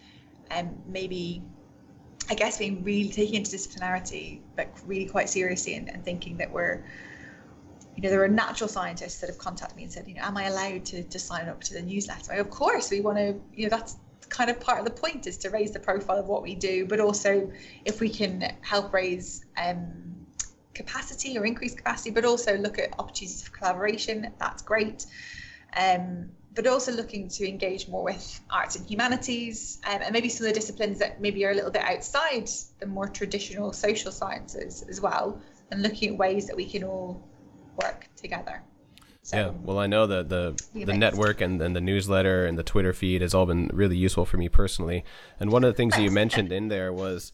um, 0.50 0.76
maybe, 0.86 1.42
I 2.30 2.34
guess 2.34 2.58
being 2.58 2.82
really 2.82 3.10
taking 3.10 3.42
interdisciplinarity, 3.42 4.40
but 4.56 4.68
really 4.86 5.06
quite 5.06 5.28
seriously 5.28 5.74
and, 5.74 5.88
and 5.88 6.04
thinking 6.04 6.36
that 6.38 6.50
we're 6.50 6.84
you 7.96 8.02
know, 8.02 8.10
there 8.10 8.22
are 8.22 8.28
natural 8.28 8.68
scientists 8.68 9.20
that 9.20 9.28
have 9.28 9.38
contacted 9.38 9.76
me 9.76 9.84
and 9.84 9.92
said, 9.92 10.06
you 10.06 10.14
know, 10.14 10.20
am 10.20 10.36
I 10.36 10.44
allowed 10.44 10.84
to, 10.86 11.02
to 11.02 11.18
sign 11.18 11.48
up 11.48 11.62
to 11.64 11.72
the 11.72 11.80
newsletter? 11.80 12.34
of 12.34 12.50
course, 12.50 12.90
we 12.90 13.00
want 13.00 13.16
to, 13.16 13.40
you 13.54 13.64
know, 13.64 13.70
that's 13.70 13.96
kind 14.28 14.50
of 14.50 14.60
part 14.60 14.78
of 14.78 14.84
the 14.84 14.90
point 14.90 15.26
is 15.26 15.38
to 15.38 15.50
raise 15.50 15.70
the 15.70 15.80
profile 15.80 16.18
of 16.18 16.26
what 16.26 16.42
we 16.42 16.54
do, 16.54 16.84
but 16.84 17.00
also 17.00 17.50
if 17.84 18.00
we 18.00 18.08
can 18.08 18.54
help 18.60 18.92
raise 18.92 19.46
um, 19.56 20.15
capacity 20.76 21.36
or 21.38 21.44
increase 21.44 21.74
capacity, 21.74 22.10
but 22.10 22.24
also 22.24 22.56
look 22.56 22.78
at 22.78 22.92
opportunities 22.98 23.42
for 23.42 23.56
collaboration, 23.56 24.32
that's 24.38 24.62
great. 24.62 25.06
Um, 25.76 26.30
but 26.54 26.66
also 26.66 26.90
looking 26.92 27.28
to 27.28 27.46
engage 27.46 27.86
more 27.86 28.02
with 28.02 28.40
arts 28.50 28.76
and 28.76 28.86
humanities 28.88 29.78
um, 29.86 30.00
and 30.02 30.12
maybe 30.12 30.30
some 30.30 30.46
of 30.46 30.54
the 30.54 30.58
disciplines 30.58 30.98
that 31.00 31.20
maybe 31.20 31.44
are 31.44 31.50
a 31.50 31.54
little 31.54 31.70
bit 31.70 31.82
outside 31.82 32.48
the 32.80 32.86
more 32.86 33.06
traditional 33.08 33.72
social 33.72 34.10
sciences 34.10 34.82
as 34.88 35.00
well, 35.00 35.40
and 35.70 35.82
looking 35.82 36.14
at 36.14 36.18
ways 36.18 36.46
that 36.46 36.56
we 36.56 36.64
can 36.64 36.82
all 36.82 37.22
work 37.82 38.08
together. 38.16 38.62
So, 39.22 39.36
yeah, 39.36 39.50
well, 39.64 39.78
I 39.78 39.86
know 39.88 40.06
that 40.06 40.28
the 40.28 40.54
the 40.72 40.96
network 40.96 41.40
and, 41.40 41.60
and 41.60 41.74
the 41.74 41.80
newsletter 41.80 42.46
and 42.46 42.56
the 42.56 42.62
Twitter 42.62 42.92
feed 42.92 43.22
has 43.22 43.34
all 43.34 43.44
been 43.44 43.68
really 43.72 43.96
useful 43.96 44.24
for 44.24 44.36
me 44.36 44.48
personally. 44.48 45.04
And 45.40 45.50
one 45.50 45.64
of 45.64 45.68
the 45.68 45.76
things 45.76 45.94
that 45.96 46.02
you 46.02 46.12
mentioned 46.12 46.52
in 46.52 46.68
there 46.68 46.92
was 46.92 47.32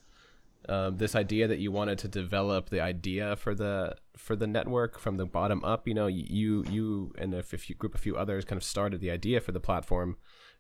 um, 0.69 0.97
this 0.97 1.15
idea 1.15 1.49
that 1.49 1.59
you 1.59 1.73
wanted 1.73 1.99
to 1.99 2.09
develop 2.09 2.71
the 2.71 2.81
idea 2.81 3.37
for 3.37 3.55
the 3.55 3.97
for 4.17 4.37
the 4.37 4.47
network 4.47 4.99
from 4.99 5.17
the 5.17 5.27
bottom 5.27 5.65
up. 5.65 5.89
You 5.89 5.95
know, 5.95 6.07
you 6.07 6.65
you 6.69 7.13
and 7.19 7.35
a 7.35 7.43
few, 7.43 7.75
group, 7.75 7.95
a 7.95 7.99
few 7.99 8.17
others, 8.17 8.45
kind 8.45 8.57
of 8.57 8.65
started 8.65 9.01
the 9.01 9.11
idea 9.11 9.41
for 9.41 9.53
the 9.53 9.61
platform 9.61 10.17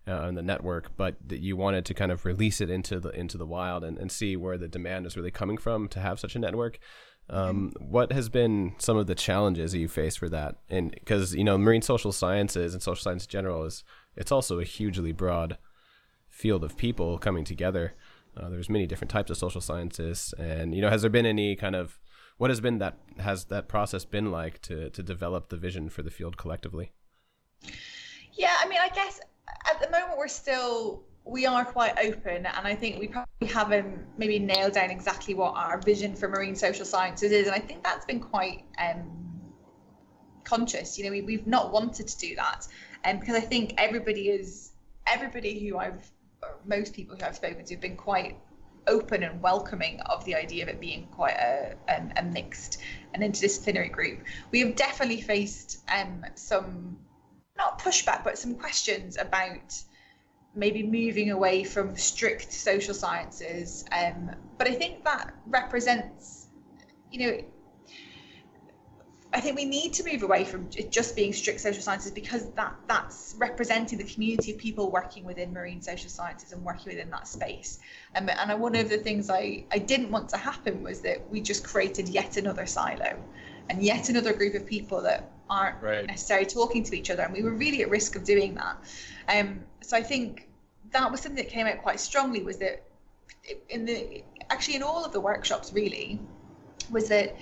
uh, 0.08 0.22
and 0.22 0.36
the 0.36 0.42
network, 0.42 0.96
but 0.96 1.16
that 1.26 1.40
you 1.40 1.56
wanted 1.56 1.84
to 1.84 1.94
kind 1.94 2.10
of 2.10 2.24
release 2.24 2.60
it 2.60 2.70
into 2.70 2.98
the 2.98 3.10
into 3.10 3.38
the 3.38 3.46
wild 3.46 3.84
and, 3.84 3.98
and 3.98 4.10
see 4.10 4.36
where 4.36 4.58
the 4.58 4.68
demand 4.68 5.06
is 5.06 5.16
really 5.16 5.30
coming 5.30 5.56
from 5.56 5.88
to 5.88 6.00
have 6.00 6.18
such 6.18 6.34
a 6.34 6.38
network. 6.38 6.78
Um, 7.30 7.72
what 7.78 8.12
has 8.12 8.28
been 8.28 8.74
some 8.78 8.96
of 8.96 9.06
the 9.06 9.14
challenges 9.14 9.72
that 9.72 9.78
you 9.78 9.88
face 9.88 10.16
for 10.16 10.28
that? 10.28 10.56
And 10.68 10.90
because 10.90 11.34
you 11.34 11.44
know, 11.44 11.56
marine 11.56 11.82
social 11.82 12.10
sciences 12.10 12.74
and 12.74 12.82
social 12.82 13.02
science 13.02 13.24
in 13.24 13.30
general 13.30 13.64
is 13.64 13.84
it's 14.16 14.32
also 14.32 14.58
a 14.58 14.64
hugely 14.64 15.12
broad 15.12 15.56
field 16.28 16.64
of 16.64 16.76
people 16.76 17.18
coming 17.18 17.44
together. 17.44 17.94
Uh, 18.36 18.48
there's 18.48 18.70
many 18.70 18.86
different 18.86 19.10
types 19.10 19.30
of 19.30 19.36
social 19.36 19.60
scientists, 19.60 20.32
and 20.34 20.74
you 20.74 20.80
know, 20.80 20.88
has 20.88 21.02
there 21.02 21.10
been 21.10 21.26
any 21.26 21.54
kind 21.56 21.76
of 21.76 21.98
what 22.38 22.50
has 22.50 22.60
been 22.60 22.78
that 22.78 22.98
has 23.18 23.46
that 23.46 23.68
process 23.68 24.04
been 24.04 24.30
like 24.30 24.60
to 24.62 24.90
to 24.90 25.02
develop 25.02 25.48
the 25.48 25.56
vision 25.56 25.88
for 25.88 26.02
the 26.02 26.10
field 26.10 26.36
collectively? 26.36 26.92
Yeah, 28.32 28.56
I 28.60 28.68
mean, 28.68 28.78
I 28.80 28.88
guess 28.88 29.20
at 29.70 29.80
the 29.80 29.90
moment 29.90 30.18
we're 30.18 30.28
still 30.28 31.04
we 31.24 31.46
are 31.46 31.64
quite 31.64 31.96
open 31.98 32.46
and 32.46 32.66
i 32.66 32.74
think 32.74 32.98
we 32.98 33.06
probably 33.06 33.46
haven't 33.46 34.06
maybe 34.18 34.38
nailed 34.38 34.72
down 34.72 34.90
exactly 34.90 35.34
what 35.34 35.54
our 35.54 35.78
vision 35.78 36.14
for 36.14 36.28
marine 36.28 36.54
social 36.54 36.84
sciences 36.84 37.30
is 37.30 37.46
and 37.46 37.54
i 37.54 37.58
think 37.58 37.82
that's 37.84 38.04
been 38.04 38.20
quite 38.20 38.64
um, 38.78 39.08
conscious 40.44 40.98
you 40.98 41.04
know 41.04 41.10
we, 41.10 41.22
we've 41.22 41.46
not 41.46 41.72
wanted 41.72 42.08
to 42.08 42.18
do 42.18 42.34
that 42.34 42.66
and 43.04 43.16
um, 43.16 43.20
because 43.20 43.36
i 43.36 43.40
think 43.40 43.74
everybody 43.78 44.28
is 44.28 44.72
everybody 45.06 45.68
who 45.68 45.78
i've 45.78 46.10
most 46.64 46.92
people 46.94 47.16
who 47.16 47.24
i've 47.24 47.37
spoken 47.37 47.64
to 47.64 47.74
have 47.74 47.81
been 47.81 47.96
quite 47.96 48.37
open 48.88 49.22
and 49.22 49.40
welcoming 49.40 50.00
of 50.07 50.24
the 50.24 50.35
idea 50.35 50.62
of 50.62 50.68
it 50.68 50.81
being 50.81 51.07
quite 51.12 51.35
a, 51.35 51.76
a, 51.88 52.20
a 52.20 52.22
mixed 52.24 52.78
and 53.14 53.22
interdisciplinary 53.22 53.90
group 53.90 54.18
we 54.50 54.61
have 54.61 54.74
definitely 54.74 55.20
faced 55.20 55.85
um, 55.88 56.24
some 56.35 56.96
not 57.57 57.78
pushback 57.78 58.24
but 58.24 58.37
some 58.37 58.55
questions 58.57 59.16
about 59.18 59.72
maybe 60.55 60.83
moving 60.83 61.31
away 61.31 61.64
from 61.64 61.96
strict 61.96 62.52
social 62.52 62.94
sciences. 62.94 63.85
Um, 63.92 64.31
but 64.59 64.68
I 64.68 64.74
think 64.74 65.05
that 65.05 65.35
represents, 65.46 66.48
you 67.11 67.26
know, 67.26 67.44
I 69.34 69.40
think 69.40 69.56
we 69.56 69.64
need 69.64 69.94
to 69.94 70.04
move 70.04 70.22
away 70.22 70.44
from 70.44 70.68
it 70.76 70.90
just 70.90 71.16
being 71.16 71.32
strict 71.32 71.60
social 71.60 71.82
sciences 71.82 72.10
because 72.10 72.50
that 72.50 72.74
that's 72.86 73.34
representing 73.38 73.98
the 73.98 74.04
community 74.04 74.52
of 74.52 74.58
people 74.58 74.90
working 74.90 75.24
within 75.24 75.52
marine 75.52 75.80
social 75.80 76.10
sciences 76.10 76.52
and 76.52 76.62
working 76.62 76.92
within 76.92 77.10
that 77.10 77.26
space. 77.26 77.80
Um, 78.14 78.28
and 78.28 78.60
one 78.60 78.74
of 78.74 78.90
the 78.90 78.98
things 78.98 79.30
I, 79.30 79.64
I 79.72 79.78
didn't 79.78 80.10
want 80.10 80.28
to 80.30 80.36
happen 80.36 80.82
was 80.82 81.00
that 81.00 81.30
we 81.30 81.40
just 81.40 81.64
created 81.64 82.08
yet 82.08 82.36
another 82.36 82.66
silo 82.66 83.18
and 83.70 83.82
yet 83.82 84.10
another 84.10 84.34
group 84.34 84.54
of 84.54 84.66
people 84.66 85.00
that 85.02 85.30
aren't 85.48 85.82
right. 85.82 86.06
necessarily 86.06 86.46
talking 86.46 86.82
to 86.84 86.96
each 86.96 87.10
other. 87.10 87.22
And 87.22 87.32
we 87.32 87.42
were 87.42 87.54
really 87.54 87.82
at 87.82 87.88
risk 87.88 88.16
of 88.16 88.24
doing 88.24 88.54
that. 88.54 88.76
Um, 89.28 89.60
so 89.80 89.96
I 89.96 90.02
think 90.02 90.48
that 90.90 91.10
was 91.10 91.20
something 91.20 91.42
that 91.42 91.50
came 91.50 91.66
out 91.66 91.78
quite 91.82 92.00
strongly 92.00 92.42
was 92.42 92.58
that 92.58 92.82
in 93.70 93.86
the 93.86 94.22
actually 94.50 94.76
in 94.76 94.82
all 94.82 95.04
of 95.04 95.12
the 95.12 95.20
workshops 95.20 95.72
really 95.72 96.20
was 96.90 97.08
that 97.08 97.34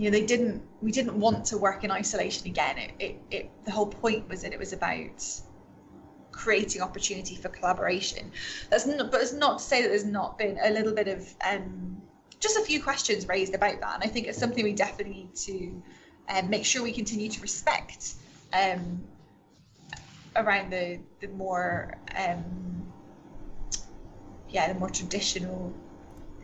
you 0.00 0.10
know 0.10 0.18
they 0.18 0.24
didn't 0.24 0.62
we 0.80 0.90
didn't 0.90 1.20
want 1.20 1.44
to 1.44 1.58
work 1.58 1.84
in 1.84 1.90
isolation 1.90 2.46
again. 2.46 2.78
It, 2.78 2.92
it, 2.98 3.22
it 3.30 3.50
the 3.66 3.70
whole 3.70 3.86
point 3.86 4.26
was 4.30 4.40
that 4.40 4.54
it 4.54 4.58
was 4.58 4.72
about 4.72 5.22
creating 6.32 6.80
opportunity 6.80 7.36
for 7.36 7.50
collaboration. 7.50 8.32
That's 8.70 8.86
not 8.86 9.10
but 9.10 9.20
it's 9.20 9.34
not 9.34 9.58
to 9.58 9.64
say 9.64 9.82
that 9.82 9.88
there's 9.88 10.06
not 10.06 10.38
been 10.38 10.58
a 10.62 10.70
little 10.70 10.94
bit 10.94 11.08
of 11.08 11.28
um, 11.46 12.00
just 12.40 12.56
a 12.56 12.62
few 12.62 12.82
questions 12.82 13.28
raised 13.28 13.54
about 13.54 13.78
that. 13.82 13.94
And 13.96 14.02
i 14.02 14.06
think 14.06 14.26
it's 14.26 14.38
something 14.38 14.64
we 14.64 14.72
definitely 14.72 15.12
need 15.12 15.34
to 15.34 15.82
um, 16.30 16.48
make 16.48 16.64
sure 16.64 16.82
we 16.82 16.92
continue 16.92 17.28
to 17.28 17.40
respect 17.42 18.14
um, 18.54 19.02
around 20.34 20.72
the 20.72 20.98
the 21.20 21.28
more 21.28 21.98
um, 22.16 22.90
yeah 24.48 24.72
the 24.72 24.78
more 24.78 24.88
traditional 24.88 25.74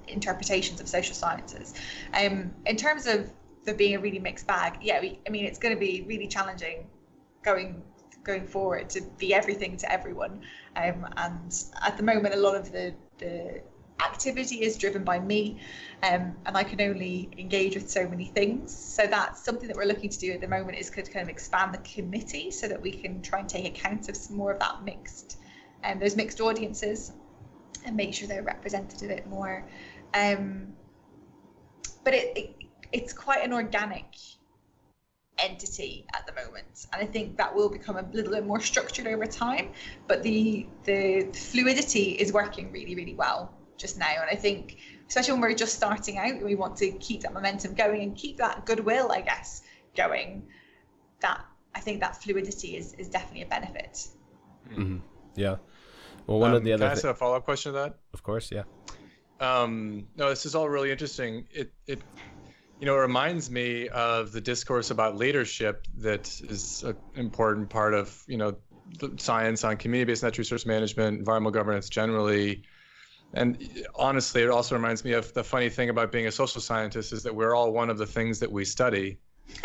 interpretations 0.09 0.79
of 0.79 0.89
social 0.89 1.15
sciences. 1.15 1.73
Um, 2.13 2.53
in 2.67 2.77
terms 2.77 3.07
of 3.07 3.31
there 3.67 3.75
being 3.75 3.95
a 3.97 4.01
really 4.01 4.19
mixed 4.19 4.47
bag, 4.47 4.79
yeah, 4.81 5.01
we, 5.01 5.19
I 5.27 5.31
mean 5.31 5.45
it's 5.45 5.59
going 5.59 5.75
to 5.75 5.81
be 5.81 6.05
really 6.07 6.27
challenging 6.27 6.87
going 7.43 7.83
going 8.25 8.47
forward 8.47 8.91
to 8.91 9.03
be 9.19 9.33
everything 9.33 9.77
to 9.77 9.93
everyone. 9.93 10.41
Um, 10.75 11.07
and 11.17 11.65
at 11.83 11.97
the 11.97 12.03
moment, 12.03 12.35
a 12.35 12.39
lot 12.39 12.57
of 12.57 12.73
the 12.73 12.95
the 13.19 13.63
activity 14.05 14.57
is 14.57 14.77
driven 14.77 15.05
by 15.05 15.19
me 15.19 15.59
um, 16.03 16.37
and 16.45 16.55
I 16.55 16.63
can 16.65 16.81
only 16.83 17.31
engage 17.39 17.75
with 17.75 17.91
so 17.91 18.07
many 18.07 18.27
things. 18.27 18.77
So 18.77 19.07
that's 19.07 19.43
something 19.43 19.69
that 19.69 19.77
we're 19.77 19.87
looking 19.87 20.11
to 20.11 20.19
do 20.19 20.33
at 20.33 20.41
the 20.41 20.49
moment 20.49 20.79
is 20.79 20.91
to 20.91 21.03
kind 21.03 21.23
of 21.23 21.29
expand 21.29 21.73
the 21.73 21.79
committee 21.79 22.51
so 22.51 22.69
that 22.69 22.81
we 22.81 22.93
can 22.93 23.23
try 23.23 23.41
and 23.41 23.49
take 23.49 23.67
account 23.67 24.09
of 24.09 24.17
some 24.17 24.37
more 24.37 24.53
of 24.53 24.59
that 24.59 24.85
mixed 24.85 25.39
and 25.83 25.95
um, 25.95 26.01
those 26.01 26.17
mixed 26.17 26.41
audiences 26.41 27.13
and 27.85 27.97
make 27.97 28.13
sure 28.13 28.29
they're 28.29 28.43
represented 28.43 29.03
a 29.03 29.15
bit 29.15 29.27
more. 29.29 29.67
Um, 30.15 30.75
but 32.05 32.15
it, 32.15 32.37
it 32.37 32.56
it's 32.97 33.13
quite 33.13 33.45
an 33.45 33.53
organic 33.53 34.07
entity 35.39 36.07
at 36.15 36.27
the 36.27 36.33
moment 36.33 36.87
and 36.93 37.03
i 37.03 37.05
think 37.05 37.37
that 37.37 37.55
will 37.55 37.69
become 37.69 37.97
a 37.97 38.05
little 38.13 38.33
bit 38.33 38.47
more 38.47 38.61
structured 38.61 39.07
over 39.07 39.27
time 39.27 39.69
but 40.09 40.23
the 40.23 40.67
the 40.85 41.29
fluidity 41.35 42.13
is 42.13 42.33
working 42.33 42.73
really 42.73 42.95
really 42.95 43.15
well 43.15 43.53
just 43.77 43.99
now. 43.99 44.15
And 44.21 44.31
I 44.31 44.35
think, 44.35 44.79
especially 45.09 45.33
when 45.33 45.43
we're 45.43 45.55
just 45.55 45.75
starting 45.75 46.19
out, 46.19 46.31
and 46.31 46.43
we 46.45 46.55
want 46.55 46.77
to 46.79 46.91
keep 46.93 47.23
that 47.23 47.33
momentum 47.33 47.75
going 47.75 48.03
and 48.03 48.17
keep 48.17 48.39
that 48.39 48.67
goodwill, 48.67 49.13
I 49.13 49.21
guess, 49.21 49.63
going. 49.97 50.45
That 51.21 51.45
I 51.75 51.81
think 51.81 52.01
that 52.01 52.23
fluidity 52.23 52.77
is 52.77 52.95
is 52.95 53.09
definitely 53.09 53.43
a 53.43 53.47
benefit. 53.47 54.09
Mm-hmm. 54.71 54.99
Yeah. 55.35 55.57
Well, 56.27 56.41
one 56.41 56.51
um, 56.51 56.57
of 56.57 56.65
the 56.65 56.73
other. 56.73 56.85
Can 56.85 56.91
I 56.91 56.93
ask 56.93 57.05
a 57.05 57.15
follow 57.15 57.37
up 57.37 57.45
question 57.45 57.73
to 57.73 57.79
that? 57.79 57.99
Of 58.13 58.23
course, 58.23 58.51
yeah. 58.51 58.65
Um, 59.39 60.09
no, 60.17 60.31
this 60.31 60.47
is 60.47 60.55
all 60.55 60.69
really 60.69 60.91
interesting. 60.91 61.47
It 61.51 61.73
it 61.87 62.01
you 62.81 62.87
know 62.87 62.95
it 62.97 63.01
reminds 63.01 63.51
me 63.51 63.89
of 63.89 64.33
the 64.33 64.41
discourse 64.41 64.91
about 64.91 65.17
leadership 65.17 65.87
that 65.99 66.29
is 66.49 66.83
an 66.83 66.97
important 67.15 67.71
part 67.71 67.95
of 67.95 68.23
you 68.27 68.37
know 68.37 68.57
the 68.99 69.13
science 69.19 69.65
on 69.65 69.77
community-based 69.77 70.23
natural 70.23 70.43
resource 70.43 70.67
management, 70.67 71.19
environmental 71.19 71.53
governance 71.53 71.89
generally. 71.89 72.63
And 73.35 73.59
honestly, 73.95 74.43
it 74.43 74.51
also 74.51 74.75
reminds 74.75 75.05
me 75.05 75.13
of 75.13 75.33
the 75.35 75.45
funny 75.45 75.69
thing 75.69 75.91
about 75.91 76.13
being 76.13 76.27
a 76.27 76.33
social 76.33 76.61
scientist 76.61 77.13
is 77.13 77.23
that 77.25 77.35
we're 77.35 77.55
all 77.55 77.73
one 77.73 77.91
of 77.91 77.99
the 77.99 78.07
things 78.07 78.39
that 78.41 78.51
we 78.51 78.65
study. 78.65 79.19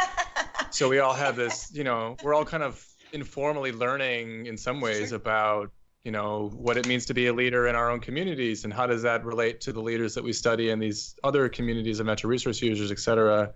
so 0.72 0.90
we 0.90 1.00
all 1.00 1.14
have 1.14 1.36
this, 1.36 1.72
you 1.74 1.84
know, 1.84 2.16
we're 2.24 2.34
all 2.34 2.46
kind 2.46 2.64
of 2.64 2.86
informally 3.14 3.72
learning 3.72 4.48
in 4.48 4.58
some 4.58 4.82
ways 4.82 5.12
about 5.12 5.72
you 6.04 6.12
know 6.12 6.50
what 6.54 6.78
it 6.78 6.88
means 6.88 7.06
to 7.06 7.14
be 7.14 7.28
a 7.28 7.34
leader 7.34 7.68
in 7.68 7.76
our 7.76 7.90
own 7.92 8.00
communities 8.00 8.64
and 8.64 8.74
how 8.74 8.88
does 8.88 9.04
that 9.04 9.24
relate 9.24 9.62
to 9.62 9.72
the 9.72 9.82
leaders 9.82 10.16
that 10.16 10.24
we 10.24 10.34
study 10.34 10.70
in 10.70 10.80
these 10.80 11.16
other 11.24 11.48
communities 11.48 12.00
of 12.00 12.06
natural 12.06 12.30
resource 12.30 12.62
users 12.62 12.92
et 12.92 13.00
cetera. 13.00 13.54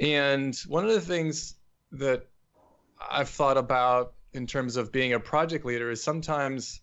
And 0.00 0.56
one 0.66 0.84
of 0.84 0.90
the 0.90 1.00
things 1.00 1.56
that 1.92 2.26
i've 3.10 3.28
thought 3.28 3.56
about 3.56 4.14
in 4.32 4.46
terms 4.46 4.76
of 4.76 4.90
being 4.90 5.12
a 5.12 5.20
project 5.20 5.64
leader 5.64 5.90
is 5.90 6.02
sometimes 6.02 6.80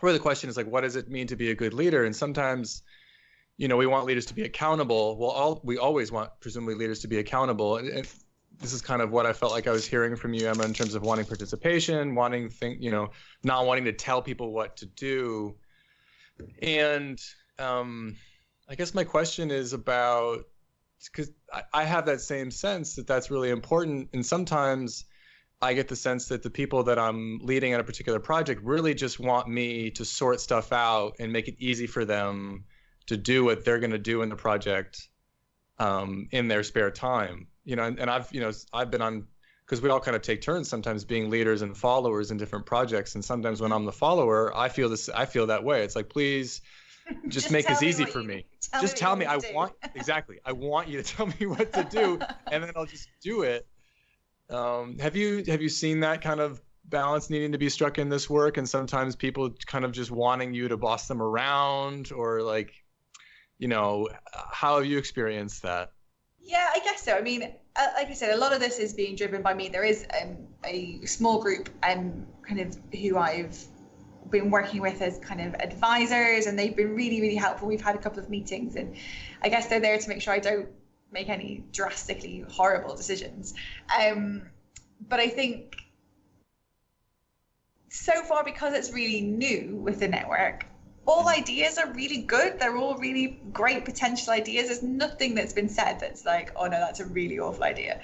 where 0.00 0.12
the 0.12 0.18
question 0.18 0.48
is 0.48 0.56
like 0.56 0.66
what 0.66 0.82
does 0.82 0.96
it 0.96 1.08
mean 1.08 1.26
to 1.26 1.36
be 1.36 1.50
a 1.50 1.54
good 1.54 1.74
leader? 1.74 2.04
And 2.04 2.14
sometimes 2.14 2.82
you 3.58 3.68
know 3.68 3.76
we 3.76 3.86
want 3.86 4.06
leaders 4.06 4.26
to 4.26 4.34
be 4.34 4.42
accountable. 4.42 5.16
Well 5.18 5.30
all 5.30 5.60
we 5.62 5.78
always 5.78 6.10
want 6.10 6.30
presumably 6.40 6.74
leaders 6.74 7.00
to 7.00 7.08
be 7.08 7.18
accountable. 7.18 7.76
And, 7.76 7.88
and 7.88 8.08
this 8.62 8.72
is 8.72 8.80
kind 8.80 9.02
of 9.02 9.10
what 9.10 9.26
I 9.26 9.32
felt 9.32 9.50
like 9.50 9.66
I 9.66 9.72
was 9.72 9.84
hearing 9.84 10.14
from 10.14 10.32
you, 10.32 10.48
Emma, 10.48 10.62
in 10.62 10.72
terms 10.72 10.94
of 10.94 11.02
wanting 11.02 11.26
participation, 11.26 12.14
wanting 12.14 12.48
think, 12.48 12.80
you 12.80 12.92
know, 12.92 13.08
not 13.42 13.66
wanting 13.66 13.84
to 13.84 13.92
tell 13.92 14.22
people 14.22 14.52
what 14.52 14.76
to 14.78 14.86
do. 14.86 15.56
And 16.62 17.20
um, 17.58 18.16
I 18.68 18.76
guess 18.76 18.94
my 18.94 19.04
question 19.04 19.50
is 19.50 19.72
about 19.72 20.44
because 21.04 21.32
I, 21.52 21.62
I 21.74 21.84
have 21.84 22.06
that 22.06 22.20
same 22.20 22.52
sense 22.52 22.94
that 22.94 23.08
that's 23.08 23.30
really 23.30 23.50
important, 23.50 24.10
and 24.12 24.24
sometimes 24.24 25.04
I 25.60 25.74
get 25.74 25.88
the 25.88 25.96
sense 25.96 26.28
that 26.28 26.44
the 26.44 26.50
people 26.50 26.84
that 26.84 26.98
I'm 26.98 27.40
leading 27.42 27.74
on 27.74 27.80
a 27.80 27.84
particular 27.84 28.20
project 28.20 28.62
really 28.62 28.94
just 28.94 29.18
want 29.18 29.48
me 29.48 29.90
to 29.92 30.04
sort 30.04 30.40
stuff 30.40 30.72
out 30.72 31.16
and 31.18 31.32
make 31.32 31.48
it 31.48 31.56
easy 31.58 31.88
for 31.88 32.04
them 32.04 32.64
to 33.06 33.16
do 33.16 33.44
what 33.44 33.64
they're 33.64 33.80
going 33.80 33.90
to 33.90 33.98
do 33.98 34.22
in 34.22 34.28
the 34.28 34.36
project 34.36 35.08
um, 35.80 36.28
in 36.30 36.46
their 36.46 36.62
spare 36.62 36.90
time 36.92 37.48
you 37.64 37.76
know, 37.76 37.84
and, 37.84 37.98
and 37.98 38.10
I've, 38.10 38.32
you 38.32 38.40
know, 38.40 38.50
I've 38.72 38.90
been 38.90 39.02
on 39.02 39.26
because 39.64 39.80
we 39.80 39.88
all 39.88 40.00
kind 40.00 40.16
of 40.16 40.22
take 40.22 40.42
turns 40.42 40.68
sometimes 40.68 41.04
being 41.04 41.30
leaders 41.30 41.62
and 41.62 41.76
followers 41.76 42.30
in 42.30 42.36
different 42.36 42.66
projects. 42.66 43.14
And 43.14 43.24
sometimes 43.24 43.60
when 43.60 43.72
I'm 43.72 43.84
the 43.84 43.92
follower, 43.92 44.54
I 44.56 44.68
feel 44.68 44.88
this, 44.88 45.08
I 45.08 45.24
feel 45.24 45.46
that 45.46 45.64
way. 45.64 45.82
It's 45.82 45.96
like, 45.96 46.08
please 46.08 46.60
just, 47.06 47.32
just 47.32 47.50
make 47.50 47.66
this 47.66 47.82
easy 47.82 48.04
for 48.04 48.22
me. 48.22 48.44
Tell 48.60 48.80
just 48.80 48.96
me 48.96 49.00
tell 49.00 49.16
me, 49.16 49.26
I 49.26 49.38
do. 49.38 49.54
want, 49.54 49.72
exactly. 49.94 50.40
I 50.44 50.52
want 50.52 50.88
you 50.88 51.02
to 51.02 51.14
tell 51.16 51.26
me 51.26 51.46
what 51.46 51.72
to 51.72 51.84
do 51.84 52.20
and 52.50 52.62
then 52.62 52.72
I'll 52.76 52.86
just 52.86 53.08
do 53.22 53.42
it. 53.42 53.66
Um, 54.50 54.98
have 54.98 55.16
you, 55.16 55.44
have 55.46 55.62
you 55.62 55.68
seen 55.68 56.00
that 56.00 56.20
kind 56.20 56.40
of 56.40 56.60
balance 56.84 57.30
needing 57.30 57.52
to 57.52 57.58
be 57.58 57.70
struck 57.70 57.98
in 57.98 58.08
this 58.08 58.28
work? 58.28 58.58
And 58.58 58.68
sometimes 58.68 59.16
people 59.16 59.54
kind 59.66 59.84
of 59.84 59.92
just 59.92 60.10
wanting 60.10 60.52
you 60.52 60.68
to 60.68 60.76
boss 60.76 61.08
them 61.08 61.22
around 61.22 62.12
or 62.12 62.42
like, 62.42 62.72
you 63.58 63.68
know, 63.68 64.08
how 64.32 64.76
have 64.76 64.86
you 64.86 64.98
experienced 64.98 65.62
that? 65.62 65.92
Yeah, 66.44 66.68
I 66.74 66.80
guess 66.80 67.02
so. 67.02 67.16
I 67.16 67.20
mean, 67.20 67.54
uh, 67.76 67.86
like 67.94 68.08
I 68.08 68.14
said, 68.14 68.34
a 68.34 68.36
lot 68.36 68.52
of 68.52 68.60
this 68.60 68.78
is 68.78 68.92
being 68.92 69.16
driven 69.16 69.42
by 69.42 69.54
me. 69.54 69.68
There 69.68 69.84
is 69.84 70.06
um, 70.20 70.36
a 70.64 71.04
small 71.06 71.40
group, 71.40 71.68
um, 71.82 72.26
kind 72.46 72.60
of 72.60 72.76
who 73.00 73.16
I've 73.16 73.56
been 74.30 74.50
working 74.50 74.80
with 74.80 75.00
as 75.00 75.18
kind 75.18 75.40
of 75.40 75.54
advisors, 75.54 76.46
and 76.46 76.58
they've 76.58 76.74
been 76.74 76.94
really, 76.94 77.20
really 77.20 77.36
helpful. 77.36 77.68
We've 77.68 77.80
had 77.80 77.94
a 77.94 77.98
couple 77.98 78.18
of 78.18 78.28
meetings, 78.28 78.76
and 78.76 78.96
I 79.42 79.48
guess 79.48 79.68
they're 79.68 79.80
there 79.80 79.98
to 79.98 80.08
make 80.08 80.20
sure 80.20 80.34
I 80.34 80.40
don't 80.40 80.68
make 81.12 81.28
any 81.28 81.62
drastically 81.72 82.44
horrible 82.50 82.96
decisions. 82.96 83.54
Um, 84.00 84.42
but 85.08 85.20
I 85.20 85.28
think 85.28 85.76
so 87.88 88.22
far, 88.24 88.42
because 88.42 88.74
it's 88.74 88.92
really 88.92 89.20
new 89.20 89.76
with 89.76 90.00
the 90.00 90.08
network, 90.08 90.66
all 91.04 91.28
ideas 91.28 91.78
are 91.78 91.92
really 91.92 92.22
good. 92.22 92.60
They're 92.60 92.76
all 92.76 92.96
really 92.96 93.40
great 93.52 93.84
potential 93.84 94.32
ideas. 94.32 94.68
There's 94.68 94.84
nothing 94.84 95.34
that's 95.34 95.52
been 95.52 95.68
said 95.68 95.98
that's 95.98 96.24
like, 96.24 96.52
oh 96.54 96.66
no, 96.66 96.78
that's 96.78 97.00
a 97.00 97.06
really 97.06 97.40
awful 97.40 97.64
idea. 97.64 98.00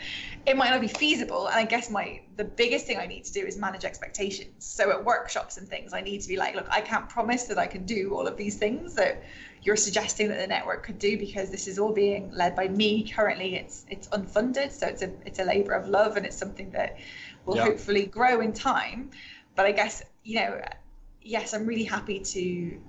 It 0.47 0.57
might 0.57 0.71
not 0.71 0.81
be 0.81 0.89
feasible. 0.89 1.47
And 1.47 1.57
I 1.57 1.65
guess 1.65 1.91
my 1.91 2.21
the 2.37 2.45
biggest 2.45 2.87
thing 2.87 2.99
I 2.99 3.07
need 3.07 3.25
to 3.27 3.33
do 3.33 3.47
is 3.47 3.57
manage 3.57 3.85
expectations. 3.85 4.65
So 4.65 4.91
at 4.91 5.05
workshops 5.05 5.59
and 5.59 5.69
things, 5.69 5.93
I 5.95 6.01
need 6.01 6.23
to 6.23 6.29
be 6.29 6.37
like, 6.37 6.57
look, 6.57 6.67
I 6.71 6.81
can't 6.81 7.09
promise 7.09 7.45
that 7.45 7.59
I 7.59 7.69
can 7.69 7.85
do 7.85 8.15
all 8.15 8.27
of 8.27 8.37
these 8.37 8.57
things 8.57 8.95
that 8.97 9.23
you're 9.63 9.77
suggesting 9.77 10.29
that 10.29 10.39
the 10.39 10.47
network 10.47 10.85
could 10.85 10.99
do 10.99 11.19
because 11.19 11.51
this 11.51 11.69
is 11.69 11.79
all 11.79 11.93
being 11.93 12.33
led 12.33 12.57
by 12.57 12.67
me 12.67 13.09
currently. 13.09 13.55
It's 13.55 13.87
it's 13.89 14.09
unfunded, 14.09 14.73
so 14.73 14.89
it's 14.89 15.03
a 15.03 15.13
it's 15.25 15.39
a 15.39 15.45
labor 15.45 15.73
of 15.73 15.89
love 15.89 16.17
and 16.17 16.27
it's 16.27 16.37
something 16.37 16.71
that 16.73 16.97
will 17.47 17.57
yeah. 17.57 17.65
hopefully 17.65 18.07
grow 18.07 18.41
in 18.41 18.53
time. 18.53 19.11
But 19.55 19.67
I 19.67 19.73
guess 19.73 20.03
you 20.25 20.41
know 20.41 20.61
yes, 21.29 21.55
I'm 21.55 21.67
really 21.67 21.85
happy 21.85 22.21
to 22.21 22.81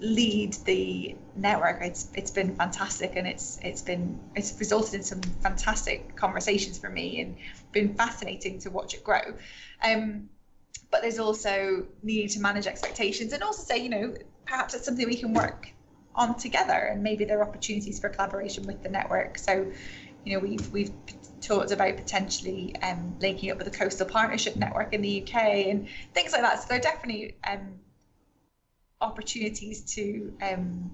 lead 0.00 0.54
the 0.64 1.14
network. 1.36 1.82
It's 1.82 2.08
it's 2.14 2.30
been 2.30 2.54
fantastic, 2.56 3.12
and 3.16 3.26
it's 3.26 3.58
it's 3.62 3.82
been 3.82 4.18
it's 4.34 4.58
resulted 4.58 4.94
in 4.94 5.02
some 5.02 5.20
fantastic 5.42 6.16
conversations 6.16 6.78
for 6.78 6.88
me, 6.88 7.20
and 7.20 7.36
been 7.72 7.94
fascinating 7.94 8.58
to 8.60 8.70
watch 8.70 8.94
it 8.94 9.04
grow. 9.04 9.34
Um, 9.82 10.30
but 10.90 11.02
there's 11.02 11.18
also 11.18 11.86
needing 12.02 12.28
to 12.28 12.40
manage 12.40 12.66
expectations, 12.66 13.32
and 13.32 13.42
also 13.42 13.62
say, 13.62 13.78
you 13.78 13.88
know, 13.88 14.14
perhaps 14.46 14.74
it's 14.74 14.84
something 14.84 15.06
we 15.06 15.16
can 15.16 15.34
work 15.34 15.68
on 16.14 16.36
together, 16.36 16.72
and 16.72 17.02
maybe 17.02 17.24
there 17.24 17.38
are 17.38 17.48
opportunities 17.48 18.00
for 18.00 18.08
collaboration 18.08 18.66
with 18.66 18.82
the 18.82 18.88
network. 18.88 19.38
So, 19.38 19.70
you 20.24 20.32
know, 20.32 20.38
we've 20.40 20.72
we've 20.72 20.92
talked 21.40 21.72
about 21.72 21.96
potentially 21.96 22.74
um, 22.82 23.16
linking 23.20 23.50
up 23.50 23.58
with 23.58 23.70
the 23.70 23.76
Coastal 23.76 24.06
Partnership 24.06 24.56
Network 24.56 24.92
in 24.92 25.02
the 25.02 25.22
UK 25.22 25.34
and 25.68 25.88
things 26.14 26.32
like 26.32 26.42
that. 26.42 26.60
So 26.62 26.66
there 26.68 26.78
are 26.78 26.82
definitely 26.82 27.36
um, 27.44 27.80
opportunities 29.00 29.82
to 29.94 30.32
um, 30.42 30.90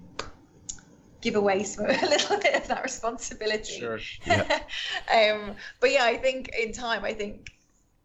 give 1.21 1.35
away 1.35 1.65
some, 1.65 1.87
a 1.89 2.07
little 2.07 2.39
bit 2.39 2.55
of 2.55 2.69
that 2.69 2.83
responsibility. 2.83 3.81
Sure. 3.81 3.99
Yeah. 4.27 4.61
um, 5.13 5.57
but 5.81 5.91
yeah, 5.91 6.05
I 6.05 6.17
think 6.17 6.51
in 6.59 6.73
time, 6.73 7.05
I 7.05 7.13
think 7.13 7.53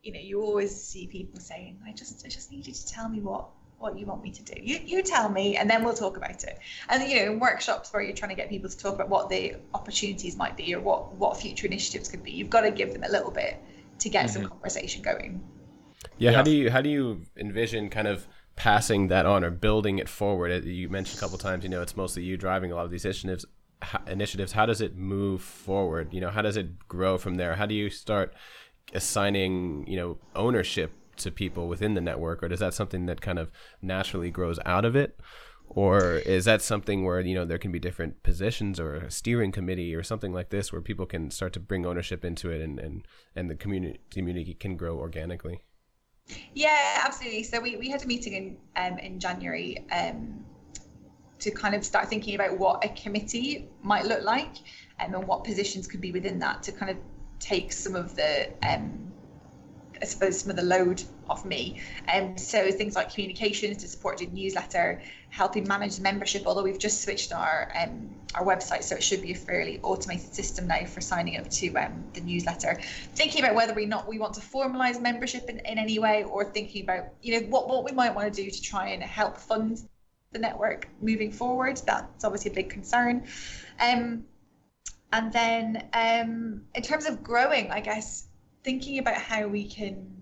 you 0.03 0.11
know 0.13 0.19
you 0.19 0.41
always 0.41 0.71
see 0.83 1.07
people 1.07 1.39
saying, 1.39 1.79
"I 1.85 1.93
just, 1.93 2.25
I 2.25 2.29
just 2.29 2.51
need 2.51 2.67
you 2.67 2.73
to 2.73 2.87
tell 2.87 3.07
me 3.07 3.19
what 3.19 3.49
what 3.77 3.97
you 3.97 4.05
want 4.05 4.23
me 4.23 4.31
to 4.31 4.43
do. 4.43 4.53
You 4.61 4.79
you 4.83 5.03
tell 5.03 5.29
me, 5.29 5.57
and 5.57 5.69
then 5.69 5.83
we'll 5.83 5.93
talk 5.93 6.17
about 6.17 6.43
it." 6.43 6.57
And 6.89 7.09
you 7.09 7.17
know, 7.17 7.31
in 7.33 7.39
workshops 7.39 7.93
where 7.93 8.01
you're 8.01 8.15
trying 8.15 8.29
to 8.29 8.35
get 8.35 8.49
people 8.49 8.69
to 8.69 8.77
talk 8.77 8.95
about 8.95 9.09
what 9.09 9.29
the 9.29 9.55
opportunities 9.73 10.35
might 10.35 10.57
be 10.57 10.73
or 10.73 10.81
what 10.81 11.13
what 11.13 11.37
future 11.37 11.67
initiatives 11.67 12.09
could 12.09 12.23
be, 12.23 12.31
you've 12.31 12.49
got 12.49 12.61
to 12.61 12.71
give 12.71 12.93
them 12.93 13.03
a 13.03 13.09
little 13.09 13.31
bit 13.31 13.57
to 13.99 14.09
get 14.09 14.25
mm-hmm. 14.25 14.41
some 14.41 14.49
conversation 14.49 15.01
going. 15.03 15.41
Yeah, 16.17 16.31
yeah. 16.31 16.37
How 16.37 16.43
do 16.43 16.51
you 16.51 16.71
how 16.71 16.81
do 16.81 16.89
you 16.89 17.21
envision 17.37 17.89
kind 17.89 18.07
of 18.07 18.27
passing 18.61 19.07
that 19.07 19.25
on 19.25 19.43
or 19.43 19.49
building 19.49 19.97
it 19.97 20.07
forward? 20.07 20.63
You 20.63 20.87
mentioned 20.87 21.17
a 21.17 21.19
couple 21.19 21.39
times, 21.39 21.63
you 21.63 21.69
know, 21.69 21.81
it's 21.81 21.97
mostly 21.97 22.21
you 22.21 22.37
driving 22.37 22.71
a 22.71 22.75
lot 22.75 22.85
of 22.85 22.91
these 22.91 23.05
initiatives. 23.05 23.43
Initiatives. 24.05 24.51
How 24.51 24.67
does 24.67 24.81
it 24.81 24.95
move 24.95 25.41
forward? 25.41 26.13
You 26.13 26.21
know, 26.21 26.29
how 26.29 26.43
does 26.43 26.57
it 26.57 26.87
grow 26.87 27.17
from 27.17 27.35
there? 27.35 27.55
How 27.55 27.65
do 27.65 27.73
you 27.73 27.89
start 27.89 28.35
assigning, 28.93 29.87
you 29.87 29.97
know, 29.97 30.19
ownership 30.35 30.91
to 31.17 31.31
people 31.31 31.67
within 31.67 31.95
the 31.95 32.01
network, 32.01 32.43
or 32.43 32.49
does 32.49 32.59
that 32.59 32.75
something 32.75 33.07
that 33.07 33.19
kind 33.19 33.39
of 33.39 33.49
naturally 33.81 34.29
grows 34.29 34.59
out 34.63 34.85
of 34.85 34.95
it? 34.95 35.19
or 35.73 36.15
is 36.25 36.43
that 36.43 36.61
something 36.61 37.05
where 37.05 37.21
you 37.21 37.33
know 37.33 37.45
there 37.45 37.57
can 37.57 37.71
be 37.71 37.79
different 37.79 38.21
positions 38.23 38.77
or 38.77 38.95
a 38.95 39.09
steering 39.09 39.53
committee 39.53 39.95
or 39.95 40.03
something 40.03 40.33
like 40.33 40.49
this 40.49 40.69
where 40.69 40.81
people 40.81 41.05
can 41.05 41.31
start 41.31 41.53
to 41.53 41.61
bring 41.61 41.85
ownership 41.85 42.25
into 42.25 42.51
it 42.51 42.59
and 42.59 42.77
and, 42.77 43.07
and 43.37 43.49
the 43.49 43.55
community 43.55 43.97
community 44.09 44.53
can 44.53 44.75
grow 44.75 44.97
organically 44.99 45.61
yeah, 46.53 47.01
absolutely. 47.05 47.43
So 47.43 47.59
we, 47.59 47.75
we 47.77 47.89
had 47.89 48.03
a 48.03 48.07
meeting 48.07 48.33
in 48.33 48.57
um, 48.75 48.97
in 48.99 49.19
January 49.19 49.85
um, 49.91 50.45
to 51.39 51.51
kind 51.51 51.75
of 51.75 51.83
start 51.83 52.07
thinking 52.07 52.35
about 52.35 52.57
what 52.57 52.83
a 52.85 52.89
committee 52.89 53.67
might 53.81 54.05
look 54.05 54.23
like 54.23 54.57
um, 54.99 55.13
and 55.15 55.27
what 55.27 55.43
positions 55.43 55.87
could 55.87 56.01
be 56.01 56.11
within 56.11 56.39
that 56.39 56.63
to 56.63 56.71
kind 56.71 56.91
of 56.91 56.97
take 57.39 57.71
some 57.71 57.95
of 57.95 58.15
the 58.15 58.49
um, 58.67 59.11
I 60.01 60.05
suppose 60.05 60.39
some 60.39 60.49
of 60.49 60.55
the 60.55 60.63
load 60.63 61.03
off 61.31 61.45
me. 61.45 61.81
Um, 62.13 62.37
so 62.37 62.71
things 62.71 62.95
like 62.95 63.11
communications 63.13 63.77
to 63.77 63.87
support 63.87 64.17
the 64.17 64.27
newsletter, 64.27 65.01
helping 65.29 65.67
manage 65.67 65.99
membership. 65.99 66.43
Although 66.45 66.63
we've 66.63 66.77
just 66.77 67.01
switched 67.03 67.33
our 67.33 67.71
um, 67.81 68.09
our 68.35 68.45
website, 68.45 68.83
so 68.83 68.95
it 68.95 69.03
should 69.03 69.21
be 69.21 69.31
a 69.31 69.35
fairly 69.35 69.79
automated 69.81 70.33
system 70.33 70.67
now 70.67 70.85
for 70.85 71.01
signing 71.01 71.37
up 71.37 71.49
to 71.49 71.73
um, 71.75 72.03
the 72.13 72.21
newsletter. 72.21 72.79
Thinking 73.15 73.43
about 73.43 73.55
whether 73.55 73.77
or 73.77 73.85
not 73.85 74.07
we 74.07 74.19
want 74.19 74.33
to 74.35 74.41
formalise 74.41 75.01
membership 75.01 75.49
in, 75.49 75.59
in 75.59 75.77
any 75.77 75.97
way, 75.97 76.23
or 76.23 76.45
thinking 76.45 76.83
about 76.83 77.05
you 77.21 77.39
know 77.39 77.47
what 77.47 77.67
what 77.67 77.83
we 77.85 77.91
might 77.91 78.13
want 78.13 78.33
to 78.33 78.43
do 78.43 78.49
to 78.51 78.61
try 78.61 78.89
and 78.89 79.01
help 79.01 79.37
fund 79.37 79.81
the 80.31 80.39
network 80.39 80.87
moving 81.01 81.31
forward. 81.31 81.81
That's 81.85 82.23
obviously 82.23 82.51
a 82.51 82.53
big 82.53 82.69
concern. 82.69 83.25
Um, 83.79 84.25
and 85.13 85.33
then 85.33 85.89
um, 85.93 86.61
in 86.73 86.81
terms 86.81 87.05
of 87.05 87.21
growing, 87.21 87.69
I 87.69 87.81
guess 87.81 88.27
thinking 88.63 88.99
about 88.99 89.15
how 89.15 89.47
we 89.47 89.67
can 89.67 90.20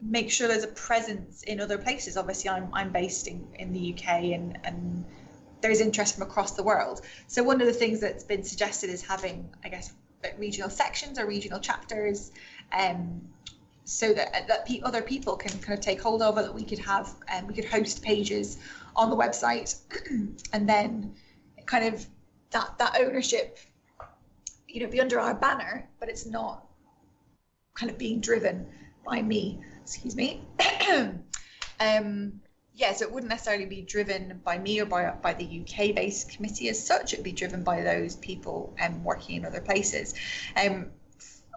make 0.00 0.30
sure 0.30 0.48
there's 0.48 0.64
a 0.64 0.68
presence 0.68 1.42
in 1.44 1.60
other 1.60 1.78
places. 1.78 2.16
Obviously, 2.16 2.50
I'm, 2.50 2.68
I'm 2.72 2.92
based 2.92 3.26
in, 3.26 3.46
in 3.58 3.72
the 3.72 3.94
UK 3.94 4.08
and, 4.34 4.58
and 4.64 5.04
there's 5.60 5.80
interest 5.80 6.14
from 6.14 6.24
across 6.24 6.52
the 6.52 6.62
world. 6.62 7.00
So, 7.26 7.42
one 7.42 7.60
of 7.60 7.66
the 7.66 7.72
things 7.72 8.00
that's 8.00 8.24
been 8.24 8.44
suggested 8.44 8.90
is 8.90 9.02
having, 9.02 9.48
I 9.64 9.68
guess, 9.68 9.92
regional 10.38 10.70
sections 10.70 11.18
or 11.18 11.26
regional 11.26 11.60
chapters. 11.60 12.32
Um, 12.72 13.22
so 13.86 14.14
that 14.14 14.48
that 14.48 14.66
pe- 14.66 14.80
other 14.80 15.02
people 15.02 15.36
can 15.36 15.58
kind 15.60 15.78
of 15.78 15.84
take 15.84 16.00
hold 16.00 16.22
of 16.22 16.38
it, 16.38 16.42
that 16.42 16.54
we 16.54 16.64
could 16.64 16.78
have, 16.78 17.14
um, 17.34 17.46
we 17.46 17.54
could 17.54 17.66
host 17.66 18.02
pages 18.02 18.58
on 18.96 19.10
the 19.10 19.16
website, 19.16 19.76
and 20.52 20.68
then 20.68 21.14
kind 21.66 21.94
of 21.94 22.06
that 22.50 22.78
that 22.78 22.96
ownership, 22.98 23.58
you 24.68 24.80
know, 24.80 24.90
be 24.90 25.00
under 25.00 25.20
our 25.20 25.34
banner, 25.34 25.88
but 26.00 26.08
it's 26.08 26.26
not 26.26 26.66
kind 27.74 27.90
of 27.90 27.98
being 27.98 28.20
driven 28.20 28.66
by 29.04 29.20
me. 29.20 29.60
Excuse 29.84 30.16
me. 30.16 30.40
Um, 31.80 32.40
yeah, 32.72 32.92
so 32.92 33.04
it 33.04 33.12
wouldn't 33.12 33.30
necessarily 33.30 33.66
be 33.66 33.82
driven 33.82 34.40
by 34.44 34.58
me 34.58 34.80
or 34.80 34.86
by 34.86 35.10
by 35.10 35.34
the 35.34 35.44
UK 35.44 35.94
based 35.94 36.30
committee 36.30 36.68
as 36.68 36.84
such. 36.84 37.12
It'd 37.12 37.24
be 37.24 37.32
driven 37.32 37.62
by 37.64 37.82
those 37.82 38.14
people 38.16 38.74
um, 38.80 39.02
working 39.02 39.36
in 39.36 39.44
other 39.44 39.60
places. 39.60 40.14
Um, 40.56 40.90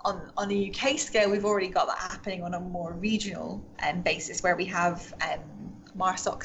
on 0.05 0.31
on 0.37 0.51
a 0.51 0.71
UK 0.71 0.97
scale, 0.97 1.29
we've 1.29 1.45
already 1.45 1.69
got 1.69 1.87
that 1.87 1.99
happening 1.99 2.43
on 2.43 2.53
a 2.55 2.59
more 2.59 2.93
regional 2.93 3.63
um, 3.87 4.01
basis 4.01 4.41
where 4.41 4.55
we 4.55 4.65
have 4.65 5.13
um, 5.21 5.67
MARSOC 5.97 6.43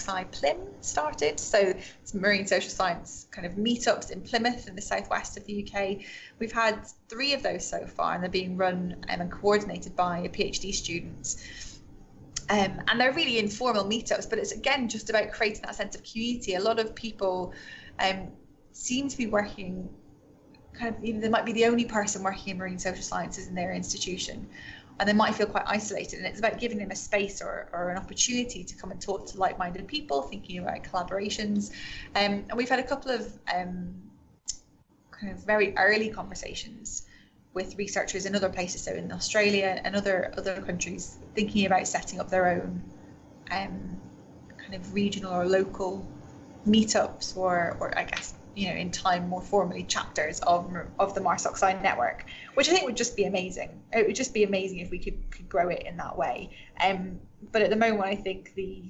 started. 0.81 1.39
So 1.39 1.59
it's 1.59 2.15
marine 2.15 2.47
social 2.47 2.71
science 2.71 3.27
kind 3.31 3.47
of 3.47 3.55
meetups 3.55 4.11
in 4.11 4.23
Plymouth 4.23 4.69
in 4.69 4.75
the 4.75 4.83
southwest 4.83 5.37
of 5.37 5.45
the 5.45 5.67
UK. 5.67 5.99
We've 6.39 6.53
had 6.53 6.87
three 7.09 7.35
of 7.35 7.43
those 7.43 7.67
so 7.67 7.87
far, 7.87 8.15
and 8.15 8.23
they're 8.23 8.31
being 8.31 8.57
run 8.57 9.05
um, 9.09 9.21
and 9.21 9.31
coordinated 9.31 9.95
by 9.95 10.21
a 10.21 10.29
PhD 10.29 10.73
student. 10.73 11.37
Um, 12.49 12.81
and 12.89 13.01
they're 13.01 13.13
really 13.13 13.39
informal 13.39 13.85
meetups, 13.85 14.29
but 14.29 14.39
it's 14.39 14.53
again 14.53 14.89
just 14.89 15.11
about 15.11 15.31
creating 15.33 15.63
that 15.63 15.75
sense 15.75 15.95
of 15.95 16.03
community. 16.03 16.55
A 16.55 16.61
lot 16.61 16.79
of 16.79 16.95
people 16.95 17.53
um, 17.99 18.29
seem 18.73 19.09
to 19.09 19.17
be 19.17 19.27
working 19.27 19.89
kind 20.73 20.95
of, 20.95 21.05
you 21.05 21.15
know, 21.15 21.21
they 21.21 21.29
might 21.29 21.45
be 21.45 21.53
the 21.53 21.67
only 21.67 21.85
person 21.85 22.23
working 22.23 22.53
in 22.53 22.59
marine 22.59 22.79
social 22.79 23.03
sciences 23.03 23.49
in 23.49 23.55
their 23.55 23.73
institution, 23.73 24.49
and 24.99 25.09
they 25.09 25.13
might 25.13 25.35
feel 25.35 25.47
quite 25.47 25.65
isolated. 25.67 26.19
And 26.19 26.27
it's 26.27 26.39
about 26.39 26.59
giving 26.59 26.79
them 26.79 26.91
a 26.91 26.97
space 26.97 27.41
or, 27.41 27.69
or 27.73 27.91
an 27.91 27.99
opportunity 27.99 28.65
to 28.65 28.75
come 28.77 28.91
and 28.91 29.01
talk 29.01 29.27
to 29.29 29.39
like 29.39 29.59
minded 29.59 29.87
people, 29.87 30.23
thinking 30.23 30.59
about 30.59 30.83
collaborations. 30.83 31.71
Um, 32.15 32.45
and 32.49 32.55
we've 32.57 32.69
had 32.69 32.81
a 32.81 32.85
couple 32.85 33.11
of 33.11 33.33
um, 33.55 33.95
kind 35.11 35.33
of 35.33 35.45
very 35.45 35.77
early 35.77 36.09
conversations 36.09 37.07
with 37.55 37.77
researchers 37.77 38.25
in 38.25 38.35
other 38.35 38.49
places, 38.49 38.83
so 38.83 38.93
in 38.93 39.13
Australia 39.13 39.81
and 39.85 39.95
other 39.95 40.33
other 40.37 40.61
countries, 40.63 41.19
thinking 41.35 41.67
about 41.67 41.87
setting 41.87 42.21
up 42.21 42.31
their 42.31 42.49
own 42.49 42.83
um, 43.51 44.01
kind 44.59 44.75
of 44.75 44.95
regional 44.95 45.33
or 45.33 45.47
local 45.47 46.07
meetups, 46.67 47.37
or 47.37 47.77
or 47.81 47.97
I 47.99 48.05
guess 48.05 48.35
you 48.55 48.69
know 48.69 48.75
in 48.75 48.91
time 48.91 49.29
more 49.29 49.43
formally 49.43 49.85
chapters 49.85 50.41
of 50.41 50.75
of 50.99 51.15
the 51.15 51.21
MarSocSci 51.21 51.83
network, 51.83 52.25
which 52.55 52.69
I 52.69 52.73
think 52.73 52.87
would 52.87 52.97
just 52.97 53.17
be 53.17 53.25
amazing. 53.25 53.83
It 53.93 54.07
would 54.07 54.17
just 54.17 54.33
be 54.33 54.45
amazing 54.45 54.79
if 54.79 54.91
we 54.91 54.99
could, 54.99 55.31
could 55.31 55.49
grow 55.49 55.69
it 55.69 55.85
in 55.87 55.97
that 55.99 56.17
way. 56.17 56.51
Um, 56.83 57.21
but 57.51 57.63
at 57.63 57.71
the 57.71 57.77
moment, 57.77 58.05
I 58.05 58.15
think 58.15 58.55
the 58.55 58.83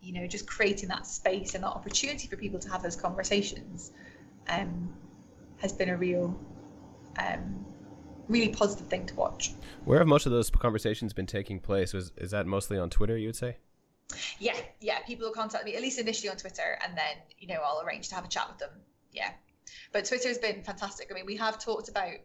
you 0.00 0.12
know 0.14 0.26
just 0.26 0.46
creating 0.46 0.88
that 0.88 1.06
space 1.06 1.54
and 1.54 1.64
that 1.64 1.70
opportunity 1.70 2.26
for 2.28 2.36
people 2.36 2.58
to 2.60 2.70
have 2.70 2.82
those 2.82 2.96
conversations 2.96 3.92
um, 4.48 4.94
has 5.58 5.72
been 5.72 5.90
a 5.90 5.96
real 5.96 6.38
um, 7.18 7.66
really 8.28 8.48
positive 8.48 8.86
thing 8.86 9.06
to 9.06 9.14
watch. 9.14 9.52
Where 9.84 9.98
have 9.98 10.08
most 10.08 10.26
of 10.26 10.32
those 10.32 10.50
conversations 10.50 11.12
been 11.12 11.26
taking 11.26 11.60
place? 11.60 11.92
Was 11.92 12.12
is 12.16 12.30
that 12.30 12.46
mostly 12.46 12.78
on 12.78 12.90
Twitter? 12.90 13.16
You 13.16 13.28
would 13.28 13.36
say? 13.36 13.56
Yeah, 14.38 14.56
yeah. 14.80 15.00
People 15.00 15.26
will 15.26 15.34
contact 15.34 15.64
me 15.64 15.74
at 15.74 15.82
least 15.82 15.98
initially 15.98 16.30
on 16.30 16.36
Twitter, 16.36 16.78
and 16.84 16.96
then 16.96 17.16
you 17.38 17.48
know 17.48 17.60
I'll 17.64 17.82
arrange 17.84 18.08
to 18.08 18.14
have 18.14 18.24
a 18.24 18.28
chat 18.28 18.48
with 18.48 18.58
them. 18.58 18.70
Yeah, 19.12 19.30
but 19.92 20.04
Twitter 20.04 20.28
has 20.28 20.38
been 20.38 20.62
fantastic. 20.62 21.08
I 21.10 21.14
mean, 21.14 21.26
we 21.26 21.36
have 21.36 21.58
talked 21.58 21.88
about 21.88 22.16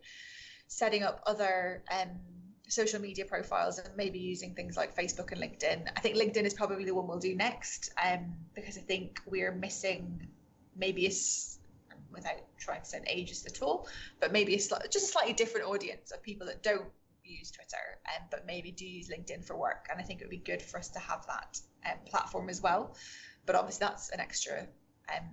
setting 0.67 1.03
up 1.03 1.21
other 1.25 1.83
um, 1.91 2.09
social 2.67 2.99
media 2.99 3.25
profiles 3.25 3.79
and 3.79 3.95
maybe 3.95 4.19
using 4.19 4.55
things 4.55 4.77
like 4.77 4.95
Facebook 4.95 5.31
and 5.31 5.41
LinkedIn. 5.41 5.89
I 5.95 5.99
think 5.99 6.15
LinkedIn 6.15 6.45
is 6.45 6.53
probably 6.53 6.85
the 6.85 6.95
one 6.95 7.07
we'll 7.07 7.19
do 7.19 7.35
next 7.35 7.91
um, 8.03 8.33
because 8.55 8.77
I 8.77 8.81
think 8.81 9.19
we're 9.25 9.53
missing 9.53 10.27
maybe 10.75 11.05
a 11.05 11.11
without 12.14 12.41
trying 12.57 12.82
to 12.82 12.88
sound 12.88 13.05
ageist 13.07 13.45
at 13.45 13.61
all, 13.61 13.88
but 14.20 14.32
maybe 14.32 14.53
a 14.53 14.57
just 14.57 14.95
a 14.95 14.99
slightly 14.99 15.34
different 15.34 15.68
audience 15.68 16.11
of 16.11 16.22
people 16.22 16.47
that 16.47 16.64
don't 16.64 16.86
use 17.24 17.51
Twitter, 17.51 17.99
um, 18.16 18.28
but 18.30 18.45
maybe 18.45 18.72
do 18.72 18.86
use 18.86 19.09
LinkedIn 19.09 19.45
for 19.45 19.57
work. 19.57 19.88
And 19.91 19.99
I 19.99 20.03
think 20.03 20.22
it 20.22 20.26
would 20.26 20.32
be 20.32 20.38
good 20.38 20.61
for 20.61 20.78
us 20.78 20.89
to 20.89 20.99
have 20.99 21.26
that 21.28 21.59
um, 21.86 21.97
platform 22.05 22.49
as 22.49 22.61
well. 22.61 22.95
But 23.45 23.55
obviously, 23.55 23.86
that's 23.86 24.09
an 24.09 24.20
extra 24.20 24.68
um, 25.14 25.30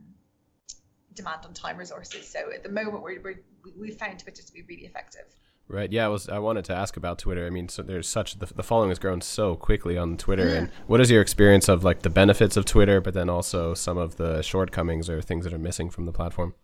demand 1.14 1.44
on 1.44 1.54
time 1.54 1.76
resources. 1.76 2.28
So 2.28 2.50
at 2.52 2.62
the 2.62 2.68
moment, 2.68 3.02
we're, 3.02 3.20
we're, 3.20 3.42
we 3.78 3.90
found 3.92 4.18
Twitter 4.18 4.42
to 4.42 4.52
be 4.52 4.62
really 4.62 4.84
effective. 4.84 5.26
Right. 5.68 5.92
Yeah. 5.92 6.06
I 6.06 6.08
was. 6.08 6.28
I 6.28 6.40
wanted 6.40 6.64
to 6.64 6.74
ask 6.74 6.96
about 6.96 7.20
Twitter. 7.20 7.46
I 7.46 7.50
mean, 7.50 7.68
so 7.68 7.82
there's 7.82 8.08
such 8.08 8.40
the, 8.40 8.46
the 8.46 8.64
following 8.64 8.88
has 8.88 8.98
grown 8.98 9.20
so 9.20 9.54
quickly 9.54 9.96
on 9.96 10.16
Twitter. 10.16 10.48
And 10.48 10.70
what 10.88 11.00
is 11.00 11.12
your 11.12 11.22
experience 11.22 11.68
of 11.68 11.84
like 11.84 12.02
the 12.02 12.10
benefits 12.10 12.56
of 12.56 12.64
Twitter, 12.64 13.00
but 13.00 13.14
then 13.14 13.30
also 13.30 13.74
some 13.74 13.96
of 13.96 14.16
the 14.16 14.42
shortcomings 14.42 15.08
or 15.08 15.22
things 15.22 15.44
that 15.44 15.52
are 15.52 15.58
missing 15.58 15.88
from 15.88 16.06
the 16.06 16.12
platform? 16.12 16.54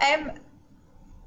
Um, 0.00 0.32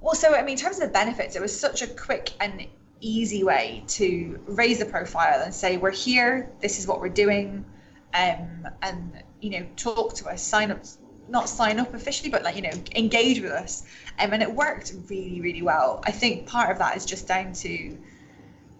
well, 0.01 0.15
so 0.15 0.35
I 0.35 0.41
mean, 0.41 0.53
in 0.53 0.57
terms 0.57 0.77
of 0.77 0.87
the 0.87 0.93
benefits, 0.93 1.35
it 1.35 1.41
was 1.41 1.57
such 1.57 1.81
a 1.81 1.87
quick 1.87 2.31
and 2.39 2.67
easy 2.99 3.43
way 3.43 3.83
to 3.87 4.39
raise 4.47 4.79
the 4.79 4.85
profile 4.85 5.41
and 5.41 5.53
say, 5.53 5.77
"We're 5.77 5.91
here. 5.91 6.49
This 6.61 6.79
is 6.79 6.87
what 6.87 6.99
we're 6.99 7.09
doing," 7.09 7.65
um, 8.13 8.67
and 8.81 9.23
you 9.41 9.51
know, 9.51 9.65
talk 9.75 10.15
to 10.15 10.27
us, 10.27 10.41
sign 10.41 10.71
up, 10.71 10.83
not 11.29 11.47
sign 11.49 11.79
up 11.79 11.93
officially, 11.93 12.29
but 12.29 12.43
like 12.43 12.55
you 12.55 12.63
know, 12.63 12.71
engage 12.95 13.41
with 13.41 13.51
us, 13.51 13.83
um, 14.19 14.33
and 14.33 14.41
it 14.41 14.53
worked 14.53 14.93
really, 15.09 15.41
really 15.41 15.61
well. 15.61 16.03
I 16.05 16.11
think 16.11 16.47
part 16.47 16.71
of 16.71 16.79
that 16.79 16.97
is 16.97 17.05
just 17.05 17.27
down 17.27 17.53
to 17.53 17.97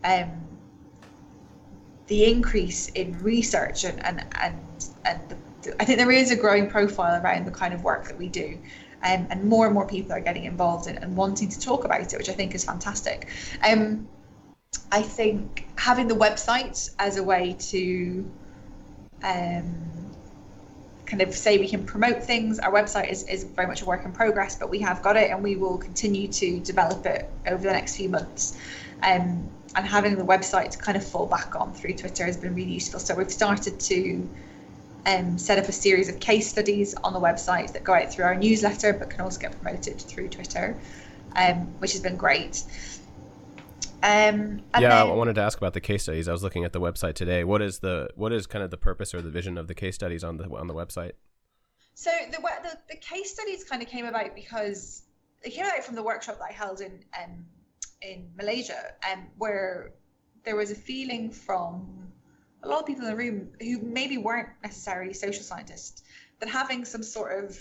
um, 0.03 0.31
the 2.07 2.25
increase 2.25 2.87
in 2.89 3.17
research 3.19 3.83
and 3.85 4.03
and 4.05 4.25
and, 4.41 4.85
and 5.05 5.19
the, 5.29 5.37
I 5.79 5.85
think 5.85 5.97
there 5.99 6.11
is 6.11 6.31
a 6.31 6.35
growing 6.35 6.69
profile 6.69 7.21
around 7.21 7.45
the 7.45 7.51
kind 7.51 7.73
of 7.73 7.83
work 7.83 8.07
that 8.07 8.17
we 8.17 8.27
do 8.27 8.59
um, 9.03 9.27
and 9.29 9.43
more 9.43 9.65
and 9.65 9.73
more 9.73 9.87
people 9.87 10.13
are 10.13 10.21
getting 10.21 10.45
involved 10.45 10.87
in, 10.87 10.97
and 10.97 11.15
wanting 11.15 11.49
to 11.49 11.59
talk 11.59 11.83
about 11.85 12.01
it, 12.01 12.17
which 12.17 12.29
I 12.29 12.33
think 12.33 12.55
is 12.55 12.63
fantastic. 12.63 13.27
Um, 13.63 14.07
I 14.91 15.01
think 15.01 15.67
having 15.77 16.07
the 16.07 16.15
website 16.15 16.89
as 16.99 17.17
a 17.17 17.23
way 17.23 17.55
to 17.59 18.31
um, 19.23 19.93
kind 21.05 21.21
of 21.21 21.33
say 21.33 21.57
we 21.57 21.67
can 21.67 21.85
promote 21.85 22.23
things. 22.23 22.59
Our 22.59 22.71
website 22.71 23.11
is, 23.11 23.23
is 23.23 23.43
very 23.43 23.67
much 23.67 23.81
a 23.81 23.85
work 23.85 24.05
in 24.05 24.11
progress, 24.11 24.55
but 24.55 24.69
we 24.69 24.79
have 24.79 25.01
got 25.01 25.17
it 25.17 25.31
and 25.31 25.43
we 25.43 25.55
will 25.55 25.77
continue 25.77 26.27
to 26.27 26.59
develop 26.59 27.05
it 27.05 27.29
over 27.45 27.61
the 27.61 27.71
next 27.71 27.97
few 27.97 28.09
months. 28.09 28.57
Um, 29.01 29.49
and 29.75 29.85
having 29.85 30.15
the 30.15 30.23
website 30.23 30.71
to 30.71 30.77
kind 30.77 30.95
of 30.95 31.05
fall 31.05 31.25
back 31.25 31.55
on 31.55 31.73
through 31.73 31.93
Twitter 31.95 32.25
has 32.25 32.37
been 32.37 32.55
really 32.55 32.73
useful. 32.73 32.99
So 32.99 33.15
we've 33.15 33.31
started 33.31 33.79
to 33.79 34.29
um, 35.05 35.37
set 35.37 35.57
up 35.57 35.65
a 35.65 35.71
series 35.71 36.09
of 36.09 36.19
case 36.19 36.49
studies 36.49 36.95
on 36.95 37.13
the 37.13 37.19
website 37.19 37.73
that 37.73 37.83
go 37.83 37.93
out 37.93 38.11
through 38.11 38.25
our 38.25 38.35
newsletter, 38.35 38.93
but 38.93 39.09
can 39.09 39.21
also 39.21 39.39
get 39.39 39.59
promoted 39.61 39.99
through 39.99 40.29
Twitter, 40.29 40.77
um, 41.35 41.67
which 41.79 41.91
has 41.93 42.01
been 42.01 42.15
great. 42.15 42.63
Um, 44.01 44.61
yeah, 44.73 44.89
then, 44.89 44.91
I 44.91 45.03
wanted 45.03 45.35
to 45.35 45.41
ask 45.41 45.57
about 45.57 45.73
the 45.73 45.81
case 45.81 46.03
studies. 46.03 46.27
I 46.27 46.33
was 46.33 46.43
looking 46.43 46.65
at 46.65 46.73
the 46.73 46.81
website 46.81 47.13
today. 47.13 47.43
What 47.45 47.61
is 47.61 47.79
the 47.79 48.09
what 48.15 48.33
is 48.33 48.47
kind 48.47 48.63
of 48.63 48.69
the 48.69 48.77
purpose 48.77 49.13
or 49.13 49.21
the 49.21 49.29
vision 49.29 49.57
of 49.57 49.67
the 49.67 49.73
case 49.73 49.95
studies 49.95 50.23
on 50.23 50.37
the 50.37 50.49
on 50.49 50.67
the 50.67 50.73
website? 50.73 51.13
So 51.93 52.11
the 52.31 52.37
the, 52.41 52.77
the 52.89 52.97
case 52.97 53.33
studies 53.33 53.63
kind 53.63 53.81
of 53.81 53.87
came 53.87 54.05
about 54.05 54.35
because 54.35 55.03
they 55.41 55.49
came 55.49 55.65
out 55.65 55.83
from 55.83 55.95
the 55.95 56.03
workshop 56.03 56.37
that 56.39 56.49
I 56.49 56.51
held 56.51 56.81
in 56.81 56.99
um, 57.21 57.45
in 58.01 58.29
Malaysia, 58.35 58.93
um, 59.09 59.27
where 59.37 59.91
there 60.43 60.57
was 60.57 60.71
a 60.71 60.75
feeling 60.75 61.31
from 61.31 62.02
a 62.64 62.68
lot 62.68 62.80
of 62.80 62.86
people 62.86 63.03
in 63.05 63.11
the 63.11 63.18
room 63.18 63.49
who 63.59 63.80
maybe 63.80 64.18
weren't 64.18 64.49
necessarily 64.64 65.14
social 65.14 65.43
scientists, 65.43 66.03
that 66.39 66.49
having 66.49 66.86
some 66.86 67.03
sort 67.03 67.43
of 67.43 67.57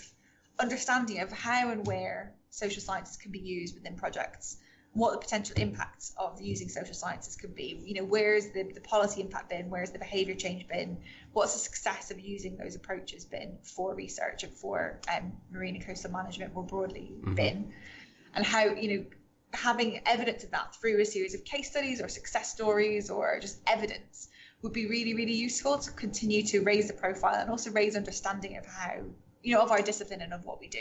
understanding 0.59 1.19
of 1.19 1.31
how 1.31 1.71
and 1.71 1.85
where 1.85 2.33
social 2.49 2.81
sciences 2.81 3.17
can 3.17 3.31
be 3.31 3.39
used 3.39 3.75
within 3.75 3.95
projects, 3.95 4.57
what 4.93 5.11
the 5.11 5.17
potential 5.17 5.55
impacts 5.59 6.13
of 6.17 6.39
using 6.39 6.69
social 6.69 6.93
sciences 6.93 7.35
could 7.35 7.55
be. 7.55 7.81
You 7.83 7.95
know, 7.95 8.05
where's 8.05 8.51
the, 8.51 8.63
the 8.63 8.81
policy 8.81 9.21
impact 9.21 9.49
been? 9.49 9.69
Where's 9.69 9.89
the 9.91 9.99
behaviour 9.99 10.35
change 10.35 10.67
been? 10.67 10.97
What's 11.33 11.53
the 11.53 11.59
success 11.59 12.11
of 12.11 12.19
using 12.19 12.57
those 12.57 12.75
approaches 12.75 13.25
been 13.25 13.57
for 13.63 13.95
research 13.95 14.43
and 14.43 14.53
for 14.53 14.99
um, 15.13 15.33
marine 15.51 15.75
and 15.75 15.85
coastal 15.85 16.11
management 16.11 16.53
more 16.53 16.63
broadly 16.63 17.11
mm-hmm. 17.11 17.33
been? 17.33 17.73
And 18.35 18.45
how, 18.45 18.65
you 18.65 18.97
know, 18.97 19.05
having 19.53 20.01
evidence 20.05 20.43
of 20.43 20.51
that 20.51 20.75
through 20.75 20.99
a 21.01 21.05
series 21.05 21.33
of 21.33 21.43
case 21.43 21.69
studies 21.69 22.01
or 22.01 22.07
success 22.07 22.51
stories 22.51 23.09
or 23.09 23.39
just 23.39 23.59
evidence 23.67 24.29
would 24.63 24.73
be 24.73 24.87
really, 24.87 25.13
really 25.13 25.33
useful 25.33 25.77
to 25.77 25.91
continue 25.91 26.41
to 26.41 26.61
raise 26.61 26.87
the 26.87 26.93
profile 26.93 27.35
and 27.35 27.49
also 27.49 27.69
raise 27.71 27.95
understanding 27.95 28.57
of 28.57 28.65
how, 28.65 28.95
you 29.43 29.53
know, 29.53 29.61
of 29.61 29.71
our 29.71 29.81
discipline 29.81 30.21
and 30.21 30.33
of 30.33 30.45
what 30.45 30.59
we 30.59 30.67
do. 30.69 30.79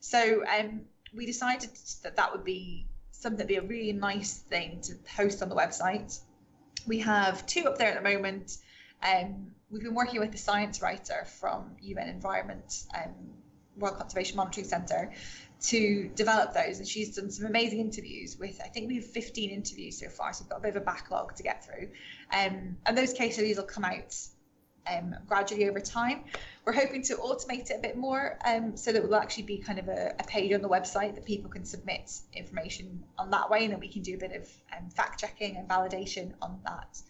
So 0.00 0.42
um, 0.46 0.80
we 1.14 1.26
decided 1.26 1.70
that 2.02 2.16
that 2.16 2.32
would 2.32 2.42
be 2.42 2.86
something 3.10 3.36
that'd 3.36 3.48
be 3.48 3.56
a 3.56 3.62
really 3.62 3.92
nice 3.92 4.38
thing 4.38 4.80
to 4.82 4.94
post 5.16 5.42
on 5.42 5.48
the 5.48 5.54
website. 5.54 6.18
We 6.86 6.98
have 7.00 7.46
two 7.46 7.66
up 7.66 7.78
there 7.78 7.88
at 7.88 8.02
the 8.02 8.08
moment. 8.08 8.56
Um, 9.02 9.52
we've 9.70 9.82
been 9.82 9.94
working 9.94 10.20
with 10.20 10.32
the 10.32 10.38
science 10.38 10.82
writer 10.82 11.24
from 11.38 11.76
UN 11.80 12.08
Environment, 12.08 12.84
um, 12.94 13.14
World 13.76 13.98
Conservation 13.98 14.36
Monitoring 14.36 14.66
Centre, 14.66 15.12
to 15.62 16.10
develop 16.14 16.52
those. 16.54 16.78
And 16.78 16.88
she's 16.88 17.14
done 17.14 17.30
some 17.30 17.46
amazing 17.46 17.78
interviews 17.78 18.36
with, 18.38 18.60
I 18.64 18.68
think 18.68 18.88
we 18.88 18.96
have 18.96 19.06
15 19.06 19.50
interviews 19.50 19.98
so 20.00 20.08
far, 20.08 20.32
so 20.32 20.44
we've 20.44 20.50
got 20.50 20.58
a 20.58 20.62
bit 20.62 20.76
of 20.76 20.82
a 20.82 20.84
backlog 20.84 21.36
to 21.36 21.42
get 21.42 21.64
through. 21.64 21.88
Um, 22.32 22.76
and 22.86 22.96
those 22.96 23.12
case 23.12 23.34
studies 23.34 23.56
will 23.56 23.64
come 23.64 23.84
out 23.84 24.16
um, 24.86 25.14
gradually 25.26 25.68
over 25.68 25.80
time. 25.80 26.24
We're 26.64 26.72
hoping 26.72 27.02
to 27.04 27.16
automate 27.16 27.70
it 27.70 27.76
a 27.78 27.80
bit 27.80 27.96
more 27.96 28.38
um, 28.44 28.76
so 28.76 28.92
that 28.92 29.02
will 29.02 29.14
actually 29.14 29.44
be 29.44 29.58
kind 29.58 29.78
of 29.78 29.88
a, 29.88 30.14
a, 30.18 30.24
page 30.24 30.52
on 30.52 30.62
the 30.62 30.68
website 30.68 31.14
that 31.14 31.24
people 31.24 31.50
can 31.50 31.64
submit 31.64 32.10
information 32.32 33.02
on 33.18 33.30
that 33.30 33.50
way, 33.50 33.64
and 33.64 33.72
then 33.72 33.80
we 33.80 33.88
can 33.88 34.02
do 34.02 34.14
a 34.14 34.18
bit 34.18 34.32
of 34.32 34.48
um, 34.76 34.88
fact 34.90 35.20
checking 35.20 35.56
and 35.56 35.68
validation 35.68 36.32
on 36.40 36.58
that 36.64 37.00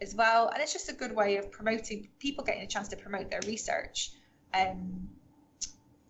as 0.00 0.14
well. 0.14 0.48
And 0.48 0.62
it's 0.62 0.72
just 0.72 0.88
a 0.90 0.94
good 0.94 1.14
way 1.14 1.36
of 1.36 1.50
promoting 1.50 2.08
people 2.18 2.44
getting 2.44 2.62
a 2.62 2.66
chance 2.66 2.88
to 2.88 2.96
promote 2.96 3.30
their 3.30 3.40
research. 3.46 4.12
Um, 4.54 5.08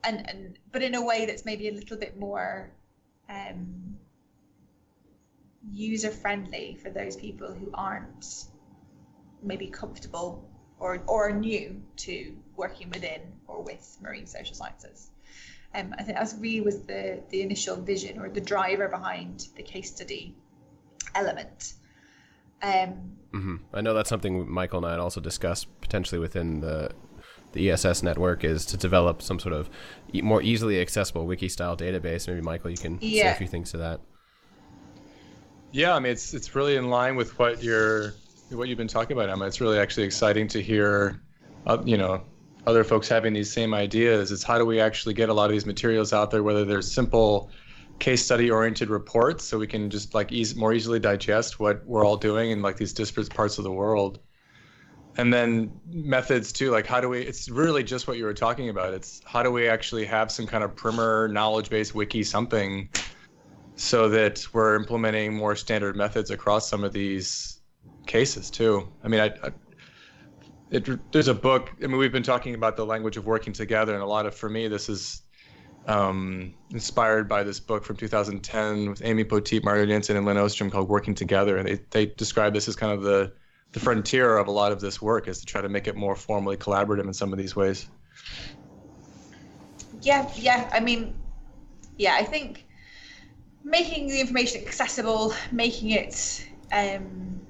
and, 0.04 0.28
and 0.28 0.58
but 0.72 0.82
in 0.82 0.94
a 0.94 1.04
way 1.04 1.26
that's 1.26 1.44
maybe 1.44 1.68
a 1.68 1.72
little 1.72 1.96
bit 1.96 2.18
more 2.18 2.70
um, 3.28 3.98
user 5.72 6.10
friendly 6.10 6.78
for 6.82 6.90
those 6.90 7.16
people 7.16 7.52
who 7.52 7.70
aren't 7.74 8.44
maybe 9.42 9.68
comfortable 9.68 10.48
or, 10.80 11.02
or 11.06 11.32
new 11.32 11.80
to 11.96 12.36
working 12.56 12.90
within 12.90 13.20
or 13.46 13.62
with 13.62 13.98
marine 14.00 14.26
social 14.26 14.54
sciences. 14.54 15.10
Um, 15.74 15.94
I 15.98 16.02
think 16.02 16.16
that 16.16 16.32
really 16.38 16.60
was 16.62 16.82
the, 16.82 17.22
the 17.30 17.42
initial 17.42 17.76
vision 17.76 18.18
or 18.18 18.28
the 18.28 18.40
driver 18.40 18.88
behind 18.88 19.48
the 19.56 19.62
case 19.62 19.94
study 19.94 20.34
element. 21.14 21.74
Um, 22.62 23.12
mm-hmm. 23.32 23.56
I 23.72 23.80
know 23.80 23.94
that's 23.94 24.08
something 24.08 24.50
Michael 24.50 24.78
and 24.78 24.86
I 24.86 24.90
had 24.92 25.00
also 25.00 25.20
discussed 25.20 25.68
potentially 25.80 26.18
within 26.18 26.60
the 26.60 26.92
the 27.52 27.70
ESS 27.70 28.02
network 28.02 28.44
is 28.44 28.66
to 28.66 28.76
develop 28.76 29.22
some 29.22 29.38
sort 29.38 29.54
of 29.54 29.70
more 30.22 30.42
easily 30.42 30.80
accessible 30.80 31.26
wiki 31.26 31.48
style 31.48 31.76
database. 31.76 32.28
Maybe 32.28 32.42
Michael, 32.42 32.70
you 32.70 32.76
can 32.76 32.98
yeah. 33.00 33.24
say 33.24 33.30
a 33.30 33.34
few 33.36 33.46
things 33.46 33.70
to 33.70 33.78
that. 33.78 34.00
Yeah, 35.70 35.94
I 35.94 36.00
mean 36.00 36.12
it's 36.12 36.34
it's 36.34 36.54
really 36.54 36.76
in 36.76 36.88
line 36.88 37.16
with 37.16 37.38
what 37.38 37.62
you're 37.62 38.14
what 38.50 38.68
you've 38.68 38.78
been 38.78 38.88
talking 38.88 39.16
about, 39.16 39.28
Emma. 39.28 39.46
It's 39.46 39.60
really 39.60 39.78
actually 39.78 40.04
exciting 40.04 40.48
to 40.48 40.62
hear, 40.62 41.20
uh, 41.66 41.78
you 41.84 41.98
know, 41.98 42.22
other 42.66 42.84
folks 42.84 43.08
having 43.08 43.32
these 43.34 43.52
same 43.52 43.74
ideas. 43.74 44.32
It's 44.32 44.42
how 44.42 44.58
do 44.58 44.64
we 44.64 44.80
actually 44.80 45.14
get 45.14 45.28
a 45.28 45.34
lot 45.34 45.46
of 45.46 45.52
these 45.52 45.66
materials 45.66 46.12
out 46.12 46.30
there, 46.30 46.42
whether 46.42 46.64
they're 46.64 46.82
simple 46.82 47.50
case 47.98 48.24
study 48.24 48.50
oriented 48.50 48.90
reports, 48.90 49.44
so 49.44 49.58
we 49.58 49.66
can 49.66 49.90
just 49.90 50.14
like 50.14 50.32
ease, 50.32 50.54
more 50.54 50.72
easily 50.72 51.00
digest 51.00 51.58
what 51.58 51.84
we're 51.84 52.04
all 52.04 52.16
doing 52.16 52.50
in 52.50 52.62
like 52.62 52.76
these 52.76 52.92
disparate 52.92 53.34
parts 53.34 53.58
of 53.58 53.64
the 53.64 53.72
world. 53.72 54.20
And 55.16 55.32
then 55.32 55.72
methods 55.90 56.52
too, 56.52 56.70
like 56.70 56.86
how 56.86 57.00
do 57.00 57.08
we? 57.08 57.20
It's 57.20 57.48
really 57.48 57.82
just 57.82 58.06
what 58.06 58.16
you 58.18 58.24
were 58.24 58.34
talking 58.34 58.68
about. 58.68 58.94
It's 58.94 59.20
how 59.24 59.42
do 59.42 59.50
we 59.50 59.68
actually 59.68 60.04
have 60.06 60.30
some 60.30 60.46
kind 60.46 60.62
of 60.62 60.76
primer 60.76 61.26
knowledge 61.28 61.70
base 61.70 61.92
wiki 61.92 62.22
something, 62.22 62.88
so 63.78 64.08
that 64.08 64.44
we're 64.52 64.74
implementing 64.74 65.32
more 65.32 65.54
standard 65.54 65.94
methods 65.96 66.32
across 66.32 66.68
some 66.68 66.82
of 66.82 66.92
these 66.92 67.60
cases 68.06 68.50
too. 68.50 68.88
I 69.04 69.08
mean, 69.08 69.20
I, 69.20 69.26
I 69.26 69.52
it, 70.70 71.12
there's 71.12 71.28
a 71.28 71.34
book. 71.34 71.70
I 71.82 71.86
mean, 71.86 71.96
we've 71.96 72.12
been 72.12 72.24
talking 72.24 72.56
about 72.56 72.76
the 72.76 72.84
language 72.84 73.16
of 73.16 73.24
working 73.24 73.52
together, 73.52 73.94
and 73.94 74.02
a 74.02 74.06
lot 74.06 74.26
of 74.26 74.34
for 74.34 74.50
me, 74.50 74.66
this 74.66 74.88
is 74.88 75.22
um, 75.86 76.54
inspired 76.70 77.28
by 77.28 77.44
this 77.44 77.60
book 77.60 77.84
from 77.84 77.96
2010 77.96 78.90
with 78.90 79.02
Amy 79.04 79.24
Poteete, 79.24 79.62
Marco 79.62 79.86
Janssen, 79.86 80.16
and 80.16 80.26
Lin 80.26 80.36
Ostrom 80.36 80.70
called 80.70 80.88
"Working 80.88 81.14
Together," 81.14 81.56
and 81.56 81.68
they 81.68 81.80
they 81.90 82.06
describe 82.06 82.54
this 82.54 82.66
as 82.66 82.74
kind 82.74 82.92
of 82.92 83.02
the 83.02 83.32
the 83.72 83.80
frontier 83.80 84.38
of 84.38 84.48
a 84.48 84.50
lot 84.50 84.72
of 84.72 84.80
this 84.80 85.00
work 85.00 85.28
is 85.28 85.38
to 85.38 85.46
try 85.46 85.60
to 85.60 85.68
make 85.68 85.86
it 85.86 85.94
more 85.94 86.16
formally 86.16 86.56
collaborative 86.56 87.04
in 87.04 87.14
some 87.14 87.32
of 87.32 87.38
these 87.38 87.54
ways. 87.54 87.88
Yeah, 90.02 90.28
yeah. 90.34 90.68
I 90.72 90.80
mean, 90.80 91.14
yeah, 91.96 92.16
I 92.18 92.24
think 92.24 92.67
making 93.68 94.08
the 94.08 94.20
information 94.20 94.62
accessible, 94.62 95.34
making 95.52 95.90
it 95.90 96.46
um, 96.72 97.40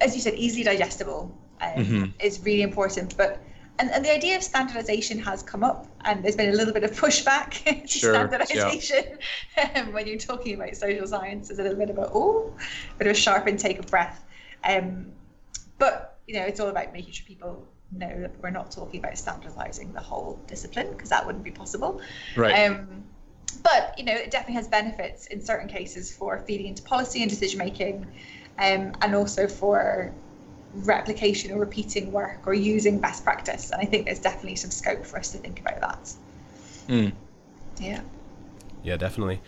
as 0.00 0.14
you 0.14 0.20
said, 0.20 0.34
easily 0.34 0.64
digestible 0.64 1.36
um, 1.60 1.70
mm-hmm. 1.70 2.04
is 2.20 2.40
really 2.42 2.62
important. 2.62 3.16
But 3.16 3.42
and, 3.78 3.90
and 3.90 4.04
the 4.04 4.12
idea 4.12 4.36
of 4.36 4.42
standardization 4.42 5.18
has 5.20 5.42
come 5.42 5.64
up, 5.64 5.86
and 6.04 6.22
there's 6.22 6.36
been 6.36 6.50
a 6.50 6.56
little 6.56 6.74
bit 6.74 6.84
of 6.84 6.92
pushback 6.92 7.62
to 7.82 7.88
sure, 7.88 8.14
standardization 8.14 9.18
yeah. 9.56 9.82
um, 9.82 9.92
when 9.92 10.06
you're 10.06 10.18
talking 10.18 10.54
about 10.54 10.76
social 10.76 11.06
science. 11.06 11.48
There's 11.48 11.58
a 11.58 11.62
little 11.62 11.78
bit 11.78 11.90
of 11.90 11.98
a 11.98 12.10
oh, 12.12 12.54
bit 12.98 13.06
of 13.06 13.12
a 13.12 13.18
sharp 13.18 13.48
intake 13.48 13.78
of 13.78 13.86
breath. 13.86 14.24
Um, 14.64 15.12
but 15.78 16.18
you 16.26 16.34
know, 16.34 16.42
it's 16.42 16.60
all 16.60 16.68
about 16.68 16.92
making 16.92 17.12
sure 17.12 17.26
people 17.26 17.66
know 17.90 18.20
that 18.20 18.32
we're 18.42 18.50
not 18.50 18.70
talking 18.70 19.00
about 19.00 19.18
standardizing 19.18 19.92
the 19.92 20.00
whole 20.00 20.40
discipline 20.46 20.90
because 20.90 21.10
that 21.10 21.26
wouldn't 21.26 21.44
be 21.44 21.50
possible. 21.50 22.00
Right. 22.36 22.68
But 23.56 23.94
you 23.98 24.04
know, 24.04 24.14
it 24.14 24.30
definitely 24.30 24.54
has 24.54 24.68
benefits 24.68 25.26
in 25.26 25.44
certain 25.44 25.68
cases 25.68 26.12
for 26.12 26.38
feeding 26.40 26.66
into 26.66 26.82
policy 26.82 27.22
and 27.22 27.30
decision 27.30 27.58
making 27.58 28.06
um, 28.58 28.92
and 29.00 29.14
also 29.14 29.46
for 29.46 30.12
replication 30.74 31.52
or 31.52 31.60
repeating 31.60 32.12
work 32.12 32.46
or 32.46 32.54
using 32.54 32.98
best 32.98 33.24
practice. 33.24 33.70
And 33.70 33.80
I 33.80 33.84
think 33.84 34.06
there's 34.06 34.20
definitely 34.20 34.56
some 34.56 34.70
scope 34.70 35.04
for 35.04 35.18
us 35.18 35.32
to 35.32 35.38
think 35.38 35.60
about 35.60 35.80
that. 35.80 36.14
Mm. 36.88 37.12
Yeah. 37.78 38.00
Yeah, 38.82 38.96
definitely. 38.96 39.40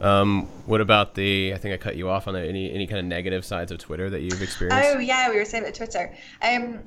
Um, 0.00 0.46
what 0.66 0.80
about 0.80 1.14
the? 1.14 1.54
I 1.54 1.58
think 1.58 1.74
I 1.74 1.76
cut 1.76 1.96
you 1.96 2.08
off 2.08 2.26
on 2.26 2.34
any 2.36 2.72
any 2.72 2.86
kind 2.86 2.98
of 2.98 3.04
negative 3.04 3.44
sides 3.44 3.70
of 3.70 3.78
Twitter 3.78 4.10
that 4.10 4.22
you've 4.22 4.42
experienced. 4.42 4.96
Oh 4.96 4.98
yeah, 4.98 5.30
we 5.30 5.36
were 5.36 5.44
saying 5.44 5.64
about 5.64 5.74
Twitter. 5.74 6.12
Um, 6.42 6.80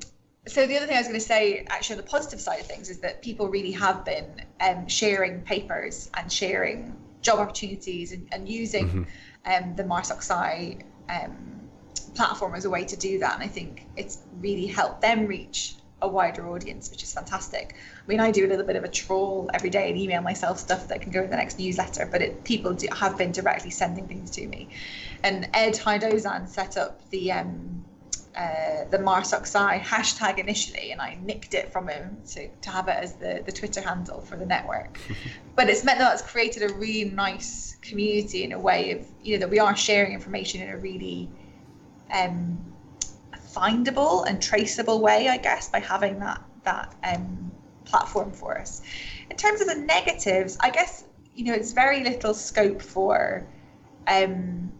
so 0.48 0.66
the 0.66 0.76
other 0.76 0.86
thing 0.86 0.96
I 0.96 1.00
was 1.00 1.08
going 1.08 1.20
to 1.20 1.26
say, 1.26 1.64
actually, 1.68 1.96
on 1.96 2.02
the 2.02 2.08
positive 2.08 2.40
side 2.40 2.60
of 2.60 2.66
things, 2.66 2.90
is 2.90 2.98
that 3.00 3.22
people 3.22 3.48
really 3.48 3.72
have 3.72 4.04
been 4.04 4.42
um, 4.60 4.88
sharing 4.88 5.42
papers 5.42 6.10
and 6.14 6.30
sharing 6.32 6.96
job 7.22 7.38
opportunities 7.38 8.12
and, 8.12 8.28
and 8.32 8.48
using 8.48 8.88
mm-hmm. 8.88 9.64
um, 9.64 9.76
the 9.76 9.84
MarSocSci 9.84 10.82
um, 11.08 11.60
platform 12.14 12.54
as 12.54 12.64
a 12.64 12.70
way 12.70 12.84
to 12.84 12.96
do 12.96 13.18
that. 13.20 13.34
And 13.34 13.42
I 13.42 13.48
think 13.48 13.86
it's 13.96 14.18
really 14.40 14.66
helped 14.66 15.00
them 15.00 15.26
reach 15.26 15.74
a 16.00 16.08
wider 16.08 16.48
audience, 16.48 16.90
which 16.90 17.02
is 17.02 17.12
fantastic. 17.12 17.74
I 17.74 18.06
mean, 18.06 18.20
I 18.20 18.30
do 18.30 18.46
a 18.46 18.48
little 18.48 18.64
bit 18.64 18.76
of 18.76 18.84
a 18.84 18.88
troll 18.88 19.50
every 19.52 19.70
day 19.70 19.88
and 19.90 19.98
email 19.98 20.22
myself 20.22 20.58
stuff 20.58 20.88
that 20.88 21.00
can 21.00 21.10
go 21.10 21.22
in 21.22 21.30
the 21.30 21.36
next 21.36 21.58
newsletter, 21.58 22.08
but 22.10 22.22
it, 22.22 22.44
people 22.44 22.72
do, 22.72 22.86
have 22.94 23.18
been 23.18 23.32
directly 23.32 23.70
sending 23.70 24.06
things 24.06 24.30
to 24.32 24.46
me. 24.46 24.68
And 25.24 25.48
Ed 25.52 25.74
Haidozan 25.74 26.48
set 26.48 26.76
up 26.76 27.08
the 27.10 27.32
um, 27.32 27.84
uh, 28.38 28.84
the 28.90 28.98
MarSocSci 28.98 29.82
hashtag 29.82 30.38
initially, 30.38 30.92
and 30.92 31.00
I 31.00 31.18
nicked 31.24 31.54
it 31.54 31.72
from 31.72 31.88
him 31.88 32.18
to, 32.28 32.48
to 32.48 32.70
have 32.70 32.86
it 32.86 32.96
as 32.96 33.14
the, 33.14 33.42
the 33.44 33.50
Twitter 33.50 33.80
handle 33.80 34.20
for 34.20 34.36
the 34.36 34.46
network. 34.46 35.00
but 35.56 35.68
it's 35.68 35.82
meant 35.82 35.98
that 35.98 36.12
it's 36.12 36.22
created 36.22 36.70
a 36.70 36.72
really 36.74 37.10
nice 37.10 37.76
community 37.82 38.44
in 38.44 38.52
a 38.52 38.58
way 38.58 38.92
of, 38.92 39.04
you 39.24 39.34
know, 39.34 39.40
that 39.40 39.50
we 39.50 39.58
are 39.58 39.74
sharing 39.74 40.12
information 40.12 40.62
in 40.62 40.70
a 40.70 40.76
really 40.76 41.28
um, 42.12 42.56
findable 43.52 44.24
and 44.24 44.40
traceable 44.40 45.00
way, 45.00 45.28
I 45.28 45.38
guess, 45.38 45.68
by 45.68 45.80
having 45.80 46.20
that, 46.20 46.40
that 46.62 46.94
um, 47.02 47.50
platform 47.86 48.30
for 48.30 48.56
us. 48.56 48.82
In 49.28 49.36
terms 49.36 49.60
of 49.60 49.66
the 49.66 49.74
negatives, 49.74 50.56
I 50.60 50.70
guess, 50.70 51.02
you 51.34 51.46
know, 51.46 51.54
it's 51.54 51.72
very 51.72 52.04
little 52.04 52.34
scope 52.34 52.82
for 52.82 53.44
um, 54.06 54.72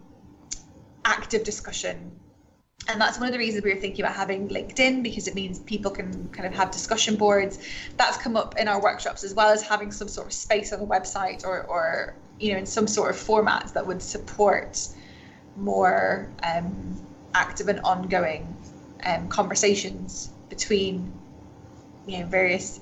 active 1.05 1.43
discussion 1.43 2.18
and 2.89 2.99
that's 2.99 3.19
one 3.19 3.29
of 3.29 3.33
the 3.33 3.39
reasons 3.39 3.63
we 3.63 3.73
were 3.73 3.81
thinking 3.81 4.03
about 4.03 4.17
having 4.17 4.49
LinkedIn 4.49 5.03
because 5.03 5.29
it 5.29 5.35
means 5.35 5.59
people 5.59 5.91
can 5.91 6.29
kind 6.31 6.47
of 6.47 6.55
have 6.55 6.71
discussion 6.71 7.17
boards. 7.17 7.59
That's 7.99 8.17
come 8.17 8.35
up 8.35 8.57
in 8.57 8.67
our 8.67 8.83
workshops 8.83 9.25
as 9.25 9.35
well 9.35 9.51
as 9.51 9.61
having 9.61 9.93
some 9.93 10.09
sort 10.09 10.27
of 10.27 10.33
space 10.33 10.73
on 10.73 10.81
the 10.81 10.87
website 10.87 11.45
or, 11.45 11.65
or 11.65 12.15
you 12.41 12.53
know, 12.53 12.59
in 12.59 12.67
some 12.67 12.87
sort 12.87 13.11
of 13.11 13.17
formats 13.17 13.75
that 13.75 13.87
would 13.87 14.01
support 14.01 14.89
more 15.57 16.31
um, 16.43 16.99
active 17.35 17.69
and 17.69 17.81
ongoing 17.81 18.57
um, 19.05 19.29
conversations 19.29 20.31
between 20.49 21.13
you 22.07 22.21
know 22.21 22.27
various 22.27 22.81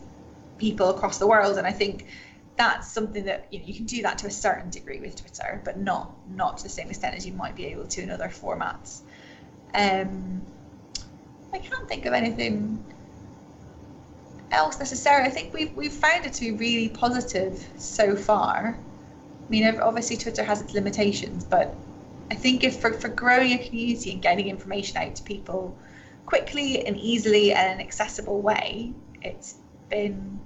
people 0.57 0.91
across 0.91 1.19
the 1.19 1.27
world. 1.27 1.59
And 1.59 1.67
I 1.67 1.73
think 1.73 2.07
that's 2.57 2.93
something 2.93 3.25
that 3.25 3.49
you 3.51 3.59
know 3.59 3.65
you 3.67 3.75
can 3.75 3.87
do 3.87 4.03
that 4.03 4.19
to 4.19 4.29
a 4.29 4.31
certain 4.31 4.71
degree 4.71 5.01
with 5.01 5.21
Twitter, 5.21 5.61
but 5.65 5.79
not 5.79 6.13
not 6.29 6.59
to 6.59 6.63
the 6.63 6.69
same 6.69 6.91
extent 6.91 7.17
as 7.17 7.27
you 7.27 7.33
might 7.33 7.57
be 7.57 7.67
able 7.67 7.87
to 7.89 8.03
in 8.03 8.11
other 8.11 8.29
formats. 8.29 9.01
Um, 9.75 10.43
I 11.53 11.59
can't 11.59 11.89
think 11.89 12.07
of 12.07 12.13
anything 12.13 12.85
else 14.51 14.79
necessarily. 14.79 15.29
I 15.29 15.31
think 15.31 15.53
we've 15.53 15.75
we've 15.75 15.93
found 15.93 16.27
it 16.27 16.33
to 16.35 16.41
be 16.41 16.53
really 16.53 16.89
positive 16.89 17.65
so 17.77 18.17
far. 18.17 18.79
I 19.47 19.51
mean, 19.51 19.65
obviously 19.81 20.17
Twitter 20.17 20.43
has 20.43 20.61
its 20.61 20.75
limitations, 20.75 21.45
but 21.45 21.75
I 22.31 22.35
think 22.35 22.65
if 22.65 22.81
for, 22.81 22.93
for 22.93 23.09
growing 23.09 23.53
a 23.53 23.59
community 23.59 24.11
and 24.13 24.21
getting 24.21 24.49
information 24.49 24.97
out 24.97 25.15
to 25.17 25.23
people 25.23 25.77
quickly 26.27 26.85
and 26.85 26.97
easily 26.97 27.53
and 27.53 27.67
in 27.67 27.75
an 27.75 27.81
accessible 27.81 28.41
way, 28.41 28.93
it's 29.23 29.57
been 29.89 30.41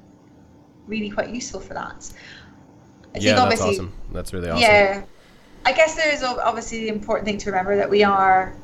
really 0.87 1.11
quite 1.11 1.31
useful 1.31 1.61
for 1.61 1.75
that. 1.75 2.13
I 3.15 3.19
yeah, 3.19 3.35
that's 3.35 3.61
awesome. 3.63 3.93
That's 4.13 4.33
really 4.33 4.51
awesome. 4.51 4.61
Yeah, 4.61 5.03
I 5.65 5.73
guess 5.73 5.95
there 5.97 6.13
is 6.13 6.23
obviously 6.23 6.81
the 6.81 6.89
important 6.89 7.27
thing 7.27 7.39
to 7.39 7.51
remember 7.51 7.77
that 7.77 7.89
we 7.89 8.05
are 8.05 8.55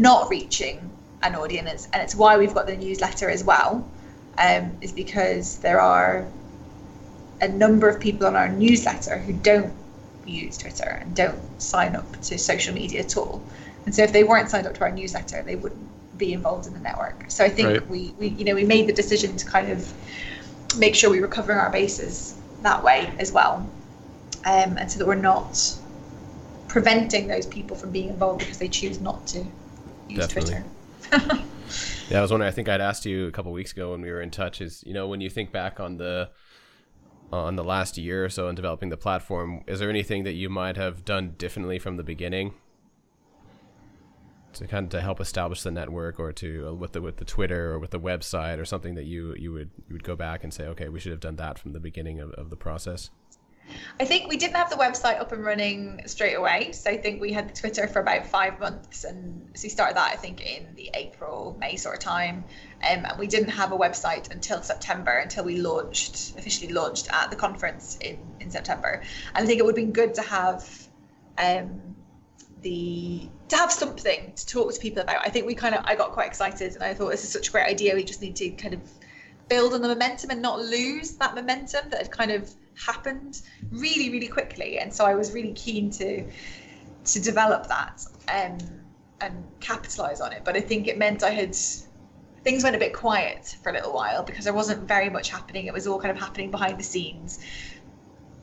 not 0.00 0.28
reaching 0.28 0.90
an 1.22 1.34
audience, 1.34 1.88
and 1.92 2.02
it's 2.02 2.14
why 2.14 2.36
we've 2.36 2.54
got 2.54 2.66
the 2.66 2.76
newsletter 2.76 3.30
as 3.30 3.42
well, 3.42 3.88
um, 4.38 4.76
is 4.80 4.92
because 4.92 5.58
there 5.58 5.80
are 5.80 6.26
a 7.40 7.48
number 7.48 7.88
of 7.88 8.00
people 8.00 8.26
on 8.26 8.36
our 8.36 8.48
newsletter 8.48 9.18
who 9.18 9.32
don't 9.32 9.72
use 10.26 10.56
Twitter 10.56 10.98
and 11.00 11.14
don't 11.14 11.38
sign 11.60 11.96
up 11.96 12.10
to 12.22 12.38
social 12.38 12.74
media 12.74 13.00
at 13.00 13.16
all. 13.16 13.42
And 13.86 13.94
so 13.94 14.02
if 14.02 14.12
they 14.12 14.24
weren't 14.24 14.50
signed 14.50 14.66
up 14.66 14.74
to 14.74 14.80
our 14.82 14.90
newsletter, 14.90 15.42
they 15.42 15.56
wouldn't 15.56 16.18
be 16.18 16.32
involved 16.32 16.66
in 16.66 16.72
the 16.72 16.80
network. 16.80 17.24
So 17.28 17.44
I 17.44 17.48
think 17.48 17.68
right. 17.68 17.88
we, 17.88 18.14
we, 18.18 18.28
you 18.28 18.44
know, 18.44 18.54
we 18.54 18.64
made 18.64 18.86
the 18.86 18.92
decision 18.92 19.36
to 19.36 19.46
kind 19.46 19.70
of 19.70 19.92
make 20.78 20.94
sure 20.94 21.10
we 21.10 21.20
were 21.20 21.28
covering 21.28 21.58
our 21.58 21.70
bases 21.70 22.34
that 22.62 22.82
way 22.82 23.12
as 23.18 23.30
well, 23.30 23.56
um, 24.46 24.78
and 24.78 24.90
so 24.90 24.98
that 24.98 25.06
we're 25.06 25.14
not 25.14 25.78
preventing 26.68 27.28
those 27.28 27.46
people 27.46 27.76
from 27.76 27.90
being 27.90 28.08
involved 28.08 28.40
because 28.40 28.58
they 28.58 28.68
choose 28.68 29.00
not 29.00 29.26
to 29.28 29.44
use 30.14 30.26
Definitely. 30.26 30.62
Twitter. 31.10 31.44
Yeah, 32.10 32.18
I 32.18 32.22
was 32.22 32.30
wondering. 32.30 32.48
I 32.48 32.52
think 32.52 32.68
I'd 32.68 32.82
asked 32.82 33.06
you 33.06 33.26
a 33.26 33.32
couple 33.32 33.50
weeks 33.52 33.72
ago 33.72 33.92
when 33.92 34.02
we 34.02 34.10
were 34.10 34.20
in 34.20 34.30
touch. 34.30 34.60
Is 34.60 34.84
you 34.86 34.92
know 34.92 35.08
when 35.08 35.20
you 35.20 35.30
think 35.30 35.52
back 35.52 35.80
on 35.80 35.96
the 35.96 36.28
on 37.32 37.56
the 37.56 37.64
last 37.64 37.96
year 37.96 38.24
or 38.24 38.28
so 38.28 38.48
in 38.48 38.54
developing 38.54 38.90
the 38.90 38.96
platform, 38.96 39.64
is 39.66 39.80
there 39.80 39.88
anything 39.88 40.24
that 40.24 40.34
you 40.34 40.48
might 40.50 40.76
have 40.76 41.04
done 41.04 41.34
differently 41.38 41.78
from 41.78 41.96
the 41.96 42.04
beginning 42.04 42.54
to 44.52 44.66
kind 44.66 44.84
of 44.84 44.90
to 44.90 45.00
help 45.00 45.20
establish 45.20 45.62
the 45.62 45.70
network, 45.70 46.20
or 46.20 46.30
to 46.32 46.68
uh, 46.68 46.74
with 46.74 46.92
the 46.92 47.00
with 47.00 47.16
the 47.16 47.24
Twitter 47.24 47.72
or 47.72 47.78
with 47.78 47.90
the 47.90 48.00
website, 48.00 48.58
or 48.58 48.66
something 48.66 48.94
that 48.94 49.04
you 49.04 49.34
you 49.38 49.52
would 49.52 49.70
you 49.88 49.94
would 49.94 50.04
go 50.04 50.14
back 50.14 50.44
and 50.44 50.52
say, 50.52 50.66
okay, 50.66 50.90
we 50.90 51.00
should 51.00 51.12
have 51.12 51.20
done 51.20 51.36
that 51.36 51.58
from 51.58 51.72
the 51.72 51.80
beginning 51.80 52.20
of, 52.20 52.32
of 52.32 52.50
the 52.50 52.56
process. 52.56 53.10
I 53.98 54.04
think 54.04 54.28
we 54.28 54.36
didn't 54.36 54.56
have 54.56 54.70
the 54.70 54.76
website 54.76 55.20
up 55.20 55.32
and 55.32 55.44
running 55.44 56.02
straight 56.06 56.34
away. 56.34 56.72
So 56.72 56.90
I 56.90 56.96
think 56.96 57.20
we 57.20 57.32
had 57.32 57.48
the 57.48 57.52
Twitter 57.52 57.86
for 57.86 58.00
about 58.00 58.26
five 58.26 58.58
months, 58.58 59.04
and 59.04 59.50
so 59.54 59.64
we 59.64 59.68
started 59.68 59.96
that 59.96 60.12
I 60.12 60.16
think 60.16 60.40
in 60.40 60.74
the 60.74 60.90
April 60.94 61.56
May 61.58 61.76
sort 61.76 61.96
of 61.96 62.02
time. 62.02 62.44
Um, 62.88 63.04
and 63.04 63.18
we 63.18 63.26
didn't 63.26 63.50
have 63.50 63.72
a 63.72 63.78
website 63.78 64.30
until 64.30 64.62
September, 64.62 65.12
until 65.12 65.44
we 65.44 65.58
launched 65.58 66.36
officially 66.36 66.72
launched 66.72 67.08
at 67.12 67.30
the 67.30 67.36
conference 67.36 67.96
in 68.00 68.18
in 68.40 68.50
September. 68.50 69.02
And 69.34 69.44
I 69.44 69.46
think 69.46 69.60
it 69.60 69.64
would 69.64 69.76
have 69.76 69.84
been 69.84 69.92
good 69.92 70.14
to 70.14 70.22
have 70.22 70.88
um, 71.38 71.80
the 72.62 73.28
to 73.48 73.56
have 73.56 73.70
something 73.70 74.32
to 74.34 74.46
talk 74.46 74.74
to 74.74 74.80
people 74.80 75.02
about. 75.02 75.24
I 75.24 75.30
think 75.30 75.46
we 75.46 75.54
kind 75.54 75.74
of 75.74 75.84
I 75.84 75.94
got 75.94 76.12
quite 76.12 76.26
excited, 76.26 76.74
and 76.74 76.82
I 76.82 76.94
thought 76.94 77.10
this 77.10 77.22
is 77.22 77.30
such 77.30 77.48
a 77.48 77.52
great 77.52 77.66
idea. 77.66 77.94
We 77.94 78.02
just 78.02 78.20
need 78.20 78.36
to 78.36 78.50
kind 78.50 78.74
of 78.74 78.80
build 79.48 79.74
on 79.74 79.82
the 79.82 79.88
momentum 79.88 80.30
and 80.30 80.42
not 80.42 80.60
lose 80.60 81.12
that 81.12 81.34
momentum 81.34 81.90
that 81.90 82.00
had 82.00 82.10
kind 82.10 82.30
of 82.30 82.52
happened 82.76 83.40
really 83.70 84.10
really 84.10 84.26
quickly 84.26 84.78
and 84.78 84.92
so 84.92 85.04
i 85.04 85.14
was 85.14 85.32
really 85.32 85.52
keen 85.52 85.90
to 85.90 86.24
to 87.04 87.20
develop 87.20 87.68
that 87.68 88.04
um, 88.28 88.58
and 89.20 89.44
capitalize 89.60 90.20
on 90.20 90.32
it. 90.32 90.42
But 90.44 90.56
i 90.56 90.60
think 90.60 90.88
it 90.88 90.98
meant 90.98 91.22
i 91.22 91.30
had 91.30 91.56
things 92.42 92.62
went 92.62 92.76
a 92.76 92.78
bit 92.78 92.92
quiet 92.92 93.56
for 93.62 93.70
a 93.70 93.72
little 93.72 93.92
while 93.92 94.22
because 94.22 94.44
there 94.44 94.52
wasn't 94.52 94.86
very 94.86 95.08
much 95.08 95.30
happening. 95.30 95.64
It 95.66 95.72
was 95.72 95.86
all 95.86 95.98
kind 95.98 96.10
of 96.10 96.18
happening 96.22 96.50
behind 96.50 96.78
the 96.78 96.82
scenes. 96.82 97.38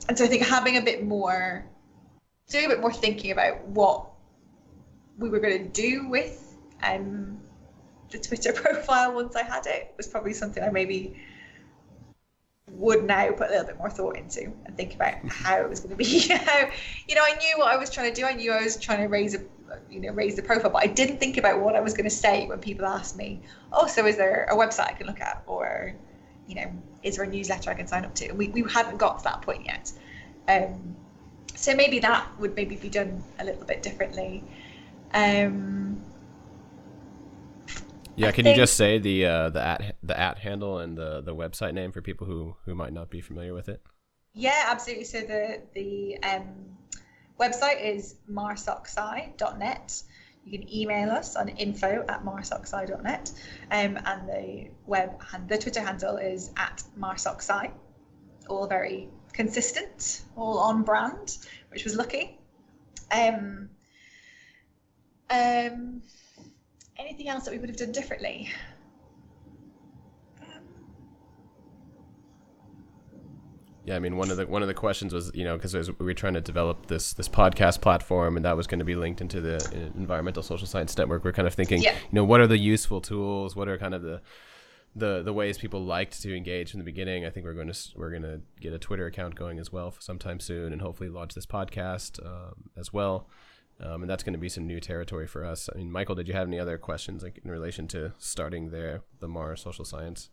And 0.10 0.18
so 0.18 0.26
i 0.26 0.28
think 0.28 0.44
having 0.44 0.78
a 0.78 0.82
bit 0.82 1.04
more 1.04 1.66
doing 2.50 2.66
a 2.66 2.70
bit 2.70 2.82
more 2.82 2.92
thinking 2.92 3.32
about 3.32 3.66
what 3.68 4.08
we 5.18 5.30
were 5.30 5.40
going 5.40 5.72
to 5.72 5.82
do 5.82 6.10
with 6.10 6.58
um, 6.84 7.40
the 8.10 8.18
twitter 8.18 8.52
profile 8.64 9.14
once 9.14 9.36
i 9.36 9.44
had 9.44 9.66
it 9.68 9.94
was 9.96 10.08
probably 10.08 10.34
something 10.34 10.62
i 10.64 10.70
maybe 10.70 11.16
would 12.70 13.04
now 13.04 13.32
put 13.32 13.48
a 13.48 13.52
little 13.52 13.66
bit 13.66 13.78
more 13.78 13.90
thought 13.90 14.18
into 14.18 14.52
and 14.66 14.76
think 14.78 14.96
about 14.96 15.16
how 15.28 15.58
it 15.62 15.70
was 15.70 15.80
going 15.80 15.92
to 15.92 15.96
be. 15.96 16.06
you 17.08 17.16
know, 17.16 17.22
I 17.24 17.36
knew 17.40 17.58
what 17.58 17.68
I 17.68 17.78
was 17.78 17.90
trying 17.90 18.14
to 18.14 18.22
do. 18.22 18.26
I 18.26 18.34
knew 18.34 18.52
I 18.52 18.64
was 18.64 18.78
trying 18.78 19.00
to 19.00 19.08
raise 19.08 19.36
a, 19.36 19.42
you 19.90 20.00
know, 20.00 20.12
raise 20.12 20.36
the 20.36 20.42
profile, 20.42 20.72
but 20.72 20.84
I 20.84 20.88
didn't 20.88 21.20
think 21.20 21.38
about 21.38 21.60
what 21.60 21.76
I 21.76 21.82
was 21.82 21.94
going 21.94 22.10
to 22.10 22.16
say 22.16 22.48
when 22.48 22.60
people 22.60 22.86
asked 22.86 23.18
me, 23.18 23.42
"Oh, 23.72 23.88
so 23.88 24.06
is 24.06 24.18
there 24.18 24.48
a 24.50 24.56
website 24.56 24.88
I 24.88 24.94
can 24.94 25.08
look 25.08 25.22
at, 25.22 25.44
or, 25.48 25.94
you 26.48 26.56
know, 26.56 26.72
is 27.04 27.18
there 27.18 27.26
a 27.26 27.30
newsletter 27.30 27.70
I 27.70 27.74
can 27.74 27.88
sign 27.88 28.06
up 28.06 28.16
to?" 28.16 28.32
We 28.34 28.50
we 28.50 28.64
hadn't 28.70 28.98
got 28.98 29.20
to 29.20 29.24
that 29.26 29.42
point 29.42 29.66
yet. 29.66 29.92
Um, 30.48 30.96
so 31.56 31.76
maybe 31.76 32.00
that 32.00 32.28
would 32.40 32.56
maybe 32.56 32.76
be 32.76 32.90
done 32.90 33.24
a 33.40 33.46
little 33.46 33.66
bit 33.66 33.84
differently. 33.84 34.44
Um, 35.14 35.91
Yeah, 38.22 38.32
can 38.32 38.46
you 38.46 38.56
just 38.56 38.76
say 38.76 38.98
the 39.00 39.26
uh, 39.26 39.50
the 39.50 39.62
at 39.62 39.96
the 40.04 40.20
at 40.20 40.38
handle 40.38 40.80
and 40.80 40.98
the 40.98 41.22
the 41.22 41.36
website 41.36 41.74
name 41.74 41.92
for 41.92 42.02
people 42.02 42.28
who 42.28 42.56
who 42.66 42.76
might 42.76 42.94
not 42.94 43.10
be 43.10 43.22
familiar 43.22 43.54
with 43.54 43.70
it? 43.70 43.82
Yeah, 44.34 44.66
absolutely. 44.68 45.06
So 45.06 45.22
the 45.22 45.62
the 45.74 46.18
um, 46.24 46.78
website 47.40 47.84
is 47.84 48.16
marsocsci.net. 48.30 50.04
You 50.44 50.58
can 50.58 50.74
email 50.74 51.12
us 51.12 51.36
on 51.36 51.50
info 51.50 52.04
at 52.08 52.24
marsocsci.net, 52.26 53.32
um, 53.72 54.00
and 54.06 54.30
the 54.30 54.70
web 54.86 55.22
and 55.34 55.48
the 55.48 55.58
Twitter 55.58 55.82
handle 55.82 56.18
is 56.18 56.52
at 56.58 56.84
marsocsci. 56.98 57.72
All 58.50 58.68
very 58.68 59.10
consistent, 59.34 60.22
all 60.36 60.60
on 60.60 60.84
brand, 60.84 61.38
which 61.70 61.84
was 61.84 61.96
lucky. 61.96 62.40
Um, 63.12 63.70
um, 65.30 66.02
anything 67.02 67.28
else 67.30 67.44
that 67.46 67.52
we 67.52 67.58
would 67.58 67.70
have 67.70 67.78
done 67.78 67.92
differently? 67.92 68.50
Yeah, 73.84 73.96
I 73.96 74.00
mean 74.00 74.16
one 74.16 74.30
of 74.30 74.38
the 74.38 74.46
one 74.46 74.62
of 74.62 74.68
the 74.68 74.76
questions 74.76 75.12
was 75.12 75.32
you 75.34 75.44
know 75.44 75.58
because 75.58 75.74
we 75.74 76.06
were 76.06 76.14
trying 76.14 76.36
to 76.36 76.42
develop 76.42 76.86
this 76.86 77.14
this 77.14 77.28
podcast 77.28 77.82
platform 77.82 78.36
and 78.38 78.46
that 78.46 78.56
was 78.56 78.68
going 78.68 78.80
to 78.80 78.86
be 78.86 78.94
linked 78.96 79.22
into 79.22 79.42
the 79.42 79.56
uh, 79.56 79.98
environmental 80.00 80.44
social 80.44 80.68
science 80.68 80.96
network. 80.98 81.24
We're 81.26 81.32
kind 81.32 81.48
of 81.48 81.56
thinking, 81.56 81.82
Yeah. 81.82 81.94
you 81.94 82.10
know, 82.12 82.24
what 82.24 82.40
are 82.42 82.48
the 82.48 82.60
useful 82.60 83.02
tools? 83.02 83.56
What 83.56 83.68
are 83.68 83.78
kind 83.80 83.96
of 83.96 84.04
the 84.04 84.22
the 84.96 85.24
the 85.24 85.34
ways 85.34 85.58
people 85.58 85.84
liked 85.84 86.22
to 86.22 86.36
engage 86.38 86.70
from 86.72 86.80
the 86.80 86.84
beginning? 86.84 87.26
I 87.26 87.32
think 87.32 87.44
we're 87.44 87.54
going 87.56 87.72
to 87.72 87.90
we're 87.96 88.12
going 88.12 88.22
to 88.22 88.42
get 88.60 88.72
a 88.72 88.78
Twitter 88.80 89.08
account 89.08 89.34
going 89.34 89.58
as 89.58 89.72
well 89.72 89.90
for 89.90 90.02
sometime 90.02 90.40
soon, 90.40 90.74
and 90.74 90.82
hopefully 90.82 91.10
launch 91.10 91.34
this 91.34 91.48
podcast 91.48 92.24
um, 92.24 92.70
as 92.78 92.94
well. 92.94 93.28
Um, 93.84 94.04
and 94.04 94.10
that's 94.10 94.22
going 94.24 94.34
to 94.34 94.40
be 94.40 94.50
some 94.50 94.68
new 94.68 94.80
territory 94.80 95.26
for 95.26 95.44
us. 95.44 95.68
I 95.74 95.78
mean, 95.78 95.92
Michael, 95.92 96.14
did 96.16 96.28
you 96.28 96.34
have 96.36 96.48
any 96.48 96.60
other 96.60 96.78
questions 96.78 97.24
like 97.24 97.40
in 97.44 97.50
relation 97.50 97.88
to 97.90 98.14
starting 98.20 98.70
their 98.70 99.02
the 99.20 99.28
Mars 99.28 99.62
social 99.62 99.86
science 99.86 100.30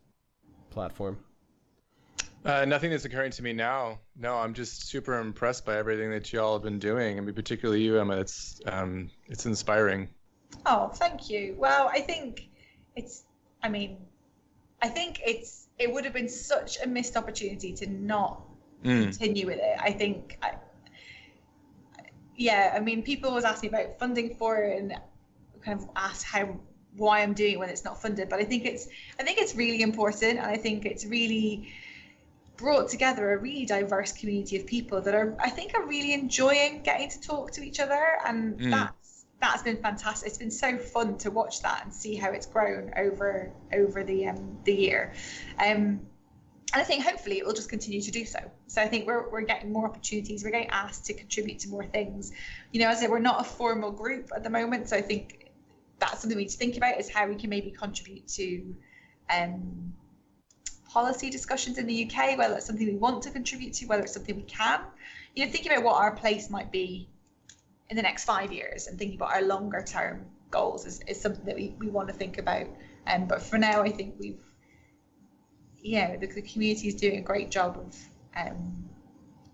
platform? 0.70 1.18
Uh, 2.44 2.64
nothing 2.66 2.90
that's 2.90 3.04
occurring 3.04 3.30
to 3.32 3.42
me 3.42 3.52
now. 3.52 3.98
No, 4.16 4.36
I'm 4.36 4.54
just 4.54 4.86
super 4.88 5.18
impressed 5.18 5.64
by 5.64 5.76
everything 5.76 6.10
that 6.10 6.32
y'all 6.32 6.54
have 6.54 6.62
been 6.62 6.78
doing. 6.78 7.18
I 7.18 7.20
mean, 7.20 7.34
particularly 7.34 7.82
you, 7.82 7.98
Emma. 7.98 8.18
It's 8.18 8.60
um, 8.66 9.10
it's 9.26 9.44
inspiring. 9.46 10.08
Oh, 10.66 10.88
thank 10.94 11.28
you. 11.30 11.54
Well, 11.58 11.90
I 11.92 12.00
think 12.00 12.48
it's. 12.96 13.24
I 13.62 13.68
mean, 13.68 13.96
I 14.82 14.88
think 14.88 15.20
it's. 15.26 15.68
It 15.78 15.92
would 15.92 16.04
have 16.04 16.14
been 16.14 16.28
such 16.28 16.78
a 16.82 16.86
missed 16.86 17.16
opportunity 17.16 17.72
to 17.74 17.86
not 17.88 18.42
Mm. 18.84 19.02
continue 19.10 19.46
with 19.46 19.58
it. 19.58 19.76
I 19.80 19.90
think. 19.90 20.38
I, 20.42 20.52
yeah, 22.38 22.74
I 22.76 22.80
mean, 22.80 23.02
people 23.04 23.30
always 23.30 23.44
ask 23.44 23.62
me 23.62 23.70
about 23.70 23.98
funding 24.00 24.36
for 24.36 24.58
it 24.58 24.80
and 24.80 24.94
kind 25.64 25.80
of 25.80 25.88
ask 25.96 26.26
how 26.26 26.60
why 26.96 27.22
I'm 27.22 27.34
doing 27.34 27.54
it 27.54 27.60
when 27.60 27.70
it's 27.70 27.84
not 27.84 28.02
funded. 28.02 28.30
But 28.30 28.40
I 28.40 28.44
think 28.44 28.66
it's. 28.66 28.88
I 29.20 29.24
think 29.24 29.38
it's 29.38 29.56
really 29.56 29.82
important, 29.82 30.38
and 30.38 30.46
I 30.46 30.58
think 30.58 30.86
it's 30.86 31.06
really 31.06 31.68
brought 32.56 32.88
together 32.90 33.32
a 33.32 33.38
really 33.38 33.66
diverse 33.66 34.12
community 34.12 34.56
of 34.56 34.66
people 34.66 35.00
that 35.02 35.14
are 35.14 35.36
I 35.40 35.50
think 35.50 35.74
are 35.74 35.86
really 35.86 36.12
enjoying 36.14 36.82
getting 36.82 37.08
to 37.10 37.20
talk 37.20 37.52
to 37.52 37.62
each 37.64 37.80
other 37.80 38.02
and 38.26 38.60
Mm. 38.60 38.70
that's 38.70 39.26
that's 39.40 39.62
been 39.62 39.76
fantastic. 39.76 40.28
It's 40.28 40.38
been 40.38 40.50
so 40.50 40.78
fun 40.78 41.18
to 41.18 41.30
watch 41.30 41.62
that 41.62 41.82
and 41.84 41.94
see 41.94 42.16
how 42.16 42.30
it's 42.32 42.46
grown 42.46 42.92
over 42.96 43.52
over 43.72 44.04
the 44.04 44.28
um 44.28 44.58
the 44.64 44.74
year. 44.74 45.12
Um 45.58 46.00
and 46.72 46.82
I 46.82 46.84
think 46.84 47.02
hopefully 47.02 47.38
it 47.38 47.46
will 47.46 47.54
just 47.54 47.70
continue 47.70 48.02
to 48.02 48.10
do 48.10 48.26
so. 48.26 48.38
So 48.66 48.82
I 48.82 48.88
think 48.88 49.06
we're, 49.06 49.30
we're 49.30 49.42
getting 49.42 49.72
more 49.72 49.86
opportunities. 49.86 50.44
We're 50.44 50.50
getting 50.50 50.68
asked 50.68 51.06
to 51.06 51.14
contribute 51.14 51.60
to 51.60 51.68
more 51.68 51.86
things. 51.86 52.32
You 52.72 52.80
know, 52.80 52.88
as 52.88 52.98
I 52.98 53.00
said, 53.02 53.10
we're 53.10 53.20
not 53.20 53.40
a 53.40 53.44
formal 53.44 53.90
group 53.90 54.30
at 54.36 54.44
the 54.44 54.50
moment. 54.50 54.90
So 54.90 54.96
I 54.96 55.00
think 55.00 55.50
that's 55.98 56.20
something 56.20 56.36
we 56.36 56.44
need 56.44 56.50
to 56.50 56.58
think 56.58 56.76
about 56.76 57.00
is 57.00 57.08
how 57.08 57.26
we 57.26 57.36
can 57.36 57.48
maybe 57.48 57.70
contribute 57.70 58.28
to 58.28 58.76
um, 59.30 59.94
policy 60.88 61.30
discussions 61.30 61.78
in 61.78 61.86
the 61.86 62.04
UK, 62.04 62.36
whether 62.36 62.54
it's 62.56 62.66
something 62.66 62.86
we 62.86 62.96
want 62.96 63.22
to 63.22 63.30
contribute 63.30 63.72
to, 63.74 63.86
whether 63.86 64.02
it's 64.02 64.12
something 64.12 64.36
we 64.36 64.42
can. 64.42 64.80
You 65.34 65.46
know, 65.46 65.52
thinking 65.52 65.72
about 65.72 65.84
what 65.84 65.96
our 65.96 66.14
place 66.14 66.50
might 66.50 66.70
be 66.70 67.08
in 67.88 67.96
the 67.96 68.02
next 68.02 68.24
five 68.24 68.52
years 68.52 68.86
and 68.86 68.98
thinking 68.98 69.16
about 69.16 69.32
our 69.32 69.42
longer 69.42 69.82
term 69.82 70.26
goals 70.50 70.86
is, 70.86 71.00
is 71.06 71.20
something 71.20 71.44
that 71.44 71.56
we, 71.56 71.74
we 71.78 71.88
want 71.88 72.08
to 72.08 72.14
think 72.14 72.38
about. 72.38 72.66
Um, 73.06 73.26
but 73.26 73.40
for 73.40 73.58
now, 73.58 73.82
I 73.82 73.90
think 73.90 74.16
we've, 74.18 74.42
yeah, 75.82 76.16
the, 76.16 76.26
the 76.26 76.42
community 76.42 76.88
is 76.88 76.94
doing 76.94 77.18
a 77.18 77.22
great 77.22 77.50
job 77.50 77.78
of 77.78 77.96
um, 78.36 78.88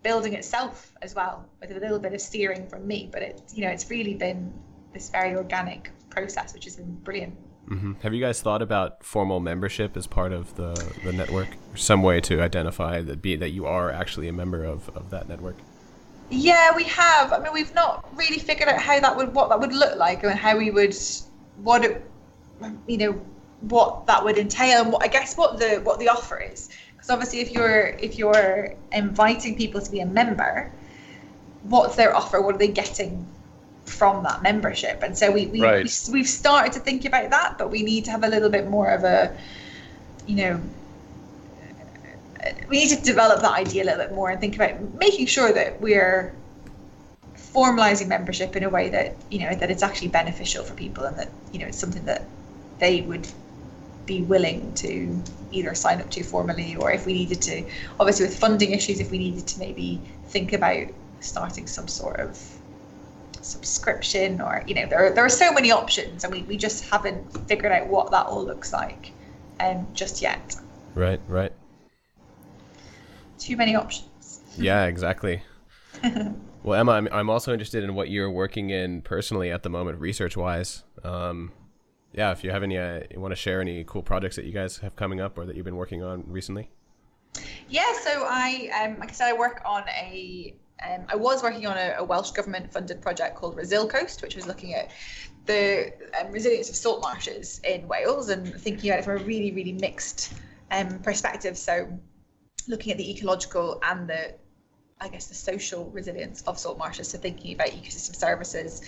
building 0.02 0.34
itself 0.34 0.92
as 1.02 1.14
well, 1.14 1.44
with 1.60 1.70
a 1.70 1.80
little 1.80 1.98
bit 1.98 2.12
of 2.12 2.20
steering 2.20 2.66
from 2.68 2.86
me. 2.86 3.08
But 3.12 3.22
it, 3.22 3.42
you 3.52 3.64
know, 3.64 3.70
it's 3.70 3.90
really 3.90 4.14
been 4.14 4.52
this 4.92 5.10
very 5.10 5.34
organic 5.34 5.90
process, 6.10 6.54
which 6.54 6.64
has 6.64 6.76
been 6.76 6.94
brilliant. 7.02 7.34
hmm 7.66 7.92
Have 8.02 8.14
you 8.14 8.20
guys 8.20 8.40
thought 8.40 8.62
about 8.62 9.04
formal 9.04 9.40
membership 9.40 9.96
as 9.96 10.06
part 10.06 10.32
of 10.32 10.54
the, 10.56 10.74
the 11.04 11.12
network, 11.12 11.48
or 11.72 11.76
some 11.76 12.02
way 12.02 12.20
to 12.22 12.40
identify 12.40 13.00
that 13.02 13.20
be 13.22 13.36
that 13.36 13.50
you 13.50 13.66
are 13.66 13.90
actually 13.90 14.28
a 14.28 14.32
member 14.32 14.64
of, 14.64 14.88
of 14.96 15.10
that 15.10 15.28
network? 15.28 15.56
Yeah, 16.30 16.74
we 16.74 16.84
have. 16.84 17.32
I 17.32 17.38
mean, 17.38 17.52
we've 17.52 17.74
not 17.74 18.06
really 18.16 18.38
figured 18.38 18.68
out 18.68 18.80
how 18.80 18.98
that 19.00 19.16
would, 19.16 19.34
what 19.34 19.50
that 19.50 19.60
would 19.60 19.72
look 19.72 19.96
like, 19.96 20.22
and 20.24 20.38
how 20.38 20.56
we 20.56 20.70
would, 20.70 20.96
what 21.56 21.84
it, 21.84 22.10
you 22.86 22.96
know, 22.98 23.26
what 23.68 24.06
that 24.06 24.24
would 24.24 24.38
entail, 24.38 24.82
and 24.82 24.92
what 24.92 25.02
I 25.02 25.08
guess 25.08 25.36
what 25.36 25.58
the 25.58 25.80
what 25.82 25.98
the 25.98 26.08
offer 26.08 26.38
is. 26.38 26.68
Because 26.92 27.10
obviously, 27.10 27.40
if 27.40 27.52
you're 27.52 27.86
if 28.00 28.18
you're 28.18 28.74
inviting 28.92 29.56
people 29.56 29.80
to 29.80 29.90
be 29.90 30.00
a 30.00 30.06
member, 30.06 30.70
what's 31.62 31.96
their 31.96 32.14
offer? 32.14 32.40
What 32.40 32.54
are 32.54 32.58
they 32.58 32.68
getting 32.68 33.26
from 33.84 34.22
that 34.24 34.42
membership? 34.42 35.02
And 35.02 35.16
so 35.16 35.30
we, 35.30 35.46
we 35.46 35.60
Right. 35.60 36.06
we 36.06 36.12
we've 36.12 36.28
started 36.28 36.72
to 36.74 36.80
think 36.80 37.04
about 37.04 37.30
that, 37.30 37.58
but 37.58 37.70
we 37.70 37.82
need 37.82 38.04
to 38.06 38.10
have 38.10 38.24
a 38.24 38.28
little 38.28 38.50
bit 38.50 38.68
more 38.68 38.88
of 38.88 39.04
a, 39.04 39.36
you 40.26 40.36
know, 40.36 40.60
we 42.68 42.78
need 42.78 42.88
to 42.96 43.02
develop 43.02 43.40
that 43.42 43.52
idea 43.52 43.82
a 43.82 43.86
little 43.86 44.04
bit 44.06 44.14
more 44.14 44.30
and 44.30 44.40
think 44.40 44.54
about 44.56 44.80
making 44.94 45.26
sure 45.26 45.52
that 45.52 45.80
we're 45.80 46.34
formalizing 47.36 48.08
membership 48.08 48.56
in 48.56 48.64
a 48.64 48.68
way 48.68 48.88
that 48.88 49.16
you 49.30 49.38
know 49.38 49.54
that 49.54 49.70
it's 49.70 49.82
actually 49.82 50.08
beneficial 50.08 50.64
for 50.64 50.74
people 50.74 51.04
and 51.04 51.16
that 51.16 51.30
you 51.52 51.58
know 51.58 51.66
it's 51.66 51.78
something 51.78 52.04
that 52.04 52.26
they 52.78 53.00
would 53.02 53.26
be 54.06 54.22
willing 54.22 54.72
to 54.74 55.22
either 55.52 55.74
sign 55.74 56.00
up 56.00 56.10
to 56.10 56.22
formally 56.22 56.76
or 56.76 56.90
if 56.92 57.06
we 57.06 57.12
needed 57.12 57.40
to 57.40 57.64
obviously 57.98 58.26
with 58.26 58.38
funding 58.38 58.72
issues 58.72 59.00
if 59.00 59.10
we 59.10 59.18
needed 59.18 59.46
to 59.46 59.58
maybe 59.58 60.00
think 60.28 60.52
about 60.52 60.86
starting 61.20 61.66
some 61.66 61.88
sort 61.88 62.20
of 62.20 62.38
subscription 63.40 64.40
or 64.40 64.64
you 64.66 64.74
know 64.74 64.86
there 64.86 65.06
are, 65.06 65.10
there 65.10 65.24
are 65.24 65.30
so 65.30 65.52
many 65.52 65.70
options 65.70 66.24
and 66.24 66.32
we, 66.32 66.42
we 66.42 66.56
just 66.56 66.88
haven't 66.90 67.48
figured 67.48 67.72
out 67.72 67.86
what 67.88 68.10
that 68.10 68.26
all 68.26 68.44
looks 68.44 68.72
like 68.72 69.12
um, 69.60 69.86
just 69.94 70.20
yet. 70.22 70.56
Right 70.94 71.20
right. 71.28 71.52
Too 73.38 73.56
many 73.56 73.76
options. 73.76 74.40
Yeah 74.56 74.84
exactly. 74.86 75.42
Well 76.64 76.80
emma 76.80 76.92
I'm, 76.92 77.08
I'm 77.12 77.28
also 77.28 77.52
interested 77.52 77.84
in 77.84 77.94
what 77.94 78.08
you're 78.08 78.30
working 78.30 78.70
in 78.70 79.02
personally 79.02 79.50
at 79.50 79.62
the 79.62 79.68
moment 79.68 80.00
research 80.00 80.34
wise 80.34 80.82
um, 81.04 81.52
yeah 82.14 82.32
if 82.32 82.42
you 82.42 82.50
have 82.50 82.62
any 82.62 82.78
uh, 82.78 83.00
you 83.10 83.20
want 83.20 83.32
to 83.32 83.36
share 83.36 83.60
any 83.60 83.84
cool 83.84 84.02
projects 84.02 84.36
that 84.36 84.44
you 84.44 84.52
guys 84.52 84.78
have 84.78 84.96
coming 84.96 85.20
up 85.20 85.36
or 85.36 85.44
that 85.44 85.56
you've 85.56 85.64
been 85.64 85.76
working 85.76 86.02
on 86.02 86.24
recently 86.26 86.70
yeah 87.68 87.92
so 88.02 88.24
i 88.28 88.70
um, 88.82 88.98
like 88.98 89.10
i 89.10 89.12
said 89.12 89.28
i 89.28 89.32
work 89.32 89.60
on 89.64 89.84
a 89.88 90.54
um, 90.82 91.06
I 91.08 91.16
was 91.16 91.42
working 91.42 91.66
on 91.66 91.76
a, 91.76 91.94
a 91.98 92.04
Welsh 92.04 92.32
government 92.32 92.72
funded 92.72 93.00
project 93.00 93.36
called 93.36 93.56
Resil 93.56 93.88
Coast, 93.88 94.22
which 94.22 94.36
was 94.36 94.46
looking 94.46 94.74
at 94.74 94.90
the 95.46 95.92
um, 96.20 96.32
resilience 96.32 96.68
of 96.68 96.76
salt 96.76 97.00
marshes 97.02 97.60
in 97.64 97.86
Wales 97.86 98.28
and 98.28 98.54
thinking 98.60 98.90
about 98.90 99.00
it 99.00 99.04
from 99.04 99.20
a 99.20 99.24
really, 99.24 99.52
really 99.52 99.72
mixed 99.72 100.34
um, 100.70 100.98
perspective. 101.00 101.56
So, 101.56 101.88
looking 102.66 102.92
at 102.92 102.98
the 102.98 103.10
ecological 103.10 103.78
and 103.82 104.08
the, 104.08 104.34
I 105.00 105.08
guess, 105.08 105.26
the 105.26 105.34
social 105.34 105.90
resilience 105.90 106.42
of 106.42 106.58
salt 106.58 106.78
marshes. 106.78 107.08
So, 107.08 107.18
thinking 107.18 107.54
about 107.54 107.68
ecosystem 107.68 108.16
services, 108.16 108.82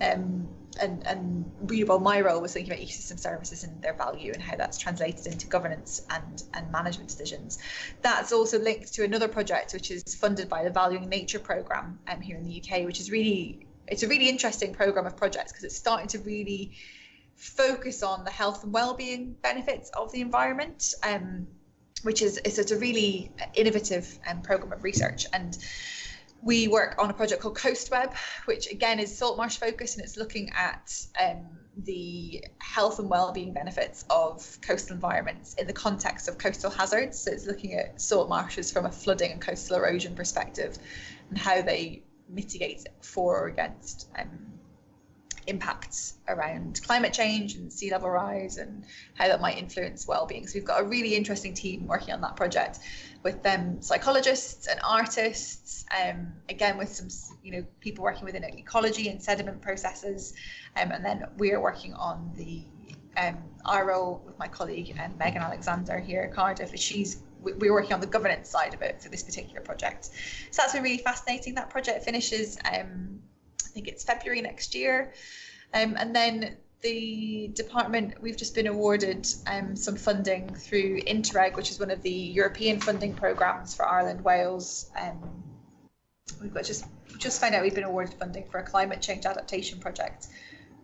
um, 0.00 0.48
and 0.80 1.06
and 1.06 1.50
readable 1.62 1.98
my 1.98 2.20
role 2.20 2.40
was 2.40 2.52
thinking 2.52 2.72
about 2.72 2.84
ecosystem 2.84 3.18
services 3.18 3.64
and 3.64 3.80
their 3.82 3.94
value 3.94 4.32
and 4.32 4.42
how 4.42 4.56
that's 4.56 4.78
translated 4.78 5.26
into 5.26 5.46
governance 5.46 6.02
and 6.10 6.42
and 6.54 6.70
management 6.70 7.08
decisions 7.08 7.58
that's 8.02 8.32
also 8.32 8.58
linked 8.58 8.92
to 8.92 9.04
another 9.04 9.28
project 9.28 9.72
which 9.72 9.90
is 9.90 10.02
funded 10.14 10.48
by 10.48 10.62
the 10.62 10.70
valuing 10.70 11.08
nature 11.08 11.38
program 11.38 11.98
um, 12.08 12.20
here 12.20 12.36
in 12.36 12.44
the 12.44 12.62
uk 12.62 12.84
which 12.84 13.00
is 13.00 13.10
really 13.10 13.66
it's 13.86 14.02
a 14.02 14.08
really 14.08 14.28
interesting 14.28 14.72
program 14.72 15.06
of 15.06 15.16
projects 15.16 15.52
because 15.52 15.64
it's 15.64 15.76
starting 15.76 16.06
to 16.06 16.18
really 16.20 16.72
focus 17.34 18.02
on 18.02 18.24
the 18.24 18.30
health 18.30 18.64
and 18.64 18.72
well-being 18.72 19.34
benefits 19.42 19.90
of 19.90 20.12
the 20.12 20.20
environment 20.20 20.94
um, 21.02 21.46
which 22.02 22.22
is 22.22 22.40
it's 22.44 22.70
a 22.70 22.78
really 22.78 23.30
innovative 23.54 24.18
um, 24.26 24.40
program 24.42 24.72
of 24.72 24.84
research 24.84 25.26
and 25.32 25.58
we 26.42 26.68
work 26.68 26.94
on 26.98 27.10
a 27.10 27.12
project 27.12 27.42
called 27.42 27.56
Coast 27.56 27.90
Web, 27.90 28.14
which 28.44 28.70
again 28.70 29.00
is 29.00 29.16
salt 29.16 29.36
marsh 29.36 29.56
focused 29.56 29.96
and 29.96 30.04
it's 30.04 30.16
looking 30.16 30.50
at 30.50 30.92
um, 31.20 31.46
the 31.84 32.44
health 32.58 32.98
and 32.98 33.10
well-being 33.10 33.52
benefits 33.52 34.04
of 34.10 34.58
coastal 34.62 34.94
environments 34.94 35.54
in 35.54 35.66
the 35.66 35.72
context 35.72 36.28
of 36.28 36.38
coastal 36.38 36.70
hazards. 36.70 37.18
So 37.18 37.32
it's 37.32 37.46
looking 37.46 37.74
at 37.74 38.00
salt 38.00 38.28
marshes 38.28 38.72
from 38.72 38.86
a 38.86 38.92
flooding 38.92 39.32
and 39.32 39.40
coastal 39.40 39.76
erosion 39.76 40.14
perspective 40.14 40.78
and 41.28 41.38
how 41.38 41.62
they 41.62 42.04
mitigate 42.28 42.86
for 43.00 43.44
or 43.44 43.48
against 43.48 44.08
um, 44.18 44.57
impacts 45.48 46.14
around 46.28 46.80
climate 46.82 47.12
change 47.12 47.54
and 47.54 47.72
sea 47.72 47.90
level 47.90 48.10
rise 48.10 48.58
and 48.58 48.84
how 49.14 49.26
that 49.26 49.40
might 49.40 49.58
influence 49.58 50.06
well-being. 50.06 50.46
So 50.46 50.54
we've 50.54 50.64
got 50.64 50.80
a 50.80 50.84
really 50.84 51.14
interesting 51.14 51.54
team 51.54 51.86
working 51.86 52.14
on 52.14 52.20
that 52.20 52.36
project 52.36 52.80
with 53.22 53.42
them 53.42 53.82
psychologists 53.82 54.66
and 54.68 54.78
artists, 54.84 55.84
um, 56.04 56.32
again 56.48 56.78
with 56.78 56.90
some 56.94 57.08
you 57.42 57.52
know 57.52 57.64
people 57.80 58.04
working 58.04 58.24
within 58.24 58.44
ecology 58.44 59.08
and 59.08 59.22
sediment 59.22 59.60
processes, 59.60 60.34
um, 60.80 60.92
and 60.92 61.04
then 61.04 61.24
we 61.38 61.52
are 61.52 61.60
working 61.60 61.94
on 61.94 62.30
the 62.36 62.62
um, 63.16 63.38
our 63.64 63.86
role 63.86 64.22
with 64.24 64.38
my 64.38 64.46
colleague 64.46 64.96
um, 65.02 65.14
Megan 65.18 65.42
Alexander 65.42 65.98
here 65.98 66.22
at 66.22 66.32
Cardiff. 66.32 66.72
She's 66.78 67.22
we're 67.40 67.72
working 67.72 67.92
on 67.92 68.00
the 68.00 68.06
governance 68.06 68.48
side 68.48 68.74
of 68.74 68.82
it 68.82 69.00
for 69.00 69.08
this 69.08 69.22
particular 69.22 69.60
project. 69.60 70.06
So 70.50 70.62
that's 70.62 70.72
been 70.72 70.82
really 70.82 70.98
fascinating. 70.98 71.54
That 71.54 71.70
project 71.70 72.04
finishes, 72.04 72.58
um, 72.72 73.20
I 73.64 73.68
think 73.70 73.88
it's 73.88 74.04
February 74.04 74.40
next 74.40 74.74
year. 74.74 75.12
Um, 75.74 75.96
and 75.98 76.14
then 76.14 76.56
the 76.80 77.50
department, 77.54 78.20
we've 78.22 78.36
just 78.36 78.54
been 78.54 78.68
awarded 78.68 79.26
um, 79.46 79.74
some 79.74 79.96
funding 79.96 80.54
through 80.54 81.00
Interreg, 81.02 81.56
which 81.56 81.70
is 81.70 81.80
one 81.80 81.90
of 81.90 82.02
the 82.02 82.10
European 82.10 82.80
funding 82.80 83.14
programs 83.14 83.74
for 83.74 83.86
Ireland, 83.86 84.22
Wales. 84.22 84.90
Um, 84.98 85.42
we've 86.40 86.54
got 86.54 86.64
just 86.64 86.84
just 87.18 87.40
found 87.40 87.54
out 87.54 87.62
we've 87.62 87.74
been 87.74 87.84
awarded 87.84 88.14
funding 88.14 88.44
for 88.48 88.58
a 88.58 88.62
climate 88.62 89.02
change 89.02 89.26
adaptation 89.26 89.80
project, 89.80 90.28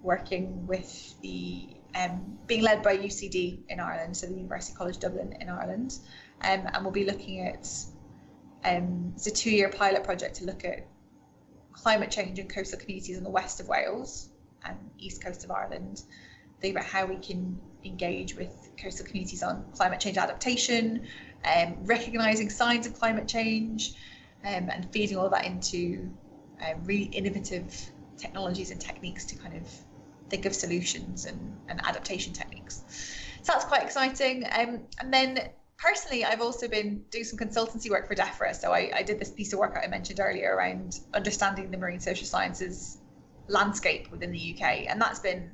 working 0.03 0.67
with 0.67 1.21
the 1.21 1.69
um, 1.95 2.39
being 2.49 2.63
led 2.63 2.83
by 2.83 2.97
UCD 2.97 3.61
in 3.69 3.79
Ireland, 3.79 4.17
so 4.17 4.27
the 4.27 4.35
University 4.35 4.77
College 4.77 4.99
Dublin 4.99 5.37
in 5.41 5.49
Ireland, 5.49 5.99
um, 6.41 6.69
and 6.73 6.83
we'll 6.83 6.93
be 6.93 7.05
looking 7.05 7.47
at 7.47 7.69
um, 8.65 9.13
it's 9.15 9.27
a 9.29 9.31
two-year 9.31 9.69
pilot 9.69 10.03
project 10.03 10.37
to 10.37 10.45
look 10.45 10.65
at 10.65 10.89
climate 11.75 12.11
change 12.11 12.39
in 12.39 12.49
coastal 12.49 12.79
communities 12.79 13.19
in 13.19 13.25
the 13.25 13.31
west 13.31 13.61
of 13.61 13.69
Wales 13.69 14.29
and 14.65 14.77
east 14.99 15.23
coast 15.23 15.45
of 15.45 15.51
Ireland, 15.51 16.03
think 16.61 16.77
about 16.77 16.87
how 16.87 17.05
we 17.05 17.17
can 17.17 17.61
engage 17.85 18.35
with 18.37 18.71
coastal 18.81 19.07
communities 19.07 19.43
on 19.43 19.65
climate 19.73 20.01
change 20.01 20.17
adaptation, 20.17 21.07
um, 21.45 21.77
recognizing 21.83 22.49
signs 22.49 22.87
of 22.87 22.95
climate 22.95 23.29
change, 23.29 23.95
um, 24.45 24.71
and 24.71 24.91
feeding 24.93 25.19
all 25.19 25.29
that 25.29 25.45
into 25.45 26.11
um, 26.67 26.85
really 26.85 27.05
innovative 27.05 27.91
technologies 28.17 28.71
and 28.71 28.81
techniques 28.81 29.25
to 29.27 29.37
kind 29.37 29.55
of 29.55 29.69
think 30.31 30.47
of 30.47 30.55
solutions 30.55 31.27
and, 31.27 31.57
and 31.69 31.81
adaptation 31.85 32.33
techniques. 32.33 32.85
So 33.43 33.53
that's 33.53 33.65
quite 33.65 33.83
exciting. 33.83 34.45
Um, 34.51 34.81
and 35.01 35.13
then 35.13 35.51
personally, 35.77 36.25
I've 36.25 36.41
also 36.41 36.69
been 36.69 37.05
doing 37.11 37.25
some 37.25 37.39
consultancy 37.39 37.91
work 37.91 38.07
for 38.07 38.15
DEFRA. 38.15 38.55
So 38.55 38.73
I, 38.73 38.91
I 38.95 39.03
did 39.03 39.19
this 39.19 39.31
piece 39.31 39.53
of 39.53 39.59
work 39.59 39.79
I 39.83 39.87
mentioned 39.87 40.21
earlier 40.21 40.55
around 40.55 41.01
understanding 41.13 41.71
the 41.71 41.77
marine 41.77 42.01
social 42.01 42.27
sciences 42.27 42.99
landscape 43.49 44.11
within 44.11 44.33
the 44.33 44.55
UK, 44.55 44.87
and 44.89 45.01
that's 45.01 45.21
been 45.21 45.51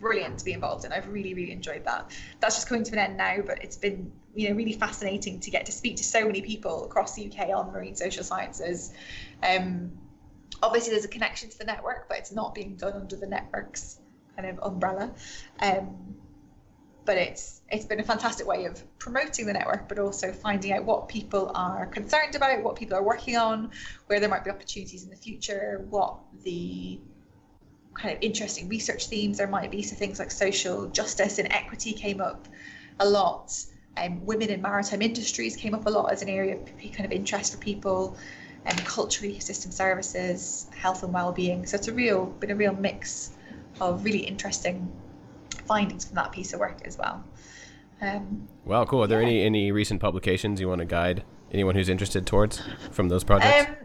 brilliant 0.00 0.38
to 0.38 0.44
be 0.44 0.52
involved 0.52 0.84
in. 0.84 0.92
I've 0.92 1.08
really, 1.08 1.34
really 1.34 1.52
enjoyed 1.52 1.84
that. 1.84 2.10
That's 2.40 2.56
just 2.56 2.68
coming 2.68 2.84
to 2.84 2.92
an 2.92 2.98
end 2.98 3.16
now, 3.16 3.38
but 3.44 3.62
it's 3.62 3.76
been 3.76 4.12
you 4.34 4.48
know 4.48 4.54
really 4.54 4.72
fascinating 4.72 5.40
to 5.40 5.50
get 5.50 5.66
to 5.66 5.72
speak 5.72 5.96
to 5.96 6.04
so 6.04 6.24
many 6.24 6.40
people 6.40 6.84
across 6.84 7.14
the 7.14 7.30
UK 7.30 7.50
on 7.50 7.72
marine 7.72 7.96
social 7.96 8.24
sciences. 8.24 8.92
Um, 9.42 9.92
obviously, 10.62 10.92
there's 10.92 11.04
a 11.04 11.08
connection 11.08 11.50
to 11.50 11.58
the 11.58 11.64
network, 11.64 12.08
but 12.08 12.18
it's 12.18 12.32
not 12.32 12.54
being 12.54 12.76
done 12.76 12.94
under 12.94 13.16
the 13.16 13.26
network's 13.26 13.98
kind 14.36 14.48
of 14.48 14.64
umbrella. 14.64 15.12
Um, 15.60 16.16
but 17.10 17.18
it's 17.18 17.62
it's 17.72 17.84
been 17.84 17.98
a 17.98 18.04
fantastic 18.04 18.46
way 18.46 18.66
of 18.66 18.80
promoting 19.00 19.44
the 19.44 19.52
network, 19.52 19.88
but 19.88 19.98
also 19.98 20.30
finding 20.30 20.70
out 20.70 20.84
what 20.84 21.08
people 21.08 21.50
are 21.56 21.86
concerned 21.86 22.36
about, 22.36 22.62
what 22.62 22.76
people 22.76 22.96
are 22.96 23.02
working 23.02 23.36
on, 23.36 23.72
where 24.06 24.20
there 24.20 24.28
might 24.28 24.44
be 24.44 24.50
opportunities 24.50 25.02
in 25.02 25.10
the 25.10 25.16
future, 25.16 25.84
what 25.90 26.20
the 26.44 27.00
kind 27.94 28.14
of 28.14 28.22
interesting 28.22 28.68
research 28.68 29.08
themes 29.08 29.38
there 29.38 29.48
might 29.48 29.72
be. 29.72 29.82
So 29.82 29.96
things 29.96 30.20
like 30.20 30.30
social 30.30 30.86
justice 30.86 31.40
and 31.40 31.52
equity 31.52 31.94
came 31.94 32.20
up 32.20 32.46
a 33.00 33.08
lot. 33.08 33.52
Um, 33.96 34.24
women 34.24 34.48
in 34.48 34.62
maritime 34.62 35.02
industries 35.02 35.56
came 35.56 35.74
up 35.74 35.86
a 35.86 35.90
lot 35.90 36.12
as 36.12 36.22
an 36.22 36.28
area 36.28 36.54
of 36.54 36.64
kind 36.92 37.06
of 37.06 37.10
interest 37.10 37.54
for 37.54 37.58
people, 37.58 38.16
and 38.66 38.78
um, 38.78 38.86
cultural 38.86 39.32
ecosystem 39.32 39.72
services, 39.72 40.68
health 40.76 41.02
and 41.02 41.12
well-being. 41.12 41.66
So 41.66 41.76
it's 41.76 41.88
a 41.88 41.92
real 41.92 42.26
been 42.26 42.52
a 42.52 42.54
real 42.54 42.74
mix 42.74 43.32
of 43.80 44.04
really 44.04 44.20
interesting 44.20 44.92
findings 45.70 46.04
from 46.04 46.16
that 46.16 46.32
piece 46.32 46.52
of 46.52 46.58
work 46.58 46.78
as 46.84 46.98
well. 46.98 47.24
Um, 48.02 48.48
wow, 48.64 48.84
cool. 48.84 49.04
Are 49.04 49.06
there 49.06 49.22
yeah. 49.22 49.28
any 49.28 49.42
any 49.42 49.72
recent 49.72 50.00
publications 50.00 50.60
you 50.60 50.68
want 50.68 50.80
to 50.80 50.84
guide 50.84 51.22
anyone 51.52 51.76
who's 51.76 51.88
interested 51.88 52.26
towards 52.26 52.60
from 52.90 53.08
those 53.08 53.22
projects? 53.22 53.70
Um, 53.70 53.76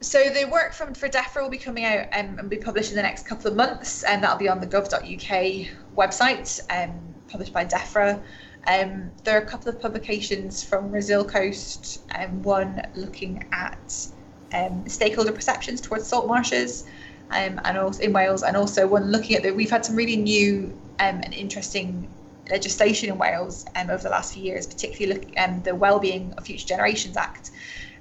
so 0.00 0.22
the 0.30 0.44
work 0.44 0.72
from 0.72 0.94
for 0.94 1.08
DEFRA 1.08 1.42
will 1.42 1.50
be 1.50 1.58
coming 1.58 1.84
out 1.84 2.06
um, 2.12 2.38
and 2.38 2.48
be 2.48 2.58
published 2.58 2.90
in 2.90 2.96
the 2.96 3.02
next 3.02 3.26
couple 3.26 3.50
of 3.50 3.56
months, 3.56 4.04
and 4.04 4.22
that'll 4.22 4.38
be 4.38 4.48
on 4.48 4.60
the 4.60 4.68
gov.uk 4.68 5.68
website, 5.96 6.60
um, 6.70 6.96
published 7.28 7.52
by 7.52 7.64
DEFRA. 7.64 8.22
Um, 8.68 9.10
there 9.24 9.36
are 9.36 9.42
a 9.42 9.46
couple 9.46 9.68
of 9.68 9.80
publications 9.80 10.62
from 10.62 10.92
Resil 10.92 11.28
Coast, 11.28 12.02
um, 12.14 12.40
one 12.42 12.80
looking 12.94 13.44
at 13.50 14.06
um, 14.52 14.88
stakeholder 14.88 15.32
perceptions 15.32 15.80
towards 15.80 16.06
salt 16.06 16.28
marshes, 16.28 16.84
um, 17.32 17.60
and 17.64 17.78
also 17.78 18.02
in 18.02 18.12
Wales, 18.12 18.42
and 18.42 18.56
also 18.56 18.86
one 18.86 19.10
looking 19.10 19.36
at 19.36 19.42
the. 19.42 19.50
We've 19.50 19.70
had 19.70 19.84
some 19.84 19.96
really 19.96 20.16
new 20.16 20.72
um, 21.00 21.20
and 21.24 21.34
interesting 21.34 22.08
legislation 22.50 23.08
in 23.08 23.18
Wales 23.18 23.64
um, 23.76 23.90
over 23.90 24.02
the 24.02 24.10
last 24.10 24.34
few 24.34 24.42
years, 24.42 24.66
particularly 24.66 25.20
look, 25.20 25.32
um, 25.38 25.62
the 25.62 25.74
Wellbeing 25.74 26.34
of 26.36 26.44
Future 26.44 26.66
Generations 26.66 27.16
Act, 27.16 27.50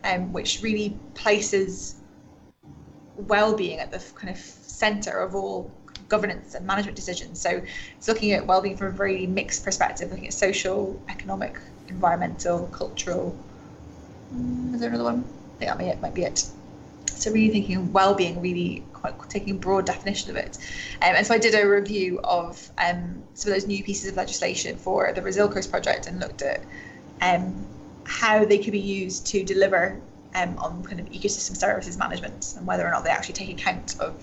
um, 0.04 0.34
which 0.34 0.62
really 0.62 0.98
places 1.14 1.96
well-being 3.28 3.80
at 3.80 3.92
the 3.92 4.00
kind 4.16 4.30
of 4.30 4.38
centre 4.38 5.20
of 5.20 5.36
all 5.36 5.72
governance 6.10 6.56
and 6.56 6.66
management 6.66 6.96
decisions. 6.96 7.40
So 7.40 7.62
it's 7.98 8.08
looking 8.08 8.34
at 8.34 8.46
well-being 8.46 8.78
from 8.78 8.88
a 8.88 8.92
very 8.92 9.28
mixed 9.28 9.64
perspective, 9.64 10.10
looking 10.10 10.28
at 10.28 10.34
social, 10.34 11.02
economic, 11.08 11.60
environmental, 11.88 12.68
cultural. 12.68 13.38
Is 14.74 14.80
there 14.80 14.90
another 14.90 15.04
one? 15.04 15.24
I 15.56 15.60
think 15.60 15.72
that 15.72 15.78
may, 15.78 15.96
might 16.02 16.14
be 16.14 16.24
it. 16.24 16.46
So 17.22 17.32
really 17.32 17.50
thinking 17.50 17.94
well-being, 17.94 18.42
really 18.42 18.84
quite 18.94 19.14
taking 19.30 19.56
a 19.56 19.58
broad 19.58 19.86
definition 19.86 20.32
of 20.32 20.36
it. 20.36 20.58
Um, 21.02 21.16
and 21.16 21.26
so 21.26 21.34
I 21.34 21.38
did 21.38 21.54
a 21.54 21.68
review 21.68 22.20
of 22.24 22.70
um, 22.78 23.24
some 23.34 23.52
of 23.52 23.56
those 23.56 23.68
new 23.68 23.84
pieces 23.84 24.10
of 24.10 24.18
legislation 24.18 24.76
for 24.76 25.12
the 25.14 25.22
Resil 25.22 25.52
Coast 25.52 25.70
project 25.70 26.08
and 26.08 26.20
looked 26.20 26.42
at 26.42 26.64
um, 27.22 27.66
how 28.04 28.44
they 28.44 28.58
could 28.58 28.72
be 28.72 28.80
used 28.80 29.28
to 29.28 29.44
deliver 29.44 30.02
um, 30.34 30.58
on 30.58 30.84
kind 30.84 31.00
of 31.00 31.08
ecosystem 31.10 31.56
services 31.56 31.98
management 31.98 32.56
and 32.58 32.66
whether 32.66 32.88
or 32.88 32.92
not 32.92 33.04
they 33.04 33.10
actually 33.10 33.34
take 33.34 33.50
account 33.50 34.00
of 34.00 34.16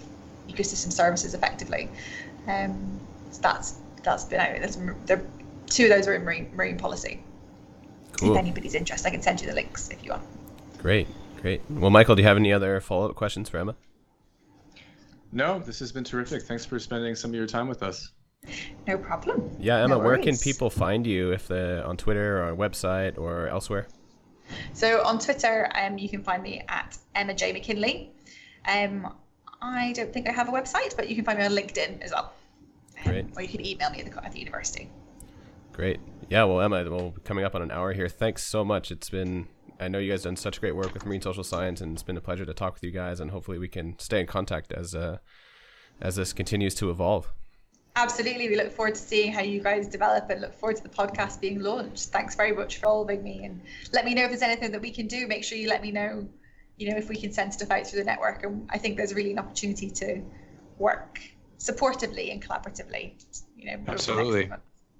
ecosystem 0.48 0.92
services 0.92 1.34
effectively. 1.34 1.88
Um, 2.46 2.98
so 3.30 3.40
that's 3.42 3.76
that's 4.02 4.24
been 4.24 4.40
out. 4.40 4.60
That's, 4.60 4.78
there, 5.06 5.22
two 5.66 5.84
of 5.84 5.90
those 5.90 6.08
are 6.08 6.14
in 6.14 6.24
marine, 6.24 6.50
marine 6.54 6.78
policy. 6.78 7.22
Cool. 8.18 8.32
If 8.32 8.38
anybody's 8.38 8.74
interested, 8.74 9.08
I 9.08 9.10
can 9.12 9.22
send 9.22 9.40
you 9.40 9.46
the 9.46 9.54
links 9.54 9.90
if 9.90 10.04
you 10.04 10.12
want. 10.12 10.24
Great, 10.78 11.06
great. 11.40 11.62
Well, 11.70 11.90
Michael, 11.90 12.14
do 12.14 12.22
you 12.22 12.28
have 12.28 12.36
any 12.36 12.52
other 12.52 12.80
follow-up 12.80 13.14
questions 13.14 13.48
for 13.48 13.58
Emma? 13.58 13.74
No, 15.32 15.58
this 15.58 15.78
has 15.80 15.92
been 15.92 16.04
terrific. 16.04 16.42
Thanks 16.42 16.64
for 16.64 16.78
spending 16.78 17.14
some 17.14 17.30
of 17.30 17.34
your 17.34 17.46
time 17.46 17.68
with 17.68 17.82
us. 17.82 18.12
No 18.86 18.96
problem. 18.96 19.50
Yeah, 19.58 19.78
Emma, 19.78 19.96
no 19.96 19.98
where 19.98 20.18
can 20.18 20.36
people 20.36 20.70
find 20.70 21.06
you 21.06 21.32
if 21.32 21.48
the 21.48 21.84
on 21.84 21.96
Twitter 21.96 22.46
or 22.46 22.56
website 22.56 23.18
or 23.18 23.48
elsewhere? 23.48 23.88
So 24.72 25.04
on 25.04 25.18
Twitter, 25.18 25.70
um, 25.74 25.98
you 25.98 26.08
can 26.08 26.22
find 26.22 26.42
me 26.42 26.62
at 26.68 26.96
Emma 27.14 27.34
J 27.34 27.52
McKinley. 27.52 28.12
Um, 28.66 29.12
I 29.60 29.92
don't 29.92 30.12
think 30.12 30.28
I 30.28 30.32
have 30.32 30.48
a 30.48 30.52
website, 30.52 30.96
but 30.96 31.08
you 31.08 31.16
can 31.16 31.24
find 31.24 31.38
me 31.38 31.44
on 31.44 31.52
LinkedIn 31.52 32.00
as 32.00 32.12
well. 32.12 32.32
Um, 33.04 33.12
Great. 33.12 33.26
Or 33.36 33.42
you 33.42 33.48
can 33.48 33.66
email 33.66 33.90
me 33.90 34.00
at 34.00 34.10
the, 34.10 34.24
at 34.24 34.32
the 34.32 34.38
university. 34.38 34.88
Great. 35.72 36.00
Yeah. 36.30 36.44
Well, 36.44 36.60
Emma, 36.60 36.88
well, 36.88 37.14
coming 37.24 37.44
up 37.44 37.54
on 37.54 37.62
an 37.62 37.70
hour 37.70 37.92
here. 37.92 38.08
Thanks 38.08 38.44
so 38.44 38.64
much. 38.64 38.90
It's 38.90 39.10
been. 39.10 39.48
I 39.80 39.88
know 39.88 39.98
you 39.98 40.10
guys 40.10 40.22
done 40.22 40.36
such 40.36 40.60
great 40.60 40.74
work 40.74 40.92
with 40.92 41.06
marine 41.06 41.22
social 41.22 41.44
science, 41.44 41.80
and 41.80 41.92
it's 41.94 42.02
been 42.02 42.16
a 42.16 42.20
pleasure 42.20 42.44
to 42.44 42.54
talk 42.54 42.74
with 42.74 42.82
you 42.82 42.90
guys. 42.90 43.20
And 43.20 43.30
hopefully, 43.30 43.58
we 43.58 43.68
can 43.68 43.98
stay 43.98 44.20
in 44.20 44.26
contact 44.26 44.72
as 44.72 44.94
uh, 44.94 45.18
as 46.00 46.16
this 46.16 46.32
continues 46.32 46.74
to 46.76 46.90
evolve. 46.90 47.32
Absolutely. 47.96 48.48
We 48.48 48.56
look 48.56 48.70
forward 48.70 48.94
to 48.94 49.00
seeing 49.00 49.32
how 49.32 49.42
you 49.42 49.60
guys 49.60 49.88
develop 49.88 50.30
and 50.30 50.40
look 50.40 50.54
forward 50.54 50.76
to 50.76 50.82
the 50.84 50.88
podcast 50.88 51.40
being 51.40 51.60
launched. 51.60 52.10
Thanks 52.10 52.36
very 52.36 52.52
much 52.52 52.76
for 52.76 52.82
following 52.82 53.24
me 53.24 53.44
and 53.44 53.60
let 53.92 54.04
me 54.04 54.14
know 54.14 54.22
if 54.22 54.28
there's 54.28 54.42
anything 54.42 54.70
that 54.70 54.80
we 54.80 54.92
can 54.92 55.08
do. 55.08 55.26
Make 55.26 55.42
sure 55.42 55.58
you 55.58 55.68
let 55.68 55.82
me 55.82 55.90
know, 55.90 56.28
you 56.76 56.90
know, 56.90 56.96
if 56.96 57.08
we 57.08 57.16
can 57.16 57.32
send 57.32 57.52
stuff 57.52 57.72
out 57.72 57.86
through 57.88 57.98
the 57.98 58.04
network. 58.04 58.44
And 58.44 58.68
I 58.70 58.78
think 58.78 58.96
there's 58.96 59.14
really 59.14 59.32
an 59.32 59.40
opportunity 59.40 59.90
to 59.90 60.22
work 60.78 61.20
supportively 61.58 62.30
and 62.30 62.40
collaboratively, 62.40 63.14
you 63.56 63.66
know, 63.66 63.82
absolutely. 63.88 64.48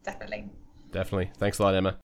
Definitely. 0.03 0.49
Definitely. 0.91 1.31
Thanks 1.39 1.61
a 1.61 1.62
lot, 1.62 1.76
Emma. 1.76 1.99